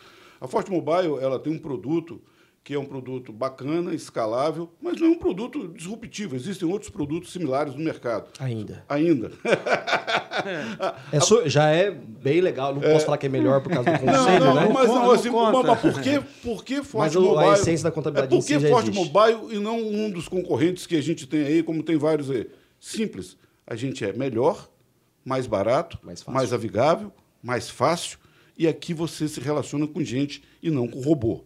[0.41, 2.21] A Forte Mobile ela tem um produto
[2.65, 6.37] que é um produto bacana, escalável, mas não é um produto disruptivo.
[6.37, 8.29] Existem outros produtos similares no mercado.
[8.39, 8.85] Ainda.
[8.89, 9.33] Ainda.
[11.11, 12.73] É, so, já é bem legal.
[12.73, 12.93] Não é.
[12.93, 14.71] posso falar que é melhor por causa do conselho, não, não, né?
[14.73, 17.51] Mas, não, assim, mas, mas por que, por que Forte mas Mobile?
[17.51, 20.97] a essência da contabilidade é por que Forte Mobile e não um dos concorrentes que
[20.97, 22.49] a gente tem aí, como tem vários aí?
[22.83, 23.37] Simples.
[23.65, 24.69] A gente é melhor,
[25.25, 28.19] mais barato, mais, mais amigável, mais fácil,
[28.59, 31.45] e aqui você se relaciona com gente e não com robô.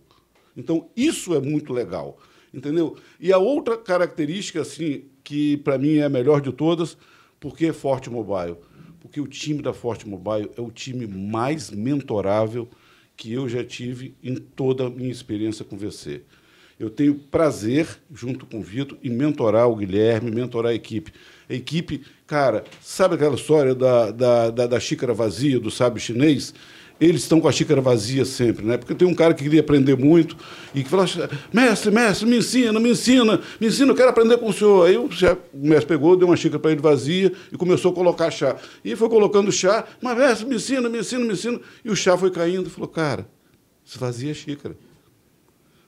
[0.56, 2.18] Então, isso é muito legal.
[2.54, 2.96] Entendeu?
[3.20, 6.96] E a outra característica, assim, que para mim é a melhor de todas,
[7.38, 8.56] porque é Forte Mobile?
[8.98, 12.66] Porque o time da Forte Mobile é o time mais mentorável
[13.14, 16.22] que eu já tive em toda a minha experiência com você.
[16.78, 21.12] Eu tenho prazer, junto com o Vitor, em mentorar o Guilherme, mentorar a equipe.
[21.48, 26.52] A equipe, cara, sabe aquela história da, da, da, da xícara vazia, do sábio chinês?
[27.00, 28.76] eles estão com a xícara vazia sempre, né?
[28.78, 30.36] Porque tem um cara que queria aprender muito
[30.74, 31.04] e que fala,
[31.52, 34.86] mestre, mestre, me ensina, me ensina, me ensina, eu quero aprender com o senhor.
[34.86, 35.08] Aí o,
[35.52, 38.56] mestre pegou, deu uma xícara para ele vazia e começou a colocar chá.
[38.84, 41.60] E foi colocando chá, mas mestre, me ensina, me ensina, me ensina.
[41.84, 43.28] E o chá foi caindo e falou, cara,
[43.84, 44.76] esvazia a xícara.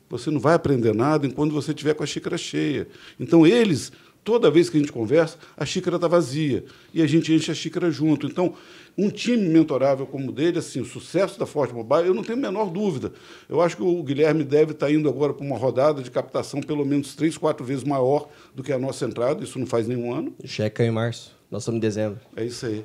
[0.09, 2.89] Você não vai aprender nada enquanto você estiver com a xícara cheia.
[3.19, 3.93] Então, eles,
[4.25, 6.65] toda vez que a gente conversa, a xícara está vazia.
[6.93, 8.27] E a gente enche a xícara junto.
[8.27, 8.55] Então,
[8.97, 12.39] um time mentorável como o dele, assim, o sucesso da Forte Mobile, eu não tenho
[12.39, 13.13] a menor dúvida.
[13.49, 16.61] Eu acho que o Guilherme deve estar tá indo agora para uma rodada de captação
[16.61, 19.45] pelo menos três, quatro vezes maior do que a nossa entrada.
[19.45, 20.35] Isso não faz nenhum ano.
[20.45, 21.37] Checa em março.
[21.51, 22.19] Nós estamos em dezembro.
[22.37, 22.85] É isso aí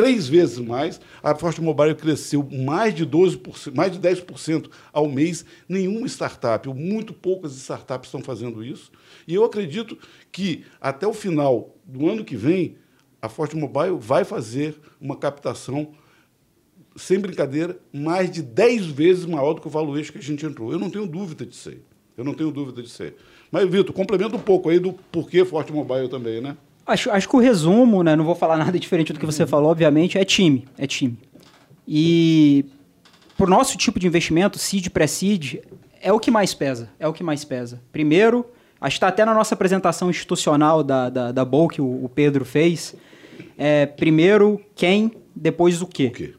[0.00, 0.98] três vezes mais.
[1.22, 5.44] A Forte Mobile cresceu mais de 12%, mais de 10% ao mês.
[5.68, 8.90] Nenhuma startup, ou muito poucas startups estão fazendo isso.
[9.28, 9.98] E eu acredito
[10.32, 12.76] que até o final do ano que vem,
[13.20, 15.92] a Forte Mobile vai fazer uma captação
[16.96, 20.72] sem brincadeira, mais de 10 vezes maior do que o valuation que a gente entrou.
[20.72, 21.82] Eu não tenho dúvida de ser.
[22.16, 23.16] Eu não tenho dúvida de ser.
[23.50, 26.56] Mas, Vitor, complementa um pouco aí do porquê Forte Mobile também, né?
[26.86, 29.70] Acho, acho que o resumo, né, não vou falar nada diferente do que você falou,
[29.70, 30.66] obviamente, é time.
[30.76, 31.18] É time.
[31.86, 32.64] E
[33.36, 35.60] para o nosso tipo de investimento, seed, pré-seed,
[36.00, 36.90] é o que mais pesa.
[36.98, 37.80] É o que mais pesa.
[37.92, 38.46] Primeiro,
[38.80, 42.08] acho que está até na nossa apresentação institucional da, da, da BOL que o, o
[42.08, 42.94] Pedro fez.
[43.56, 46.06] É, primeiro, quem, depois o quê.
[46.06, 46.34] O quê?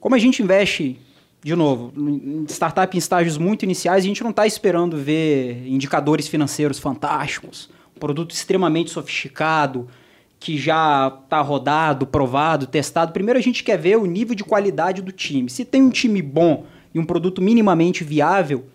[0.00, 1.00] Como a gente investe,
[1.42, 6.28] de novo, em startup em estágios muito iniciais, a gente não está esperando ver indicadores
[6.28, 7.68] financeiros fantásticos,
[7.98, 9.88] produto extremamente sofisticado,
[10.38, 13.12] que já está rodado, provado, testado.
[13.12, 15.50] Primeiro a gente quer ver o nível de qualidade do time.
[15.50, 18.66] Se tem um time bom e um produto minimamente viável,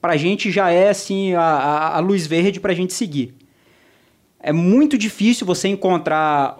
[0.00, 3.34] para a gente já é assim a, a, luz verde para a gente seguir.
[4.40, 6.58] É muito difícil você encontrar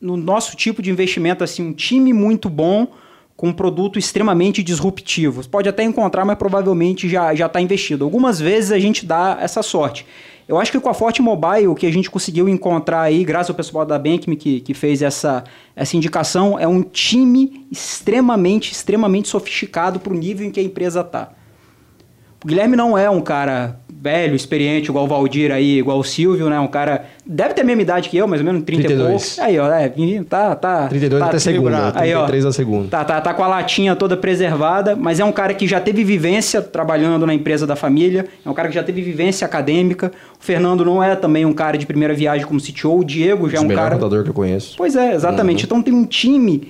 [0.00, 2.88] no nosso tipo de investimento assim um time muito bom
[3.36, 5.42] com um produto extremamente disruptivo.
[5.42, 8.04] Você pode até encontrar, mas provavelmente já já está investido.
[8.04, 10.04] Algumas vezes a gente dá essa sorte.
[10.48, 13.50] Eu acho que com a Forte Mobile, o que a gente conseguiu encontrar aí, graças
[13.50, 15.42] ao pessoal da Bankme que, que fez essa,
[15.74, 21.00] essa indicação, é um time extremamente, extremamente sofisticado para o nível em que a empresa
[21.00, 21.32] está.
[22.44, 23.76] O Guilherme não é um cara
[24.06, 26.60] velho, experiente, igual o Valdir aí, igual o Silvio, né?
[26.60, 27.06] Um cara.
[27.24, 29.08] Deve ter a mesma idade que eu, mais ou menos 30 32.
[29.08, 29.38] e poucos.
[29.40, 29.88] Aí, ó, é,
[30.28, 30.54] tá.
[30.54, 32.88] tá 32 tá até segunda, 33 a segunda.
[32.88, 36.04] Tá, tá, tá com a latinha toda preservada, mas é um cara que já teve
[36.04, 40.12] vivência trabalhando na empresa da família, é um cara que já teve vivência acadêmica.
[40.40, 43.58] O Fernando não é também um cara de primeira viagem como CTO, o Diego já
[43.58, 43.94] é um melhor cara.
[43.96, 44.74] contador que eu conheço.
[44.76, 45.64] Pois é, exatamente.
[45.64, 45.66] Uhum.
[45.66, 46.68] Então tem um time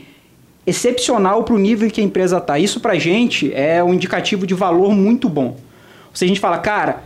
[0.66, 2.58] excepcional para o nível que a empresa está.
[2.58, 5.56] Isso para gente é um indicativo de valor muito bom.
[6.12, 7.04] Se a gente fala, cara,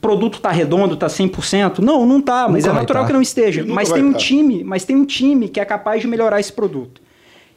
[0.00, 1.78] produto tá redondo, tá 100%.
[1.78, 3.06] Não, não tá, mas nunca é natural tá.
[3.06, 3.64] que não esteja.
[3.66, 4.18] Mas tem um tá.
[4.18, 7.00] time, mas tem um time que é capaz de melhorar esse produto.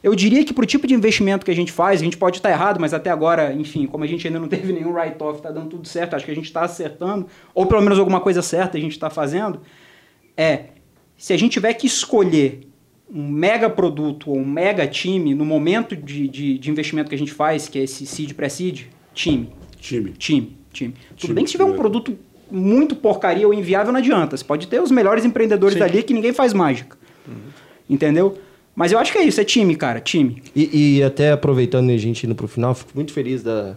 [0.02, 2.36] Eu diria que para o tipo de investimento que a gente faz, a gente pode
[2.36, 5.50] estar errado, mas até agora, enfim, como a gente ainda não teve nenhum write-off, está
[5.50, 8.78] dando tudo certo, acho que a gente está acertando, ou pelo menos alguma coisa certa
[8.78, 9.60] a gente está fazendo,
[10.36, 10.66] é,
[11.16, 12.67] se a gente tiver que escolher
[13.12, 17.18] um mega produto ou um mega time no momento de, de, de investimento que a
[17.18, 18.82] gente faz, que é esse seed pré-seed,
[19.14, 19.48] time.
[19.80, 20.12] Time.
[20.12, 20.94] Time time.
[21.18, 22.16] Tudo bem que se tiver um produto
[22.50, 24.36] muito porcaria ou inviável, não adianta.
[24.36, 25.80] Você pode ter os melhores empreendedores Sim.
[25.80, 26.96] dali que ninguém faz mágica.
[27.26, 27.34] Uhum.
[27.88, 28.38] Entendeu?
[28.74, 30.40] Mas eu acho que é isso, é time, cara, time.
[30.54, 33.76] E, e até aproveitando a gente indo pro final, fico muito feliz da,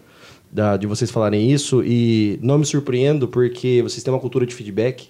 [0.51, 4.53] da, de vocês falarem isso e não me surpreendo porque vocês têm uma cultura de
[4.53, 5.09] feedback.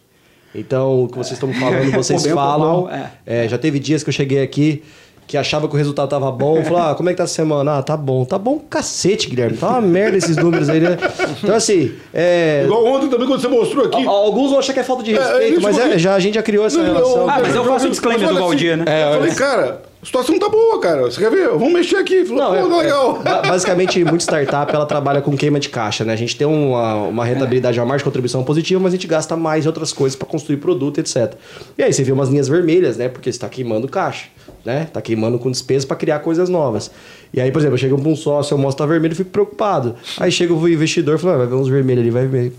[0.54, 2.84] Então, o que vocês estão falando, vocês falam.
[2.84, 3.12] Mal, é.
[3.26, 4.84] É, já teve dias que eu cheguei aqui
[5.32, 7.78] que achava que o resultado tava bom, falou: ah, como é que tá a semana?
[7.78, 8.26] Ah, tá bom.
[8.26, 9.56] Tá bom cacete, Guilherme.
[9.56, 10.98] Tá uma merda esses números aí, né?
[11.42, 11.94] Então, assim.
[12.14, 12.64] É...
[12.66, 14.06] Igual ontem também, quando você mostrou aqui.
[14.06, 16.36] Alguns vão achar que é falta de é, respeito, é, mas é, já, a gente
[16.36, 17.30] já criou essa não, relação.
[17.30, 19.02] Ah, mas eu faço o disclaimer do Valdir, assim, né?
[19.04, 19.91] É, eu falei, cara.
[20.02, 21.04] A situação tá boa, cara.
[21.04, 21.50] Você quer ver?
[21.50, 22.26] Vamos mexer aqui.
[22.26, 23.22] Falou, não, pô, é, legal.
[23.24, 26.14] É, basicamente, muita startup ela trabalha com queima de caixa, né?
[26.14, 29.38] A gente tem uma, uma rentabilidade, uma margem de contribuição positiva, mas a gente gasta
[29.38, 31.36] mais em outras coisas para construir produto, etc.
[31.78, 33.10] E aí você vê umas linhas vermelhas, né?
[33.10, 34.26] Porque você está queimando caixa,
[34.66, 34.88] né?
[34.92, 36.90] Tá queimando com despesa para criar coisas novas.
[37.32, 39.30] E aí, por exemplo, eu chego para um sócio, eu mostro tá vermelho, eu fico
[39.30, 39.96] preocupado.
[40.20, 42.54] Aí chega o investidor e fala, ah, vai ver uns vermelhos ali, vai ver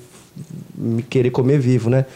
[0.74, 2.06] me querer comer vivo, né?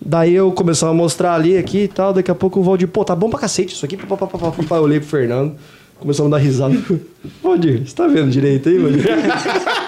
[0.00, 2.12] Daí eu começava a mostrar ali, aqui e tal.
[2.12, 3.96] Daqui a pouco o Valdir, pô, tá bom pra cacete isso aqui.
[3.96, 5.54] Eu olhei pro Fernando,
[5.98, 6.74] começamos a dar risada.
[7.42, 9.04] Valdir, você tá vendo direito aí, Valdir?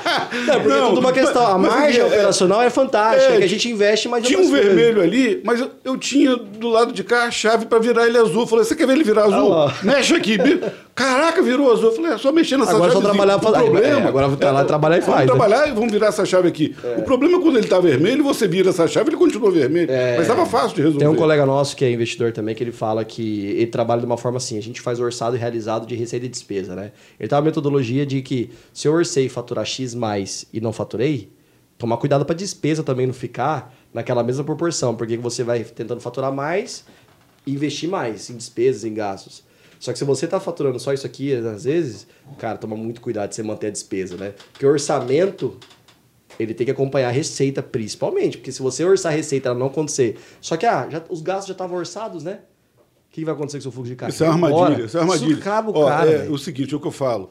[0.46, 1.46] Não, porque não, é tudo uma questão.
[1.46, 4.26] A margem é, operacional é fantástica, é, que a gente investe, mas...
[4.26, 7.78] Tinha um vermelho ali, mas eu, eu, tinha do lado de cá a chave para
[7.78, 8.42] virar ele azul.
[8.42, 9.52] Eu falei, você quer ver ele virar azul?
[9.52, 10.38] Ah, Mexe aqui.
[10.94, 11.90] Caraca, virou azul.
[11.90, 13.02] Eu falei, é só mexer nessa agora chave.
[13.02, 15.26] Só trabalhar, o problema, é, agora vou lá trabalhar e vamos faz.
[15.26, 15.48] Vamos né?
[15.48, 15.72] trabalhar né?
[15.72, 16.76] e vamos virar essa chave aqui.
[16.84, 16.98] É.
[16.98, 19.90] O problema é quando ele tá vermelho, você vira essa chave, ele continua vermelho.
[19.90, 20.16] É.
[20.16, 20.98] Mas estava fácil de resolver.
[20.98, 24.06] Tem um colega nosso que é investidor também, que ele fala que ele trabalha de
[24.06, 26.92] uma forma assim, a gente faz orçado e realizado de receita e despesa, né?
[27.22, 31.30] Ele tem uma metodologia de que se eu orcei faturar X mais e não faturei,
[31.78, 36.32] tomar cuidado para despesa também não ficar naquela mesma proporção, porque você vai tentando faturar
[36.32, 36.84] mais
[37.46, 39.44] e investir mais em despesas, em gastos.
[39.78, 42.08] Só que se você está faturando só isso aqui, às vezes,
[42.38, 44.34] cara, toma muito cuidado de você manter a despesa, né?
[44.52, 45.56] Porque o orçamento,
[46.40, 48.38] ele tem que acompanhar a receita, principalmente.
[48.38, 50.18] Porque se você orçar a receita ela não acontecer.
[50.40, 52.40] Só que, ah, já, os gastos já estavam orçados, né?
[53.12, 54.14] O que vai acontecer com o seu fluxo de caixa?
[54.14, 54.86] Isso é uma armadilha.
[54.86, 55.32] Isso é uma armadilha.
[55.34, 56.10] Isso acaba o Ó, cara.
[56.10, 57.30] É o seguinte, é o que eu falo.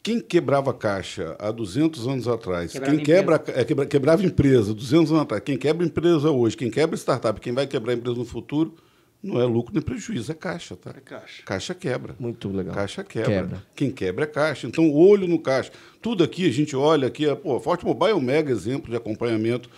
[0.00, 5.10] Quem quebrava caixa há 200 anos atrás, quebrava quem quebra, é, quebra, quebrava empresa 200
[5.10, 8.76] anos atrás, quem quebra empresa hoje, quem quebra startup, quem vai quebrar empresa no futuro,
[9.20, 10.94] não é lucro nem prejuízo, é caixa, tá?
[10.96, 11.42] É caixa.
[11.44, 12.14] Caixa quebra.
[12.20, 12.76] Muito legal.
[12.76, 13.28] Caixa quebra.
[13.28, 13.62] quebra.
[13.74, 14.68] Quem quebra é caixa.
[14.68, 15.72] Então, olho no caixa.
[16.00, 19.68] Tudo aqui, a gente olha aqui, pô, Forte Mobile é um mega exemplo de acompanhamento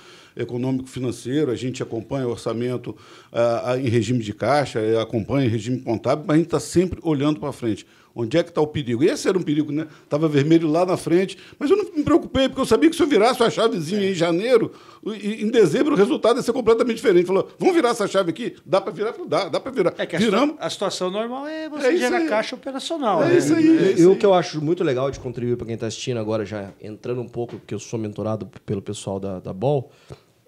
[0.41, 2.97] econômico-financeiro, a gente acompanha o orçamento
[3.33, 7.39] uh, em regime de caixa, acompanha em regime contábil, mas a gente está sempre olhando
[7.39, 7.87] para frente.
[8.15, 9.05] Onde é que está o perigo?
[9.05, 9.87] Esse era um perigo, né?
[10.03, 13.03] Estava vermelho lá na frente, mas eu não me preocupei, porque eu sabia que se
[13.03, 14.11] eu virasse a chavezinha é.
[14.11, 14.73] em janeiro,
[15.07, 17.27] em dezembro o resultado ia ser completamente diferente.
[17.27, 18.57] Falou, vamos virar essa chave aqui?
[18.67, 19.15] Dá para virar?
[19.27, 19.95] Dá, dá para virar.
[19.97, 20.57] É que Viramos.
[20.59, 23.23] A, situação normal é você é gerar caixa operacional.
[23.23, 23.39] É né?
[23.39, 23.95] isso aí.
[23.95, 26.45] É e o que eu acho muito legal de contribuir para quem está assistindo agora,
[26.45, 29.91] já entrando um pouco, porque eu sou mentorado pelo pessoal da, da Ball,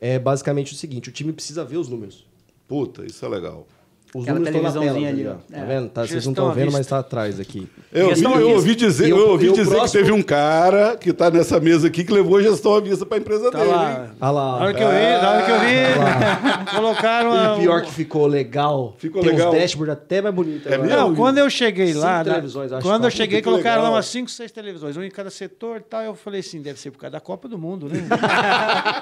[0.03, 2.27] é basicamente o seguinte: o time precisa ver os números.
[2.67, 3.69] Puta, isso é legal.
[4.15, 5.35] Os Aquela na tela, ali, ó.
[5.51, 5.89] Tá vendo?
[5.89, 7.67] Tá, vocês não estão vendo, mas está atrás aqui.
[7.91, 9.87] Eu ouvi, eu ouvi dizer, eu, eu ouvi dizer próximo...
[9.87, 13.07] que teve um cara que está nessa mesa aqui que levou a gestão à vista
[13.07, 13.71] para a empresa tá dele.
[13.71, 14.11] Lá.
[14.21, 14.59] Ah lá.
[14.59, 17.57] Na hora que eu vi, na hora que eu vi, colocaram.
[17.57, 18.95] E pior que ficou legal.
[18.99, 19.51] Ficou Tem legal.
[19.51, 20.69] Tem dashboard até mais bonito.
[20.69, 22.19] É não, quando eu cheguei lá.
[22.19, 23.93] Cinco televisões, acho Quando eu cheguei, colocaram legal.
[23.93, 26.03] lá umas 5, 6 televisões, um em cada setor e tal.
[26.03, 28.07] Eu falei assim, deve ser por causa da Copa do Mundo, né?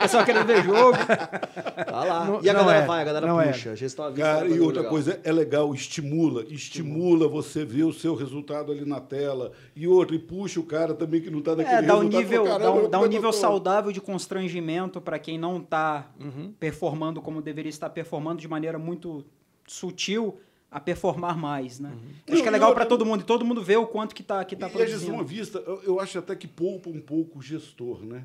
[0.00, 0.96] é só querer ver jogo.
[0.96, 2.38] Tá lá.
[2.42, 3.74] E a galera vai, a galera puxa.
[3.74, 4.22] Gestão à vista.
[4.22, 9.00] Cara, e outra coisa, é legal estimula, estimula você ver o seu resultado ali na
[9.00, 9.52] tela.
[9.74, 12.44] E outro, e puxa o cara também que não está naquele é, dá um nível,
[12.44, 16.52] dá um, dá um nível saudável de constrangimento para quem não está uhum.
[16.58, 19.24] performando como deveria estar performando de maneira muito
[19.66, 20.38] sutil
[20.70, 21.90] a performar mais, né?
[21.90, 22.34] Uhum.
[22.34, 24.44] Acho que é legal para todo mundo e todo mundo vê o quanto que está
[24.44, 24.92] que tá produzindo.
[24.92, 28.04] E a gestão à vista, eu, eu acho até que poupa um pouco o gestor,
[28.04, 28.24] né?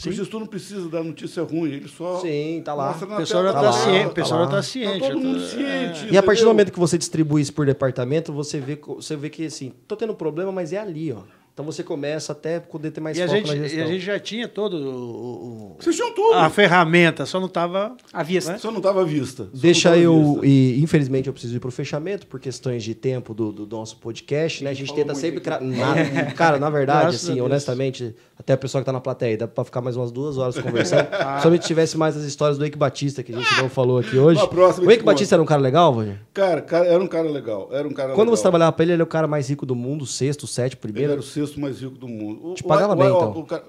[0.00, 0.08] Sim.
[0.08, 2.20] O gestor não precisa dar notícia ruim, ele só.
[2.20, 2.92] Sim, tá lá.
[2.92, 4.06] O pessoal já está ciente.
[4.06, 5.00] O pessoal está ciente.
[5.00, 6.08] Tá todo mundo ciente.
[6.10, 9.28] E a partir do momento que você distribui isso por departamento, você vê, você vê
[9.28, 11.18] que assim, tô tendo problema, mas é ali, ó.
[11.52, 13.78] Então você começa até poder ter mais e foco a gente, na gestão.
[13.78, 16.34] E a gente já tinha todo o, o Vocês tinham tudo.
[16.34, 18.52] A ferramenta, só não estava à vista.
[18.52, 18.58] Né?
[18.58, 19.44] Só não estava à vista.
[19.44, 20.46] Só Deixa eu vista.
[20.46, 23.98] e infelizmente eu preciso ir para o fechamento por questões de tempo do, do nosso
[23.98, 24.70] podcast, né?
[24.70, 28.92] A gente tenta sempre na, cara, na verdade, assim, honestamente, até a pessoa que está
[28.92, 31.08] na plateia, dá para ficar mais umas duas horas conversando.
[31.12, 31.40] ah.
[31.42, 34.40] Somente tivesse mais as histórias do Eike Batista que a gente não falou aqui hoje.
[34.82, 36.20] O Eike Batista era um cara legal, Vânia?
[36.32, 38.36] Cara, cara, era um cara legal, era um cara Quando legal.
[38.36, 41.06] você trabalhava para ele, ele era o cara mais rico do mundo, sexto, sétimo, primeiro.
[41.06, 42.54] Ele era o sexto mais rico do mundo mundo.
[42.54, 43.30] Te pagava o, bem, o, então.
[43.32, 43.64] O, cara,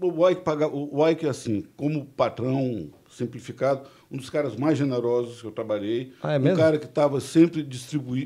[0.00, 5.46] o Ike, paga, o Ike, assim, como patrão simplificado, um dos caras mais generosos que
[5.46, 6.12] eu trabalhei.
[6.22, 7.66] Ah, é um cara que estava sempre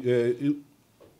[0.04, 0.52] é,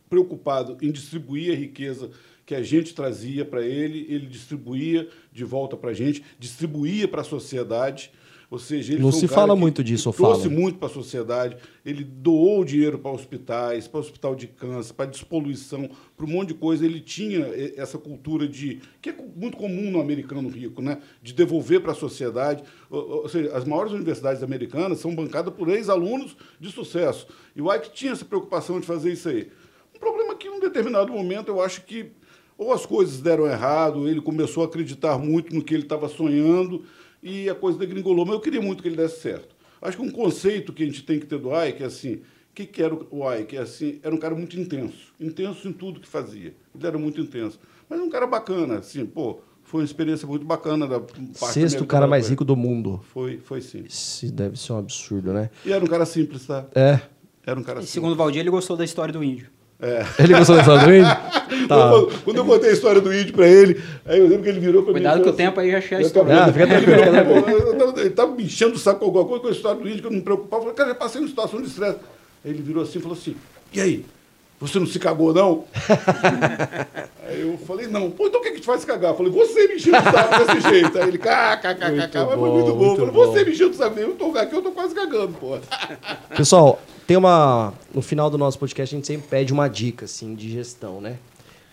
[0.09, 2.11] preocupado em distribuir a riqueza
[2.45, 7.23] que a gente trazia para ele, ele distribuía de volta para a gente, distribuía para
[7.23, 8.13] a sociedade.
[8.49, 10.55] Ou seja, ele não se um fala muito disso, trouxe fala.
[10.55, 11.57] muito para a sociedade.
[11.85, 16.55] Ele doou dinheiro para hospitais, para hospital de câncer, para despoluição, para um monte de
[16.55, 16.85] coisa.
[16.85, 17.45] Ele tinha
[17.77, 20.99] essa cultura de que é muito comum no americano rico, né?
[21.21, 22.63] De devolver para a sociedade.
[22.89, 27.27] Ou seja, as maiores universidades americanas são bancadas por ex-alunos de sucesso.
[27.55, 29.49] E o Ike tinha essa preocupação de fazer isso aí.
[29.95, 32.13] Um problema que, em um determinado momento, eu acho que
[32.59, 36.85] ou as coisas deram errado, ele começou a acreditar muito no que ele estava sonhando
[37.27, 38.25] e a coisa degringolou.
[38.25, 39.55] Mas eu queria muito que ele desse certo.
[39.83, 42.23] Acho que um conceito que a gente tem que ter do Ike é assim, o
[42.55, 43.57] que, que era o Ike?
[43.57, 46.55] É assim, era um cara muito intenso, intenso em tudo que fazia.
[46.75, 47.59] Ele era muito intenso.
[47.89, 52.07] Mas um cara bacana, assim, pô, foi uma experiência muito bacana da parte Sexto cara
[52.07, 53.01] mais rico do mundo.
[53.13, 53.85] Foi, foi sim.
[53.89, 55.51] Isso deve ser um absurdo, né?
[55.65, 56.67] E era um cara simples, tá?
[56.75, 57.01] É.
[57.45, 57.91] Era um cara e simples.
[57.91, 59.49] Segundo o Valdir, ele gostou da história do índio.
[59.81, 60.05] É.
[60.19, 61.17] Ele gostou da história do índio?
[61.69, 61.91] Tá.
[62.25, 64.83] Quando, eu contei a história do índio pra ele, aí eu lembro que ele virou
[64.83, 65.23] pra Cuidado mim.
[65.23, 66.43] Cuidado que o tempo aí já chega a história.
[66.43, 68.01] Ah, fica tranquilo.
[68.01, 70.07] Ele tava me enchendo o saco com alguma coisa com a história do índio, que
[70.07, 70.63] eu não me preocupava.
[70.63, 71.99] Eu falei, cara, já passei uma situação de estresse.
[72.45, 73.37] Aí ele virou assim e falou assim:
[73.73, 74.05] e aí?
[74.61, 75.65] Você não se cagou, não?
[77.29, 78.11] aí eu falei, não.
[78.11, 79.11] Pô, então o que, que te faz cagar?
[79.11, 80.99] Eu falei, você me encheu o saco desse jeito.
[80.99, 82.93] Aí ele, kkkk, mas foi muito bom.
[82.93, 83.99] Eu falei, você me encheu o saco.
[83.99, 85.59] Eu tô aqui, eu tô quase cagando, pô.
[86.37, 87.73] Pessoal, tem uma.
[87.95, 91.19] No final do nosso podcast, a gente sempre pede uma dica, assim, de gestão, né?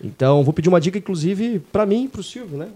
[0.02, 2.68] Então, vou pedir uma dica, inclusive, para mim e para o Silvio, né?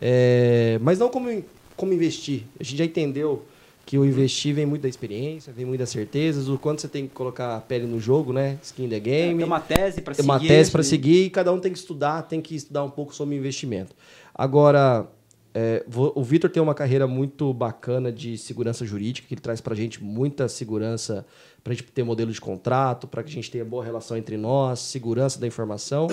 [0.00, 1.44] É, mas não como,
[1.76, 2.44] como investir.
[2.58, 3.44] A gente já entendeu
[3.84, 7.06] que o investir vem muito da experiência, vem muito das certezas, o quanto você tem
[7.06, 8.58] que colocar a pele no jogo, né?
[8.62, 9.34] Skin the game.
[9.34, 10.26] É, tem uma tese para seguir.
[10.26, 12.90] Tem uma tese para seguir e cada um tem que estudar, tem que estudar um
[12.90, 13.94] pouco sobre investimento.
[14.34, 15.06] Agora,
[15.54, 19.74] é, o Vitor tem uma carreira muito bacana de segurança jurídica, que ele traz para
[19.74, 21.26] a gente muita segurança,
[21.62, 24.38] para a gente ter modelo de contrato, para que a gente tenha boa relação entre
[24.38, 26.08] nós, segurança da informação.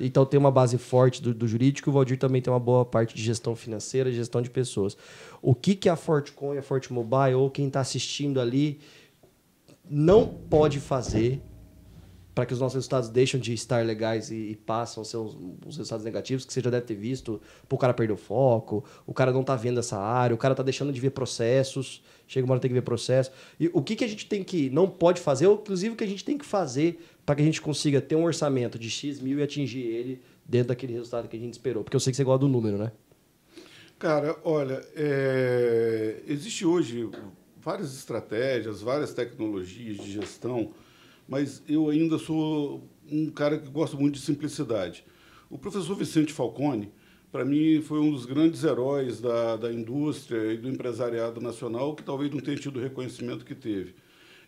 [0.00, 1.90] Então tem uma base forte do, do jurídico.
[1.90, 4.96] O Valdir também tem uma boa parte de gestão financeira, gestão de pessoas.
[5.42, 8.78] O que, que a Fortcom a Forte Mobile, ou quem está assistindo ali,
[9.90, 11.42] não pode fazer
[12.36, 15.34] para que os nossos resultados deixem de estar legais e, e passam a ser os,
[15.66, 19.32] os, resultados negativos, que você já deve ter visto, o cara perdeu foco, o cara
[19.32, 22.60] não está vendo essa área, o cara está deixando de ver processos, chega uma hora
[22.60, 23.32] tem que ver processo.
[23.58, 26.04] E o que, que a gente tem que, não pode fazer, ou inclusive o que
[26.04, 29.18] a gente tem que fazer para que a gente consiga ter um orçamento de X
[29.18, 31.84] mil e atingir ele dentro daquele resultado que a gente esperou?
[31.84, 32.92] Porque eu sei que você gosta do número, né?
[33.98, 36.20] Cara, olha, é...
[36.26, 37.08] existe hoje
[37.56, 40.74] várias estratégias, várias tecnologias de gestão
[41.28, 45.04] mas eu ainda sou um cara que gosta muito de simplicidade.
[45.48, 46.92] O professor Vicente Falcone,
[47.30, 52.02] para mim, foi um dos grandes heróis da, da indústria e do empresariado nacional, que
[52.02, 53.94] talvez não tenha tido o reconhecimento que teve.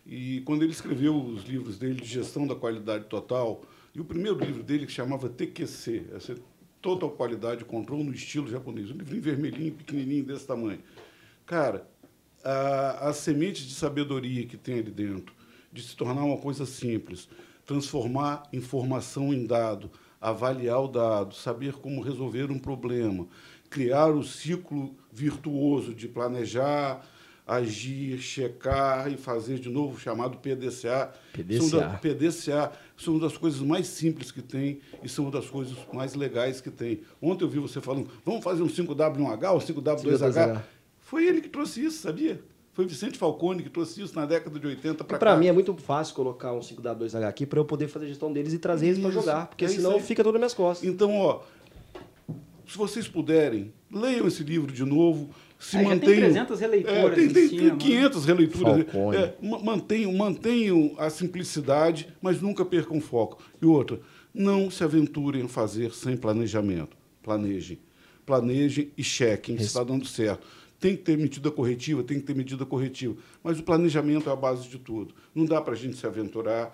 [0.05, 3.61] E quando ele escreveu os livros dele de gestão da qualidade total,
[3.93, 6.35] e o primeiro livro dele que chamava TQC, essa
[6.81, 10.79] Total Qualidade Control no estilo japonês, um livrinho vermelhinho, pequenininho desse tamanho.
[11.45, 11.87] Cara,
[12.43, 15.33] a, a semente de sabedoria que tem ali dentro,
[15.71, 17.29] de se tornar uma coisa simples,
[17.65, 23.27] transformar informação em dado, avaliar o dado, saber como resolver um problema,
[23.69, 27.05] criar o ciclo virtuoso de planejar,
[27.49, 31.11] agir, checar e fazer de novo, chamado PDCA.
[31.33, 31.61] PDCA.
[31.61, 35.47] São da, PDCA são uma das coisas mais simples que tem e são uma das
[35.47, 37.01] coisas mais legais que tem.
[37.19, 40.61] Ontem eu vi você falando, vamos fazer um 5W1H, um 5W2H.
[40.99, 42.39] Foi ele que trouxe isso, sabia?
[42.79, 45.19] Foi Vicente Falcone que trouxe isso na década de 80 para cá.
[45.19, 48.31] Para mim é muito fácil colocar um 5W2H aqui para eu poder fazer a gestão
[48.31, 50.87] deles e trazer eles para jogar, porque é senão fica tudo nas minhas costas.
[50.87, 51.41] Então, ó,
[52.65, 55.29] se vocês puderem, leiam esse livro de novo,
[55.59, 56.21] se é, mantenham.
[56.21, 56.97] Tem 300 releituras.
[56.97, 58.85] É, tem, tem, cima, tem 500 releituras.
[59.13, 63.43] É, mantenham, mantenham a simplicidade, mas nunca percam o foco.
[63.61, 63.99] E outra,
[64.33, 66.95] não se aventurem a fazer sem planejamento.
[67.21, 67.77] Planejem.
[68.25, 70.47] Planejem e chequem se está dando certo.
[70.79, 73.15] Tem que ter medida corretiva, tem que ter medida corretiva.
[73.43, 75.13] Mas o planejamento é a base de tudo.
[75.35, 76.73] Não dá para a gente se aventurar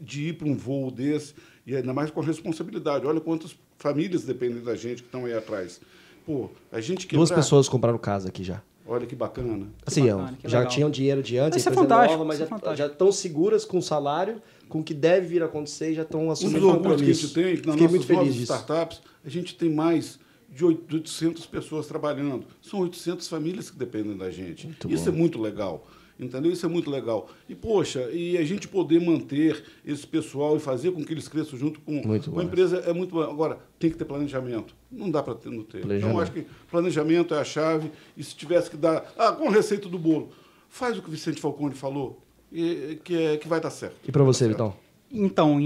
[0.00, 1.34] de ir para um voo desse,
[1.66, 3.06] e ainda mais com responsabilidade.
[3.06, 5.80] Olha quantas famílias dependem da gente que estão aí atrás.
[6.24, 7.18] Pô, a gente quebrar...
[7.18, 8.62] Duas pessoas compraram casa aqui já.
[8.88, 9.66] Olha que bacana.
[9.84, 10.72] Assim, que bacana, já legal.
[10.72, 13.78] tinham dinheiro de antes, isso é fantástico, nova, mas é já, já estão seguras com
[13.78, 17.04] o salário, com o que deve vir a acontecer, já estão assumindo um dos compromisso.
[17.04, 18.52] que a gente tem, nas Fiquei muito feliz disso.
[18.52, 20.20] startups, a gente tem mais
[20.56, 22.46] de 800 pessoas trabalhando.
[22.62, 24.66] São 800 famílias que dependem da gente.
[24.66, 25.10] Muito Isso bom.
[25.10, 25.86] é muito legal.
[26.18, 26.50] Entendeu?
[26.50, 27.28] Isso é muito legal.
[27.46, 31.58] E, poxa, e a gente poder manter esse pessoal e fazer com que eles cresçam
[31.58, 33.20] junto com, com a empresa é muito bom.
[33.20, 34.74] Agora, tem que ter planejamento.
[34.90, 35.84] Não dá para ter, não ter.
[35.84, 37.92] Então, acho que planejamento é a chave.
[38.16, 39.12] E se tivesse que dar.
[39.18, 40.30] Ah, com a receita do bolo.
[40.70, 42.18] Faz o que o Vicente Falcone falou,
[42.50, 43.96] e, que, é, que vai dar certo.
[44.08, 44.74] E para você, Vitão?
[45.12, 45.60] Então,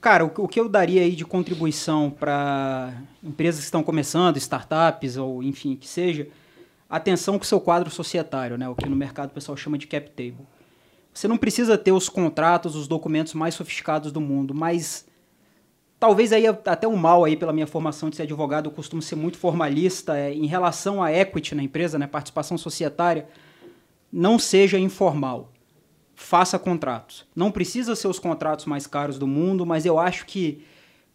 [0.00, 5.42] Cara, o, que eu daria aí de contribuição para empresas que estão começando, startups ou
[5.42, 6.26] enfim, que seja,
[6.88, 8.66] atenção com o seu quadro societário, né?
[8.66, 10.46] O que no mercado o pessoal chama de cap table.
[11.12, 15.06] Você não precisa ter os contratos, os documentos mais sofisticados do mundo, mas
[15.98, 19.16] talvez aí até o mal aí pela minha formação de ser advogado, eu costumo ser
[19.16, 23.28] muito formalista é, em relação à equity na empresa, né, participação societária,
[24.10, 25.52] não seja informal
[26.20, 27.26] faça contratos.
[27.34, 30.62] Não precisa ser os contratos mais caros do mundo, mas eu acho que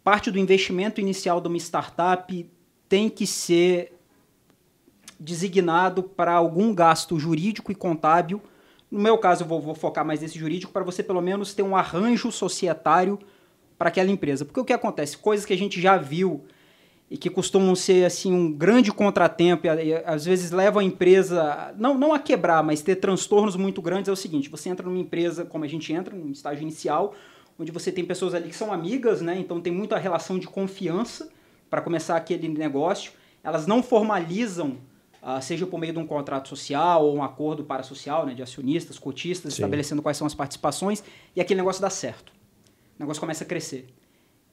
[0.04, 2.50] parte do investimento inicial de uma startup
[2.90, 3.94] tem que ser
[5.20, 8.42] designado para algum gasto jurídico e contábil.
[8.90, 11.62] No meu caso, eu vou, vou focar mais nesse jurídico para você pelo menos ter
[11.62, 13.20] um arranjo societário
[13.78, 14.44] para aquela empresa.
[14.44, 15.18] Porque o que acontece?
[15.18, 16.44] Coisas que a gente já viu
[17.10, 21.74] e que costumam ser assim um grande contratempo e, e, às vezes levam a empresa
[21.78, 25.00] não não a quebrar, mas ter transtornos muito grandes é o seguinte: você entra numa
[25.00, 27.14] empresa como a gente entra, num estágio inicial,
[27.60, 29.38] onde você tem pessoas ali que são amigas, né?
[29.40, 31.30] Então tem muita relação de confiança
[31.70, 33.12] para começar aquele negócio.
[33.44, 34.78] Elas não formalizam,
[35.22, 38.98] uh, seja por meio de um contrato social ou um acordo parasocial, né, de acionistas,
[38.98, 39.62] cotistas, Sim.
[39.62, 41.04] estabelecendo quais são as participações,
[41.36, 42.34] e aquele negócio dá certo.
[42.98, 43.88] O negócio começa a crescer.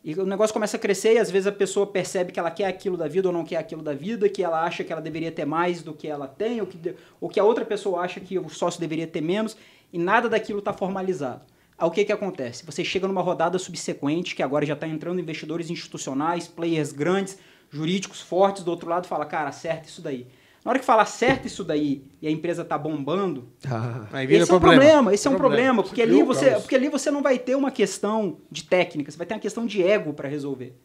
[0.05, 2.67] E o negócio começa a crescer e às vezes a pessoa percebe que ela quer
[2.67, 5.31] aquilo da vida ou não quer aquilo da vida, que ela acha que ela deveria
[5.31, 8.37] ter mais do que ela tem, ou que, ou que a outra pessoa acha que
[8.37, 9.57] o sócio deveria ter menos,
[9.93, 11.43] e nada daquilo está formalizado.
[11.79, 12.67] Aí o que, que acontece?
[12.67, 17.39] Você chega numa rodada subsequente, que agora já está entrando investidores institucionais, players grandes,
[17.71, 20.27] jurídicos fortes, do outro lado fala, cara, acerta isso daí.
[20.65, 24.55] Na hora que fala certo isso daí e a empresa tá bombando, ah, esse é
[24.55, 27.57] um problema, esse é um problema, porque ali você, porque ali você não vai ter
[27.57, 30.77] uma questão de técnica, você vai ter uma questão de ego para resolver.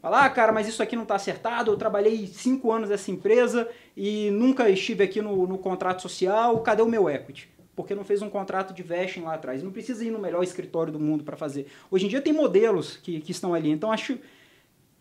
[0.00, 3.68] Falar, ah, cara, mas isso aqui não está acertado, eu trabalhei cinco anos nessa empresa
[3.96, 7.48] e nunca estive aqui no, no contrato social, cadê o meu equity?
[7.76, 9.62] Porque não fez um contrato de vesting lá atrás.
[9.62, 11.68] Não precisa ir no melhor escritório do mundo para fazer.
[11.88, 13.70] Hoje em dia tem modelos que, que estão ali.
[13.70, 14.18] Então acho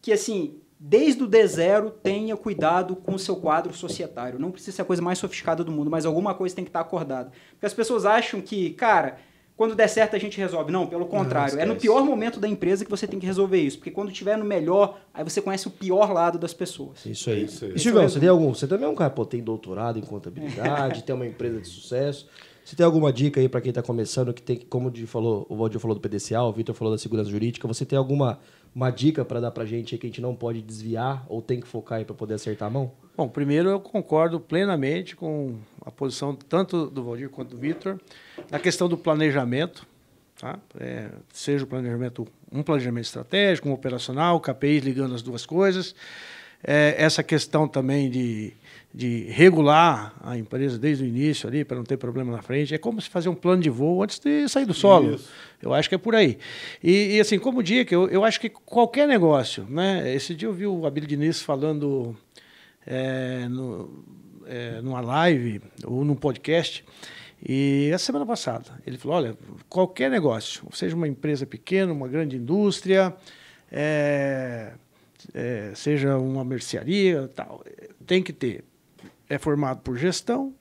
[0.02, 4.40] que assim, desde o D0, tenha cuidado com o seu quadro societário.
[4.40, 6.80] Não precisa ser a coisa mais sofisticada do mundo, mas alguma coisa tem que estar
[6.80, 7.32] acordada.
[7.52, 9.18] Porque as pessoas acham que, cara,
[9.56, 10.72] quando der certo a gente resolve.
[10.72, 11.53] Não, pelo contrário.
[11.53, 13.78] Não, é no pior momento da empresa que você tem que resolver isso.
[13.78, 17.06] Porque quando estiver no melhor, aí você conhece o pior lado das pessoas.
[17.06, 17.44] Isso aí.
[17.44, 17.74] Isso aí.
[17.76, 21.03] E, Silvão, você, tem algum, você também é um cara, pô, tem doutorado em contabilidade,
[21.06, 22.28] tem uma empresa de sucesso.
[22.66, 25.56] Você tem alguma dica aí para quem está começando, que tem, como o, falou, o
[25.56, 28.40] Valdir falou do PDCA, o Vitor falou da segurança jurídica, você tem alguma
[28.73, 31.60] uma dica para dar para a gente que a gente não pode desviar ou tem
[31.60, 32.91] que focar para poder acertar a mão?
[33.15, 37.99] Bom, primeiro eu concordo plenamente com a posição tanto do Valdir quanto do Vitor
[38.49, 39.85] na questão do planejamento.
[40.39, 40.57] Tá?
[40.80, 45.93] É, seja o planejamento, um planejamento estratégico, um operacional, KPIs ligando as duas coisas.
[46.64, 48.53] É, essa questão também de,
[48.93, 52.76] de regular a empresa desde o início ali, para não ter problema na frente.
[52.76, 55.15] É como se fazer um plano de voo antes de sair do solo.
[55.15, 55.30] Isso.
[55.61, 56.38] Eu acho que é por aí.
[56.84, 60.13] E, e assim, como dica, eu, eu acho que qualquer negócio, né?
[60.13, 62.15] Esse dia eu vi o Abílio Diniz falando
[62.85, 64.03] é, no,
[64.45, 66.84] é, numa live ou num podcast,
[67.43, 69.38] e a semana passada, ele falou: olha,
[69.68, 73.15] qualquer negócio, seja uma empresa pequena, uma grande indústria,
[73.72, 74.73] é,
[75.34, 77.63] é, seja uma mercearia, tal,
[78.05, 78.63] tem que ter.
[79.32, 80.53] É formado por gestão,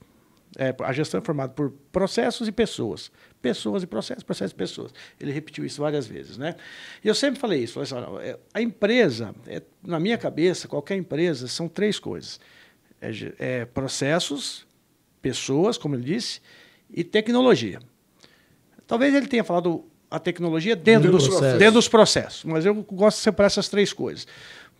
[0.57, 3.11] é, a gestão é formada por processos e pessoas.
[3.41, 4.93] Pessoas e processos, processos e pessoas.
[5.19, 6.37] Ele repetiu isso várias vezes.
[6.37, 6.55] Né?
[7.03, 7.73] E eu sempre falei isso.
[7.73, 12.39] Falei assim, é, a empresa, é, na minha cabeça, qualquer empresa, são três coisas:
[13.01, 14.67] é, é processos,
[15.21, 16.41] pessoas, como ele disse,
[16.93, 17.79] e tecnologia.
[18.85, 21.59] Talvez ele tenha falado a tecnologia dentro, dos, processos.
[21.59, 24.27] dentro dos processos, mas eu gosto de separar essas três coisas.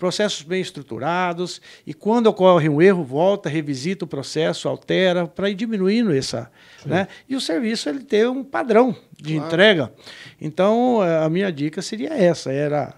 [0.01, 5.53] Processos bem estruturados, e quando ocorre um erro, volta, revisita o processo, altera, para ir
[5.53, 6.51] diminuindo essa.
[6.83, 7.07] Né?
[7.29, 9.47] E o serviço ele tem um padrão de claro.
[9.47, 9.93] entrega.
[10.41, 12.95] Então, a minha dica seria essa: era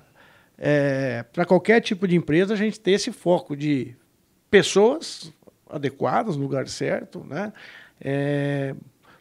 [0.57, 3.93] é, para qualquer tipo de empresa a gente ter esse foco de
[4.49, 5.29] pessoas
[5.69, 7.51] adequadas no lugar certo, né?
[7.99, 8.73] É,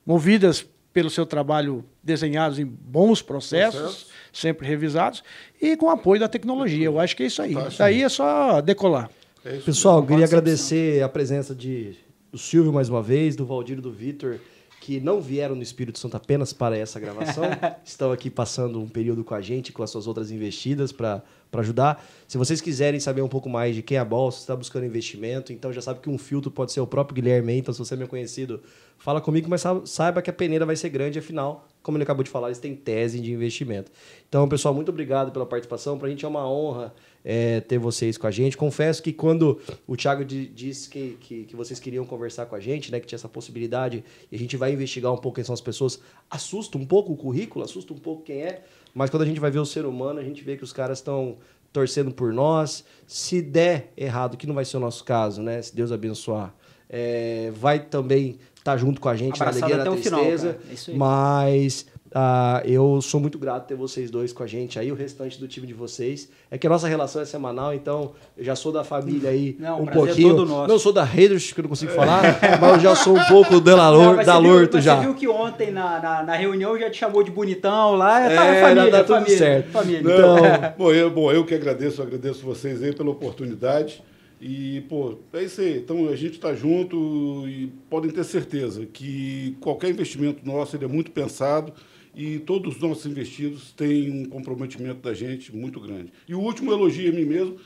[0.06, 4.06] movidas pelo seu trabalho desenhados em bons processos, Processo.
[4.32, 5.23] sempre revisados,
[5.60, 6.85] e com apoio da tecnologia.
[6.85, 7.55] Eu acho que é isso aí.
[7.69, 9.10] Isso aí é só decolar.
[9.44, 11.97] É Pessoal, queria agradecer a presença de,
[12.31, 14.39] do Silvio mais uma vez, do Valdir e do Vitor,
[14.81, 17.44] que não vieram no Espírito Santo apenas para essa gravação,
[17.85, 21.23] estão aqui passando um período com a gente, com as suas outras investidas para
[21.53, 22.05] para ajudar.
[22.27, 25.53] Se vocês quiserem saber um pouco mais de quem é a Bolsa, está buscando investimento,
[25.53, 27.97] então já sabe que um filtro pode ser o próprio Guilherme, então se você é
[27.97, 28.62] meu conhecido,
[28.99, 32.31] fala comigo, mas saiba que a peneira vai ser grande, afinal, como ele acabou de
[32.31, 33.91] falar, eles têm tese de investimento.
[34.29, 35.99] Então, pessoal, muito obrigado pela participação.
[35.99, 38.57] Para a gente é uma honra é, ter vocês com a gente.
[38.57, 42.91] Confesso que quando o Thiago disse que, que, que, vocês queriam conversar com a gente,
[42.91, 45.61] né, que tinha essa possibilidade, e a gente vai investigar um pouco quem são as
[45.61, 46.01] pessoas,
[46.31, 48.62] assusta um pouco o currículo, assusta um pouco quem é,
[48.94, 50.98] mas quando a gente vai ver o ser humano, a gente vê que os caras
[50.98, 51.36] estão
[51.73, 52.85] torcendo por nós.
[53.06, 55.60] Se der errado, que não vai ser o nosso caso, né?
[55.62, 56.55] Se Deus abençoar,
[56.89, 60.59] é, vai também estar tá junto com a gente Abraçado na alegria, na tristeza.
[60.77, 64.94] Final, mas Uh, eu sou muito grato ter vocês dois com a gente aí, o
[64.94, 66.28] restante do time de vocês.
[66.51, 69.80] É que a nossa relação é semanal, então eu já sou da família aí não,
[69.80, 70.28] um é pouquinho.
[70.28, 70.68] É todo nosso.
[70.68, 72.22] Não sou da Raiders, que eu não consigo falar,
[72.60, 74.97] mas eu já sou um pouco da, Lor, da Lorto já.
[74.97, 78.36] Você viu que ontem na, na, na, reunião já te chamou de bonitão lá, é,
[78.36, 79.70] tá, família, tá tudo família, certo.
[79.70, 80.02] Família.
[80.02, 80.74] Não, então...
[80.76, 84.05] bom, eu, bom, eu que agradeço, agradeço vocês aí pela oportunidade.
[84.39, 85.78] E, pô, é isso aí.
[85.78, 90.89] Então, a gente está junto e podem ter certeza que qualquer investimento nosso ele é
[90.89, 91.72] muito pensado
[92.14, 96.12] e todos os nossos investidos têm um comprometimento da gente muito grande.
[96.28, 97.56] E o último elogio a mim mesmo,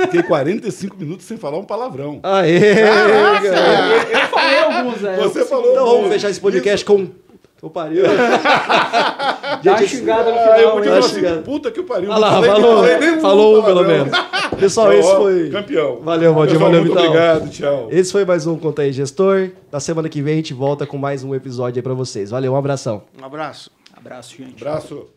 [0.00, 2.20] fiquei 45 minutos sem falar um palavrão.
[2.22, 2.76] Aê!
[2.76, 5.16] Caraca, eu, eu falei alguns, né?
[5.16, 5.72] Você falou.
[5.72, 6.84] Então vamos fechar esse podcast Isso.
[6.84, 7.08] com
[7.60, 8.04] o pariu.
[9.64, 10.58] Dá xingada no final.
[10.58, 12.12] Eu podia falar assim, puta que o pariu.
[12.12, 14.12] Ah lá, falei, falou, falei falou um pelo menos.
[14.60, 15.50] Pessoal, esse foi...
[15.50, 15.98] Campeão.
[16.00, 16.58] Valeu, Valdir.
[16.58, 17.06] Valeu, muito Vital.
[17.06, 17.88] obrigado, tchau.
[17.90, 19.50] Esse foi mais um Conta aí, Gestor.
[19.72, 22.30] Na semana que vem a gente volta com mais um episódio aí pra vocês.
[22.30, 23.02] Valeu, um abração.
[23.20, 23.77] Um abraço.
[23.98, 24.62] Abraço, gente.
[24.62, 25.10] Abraço.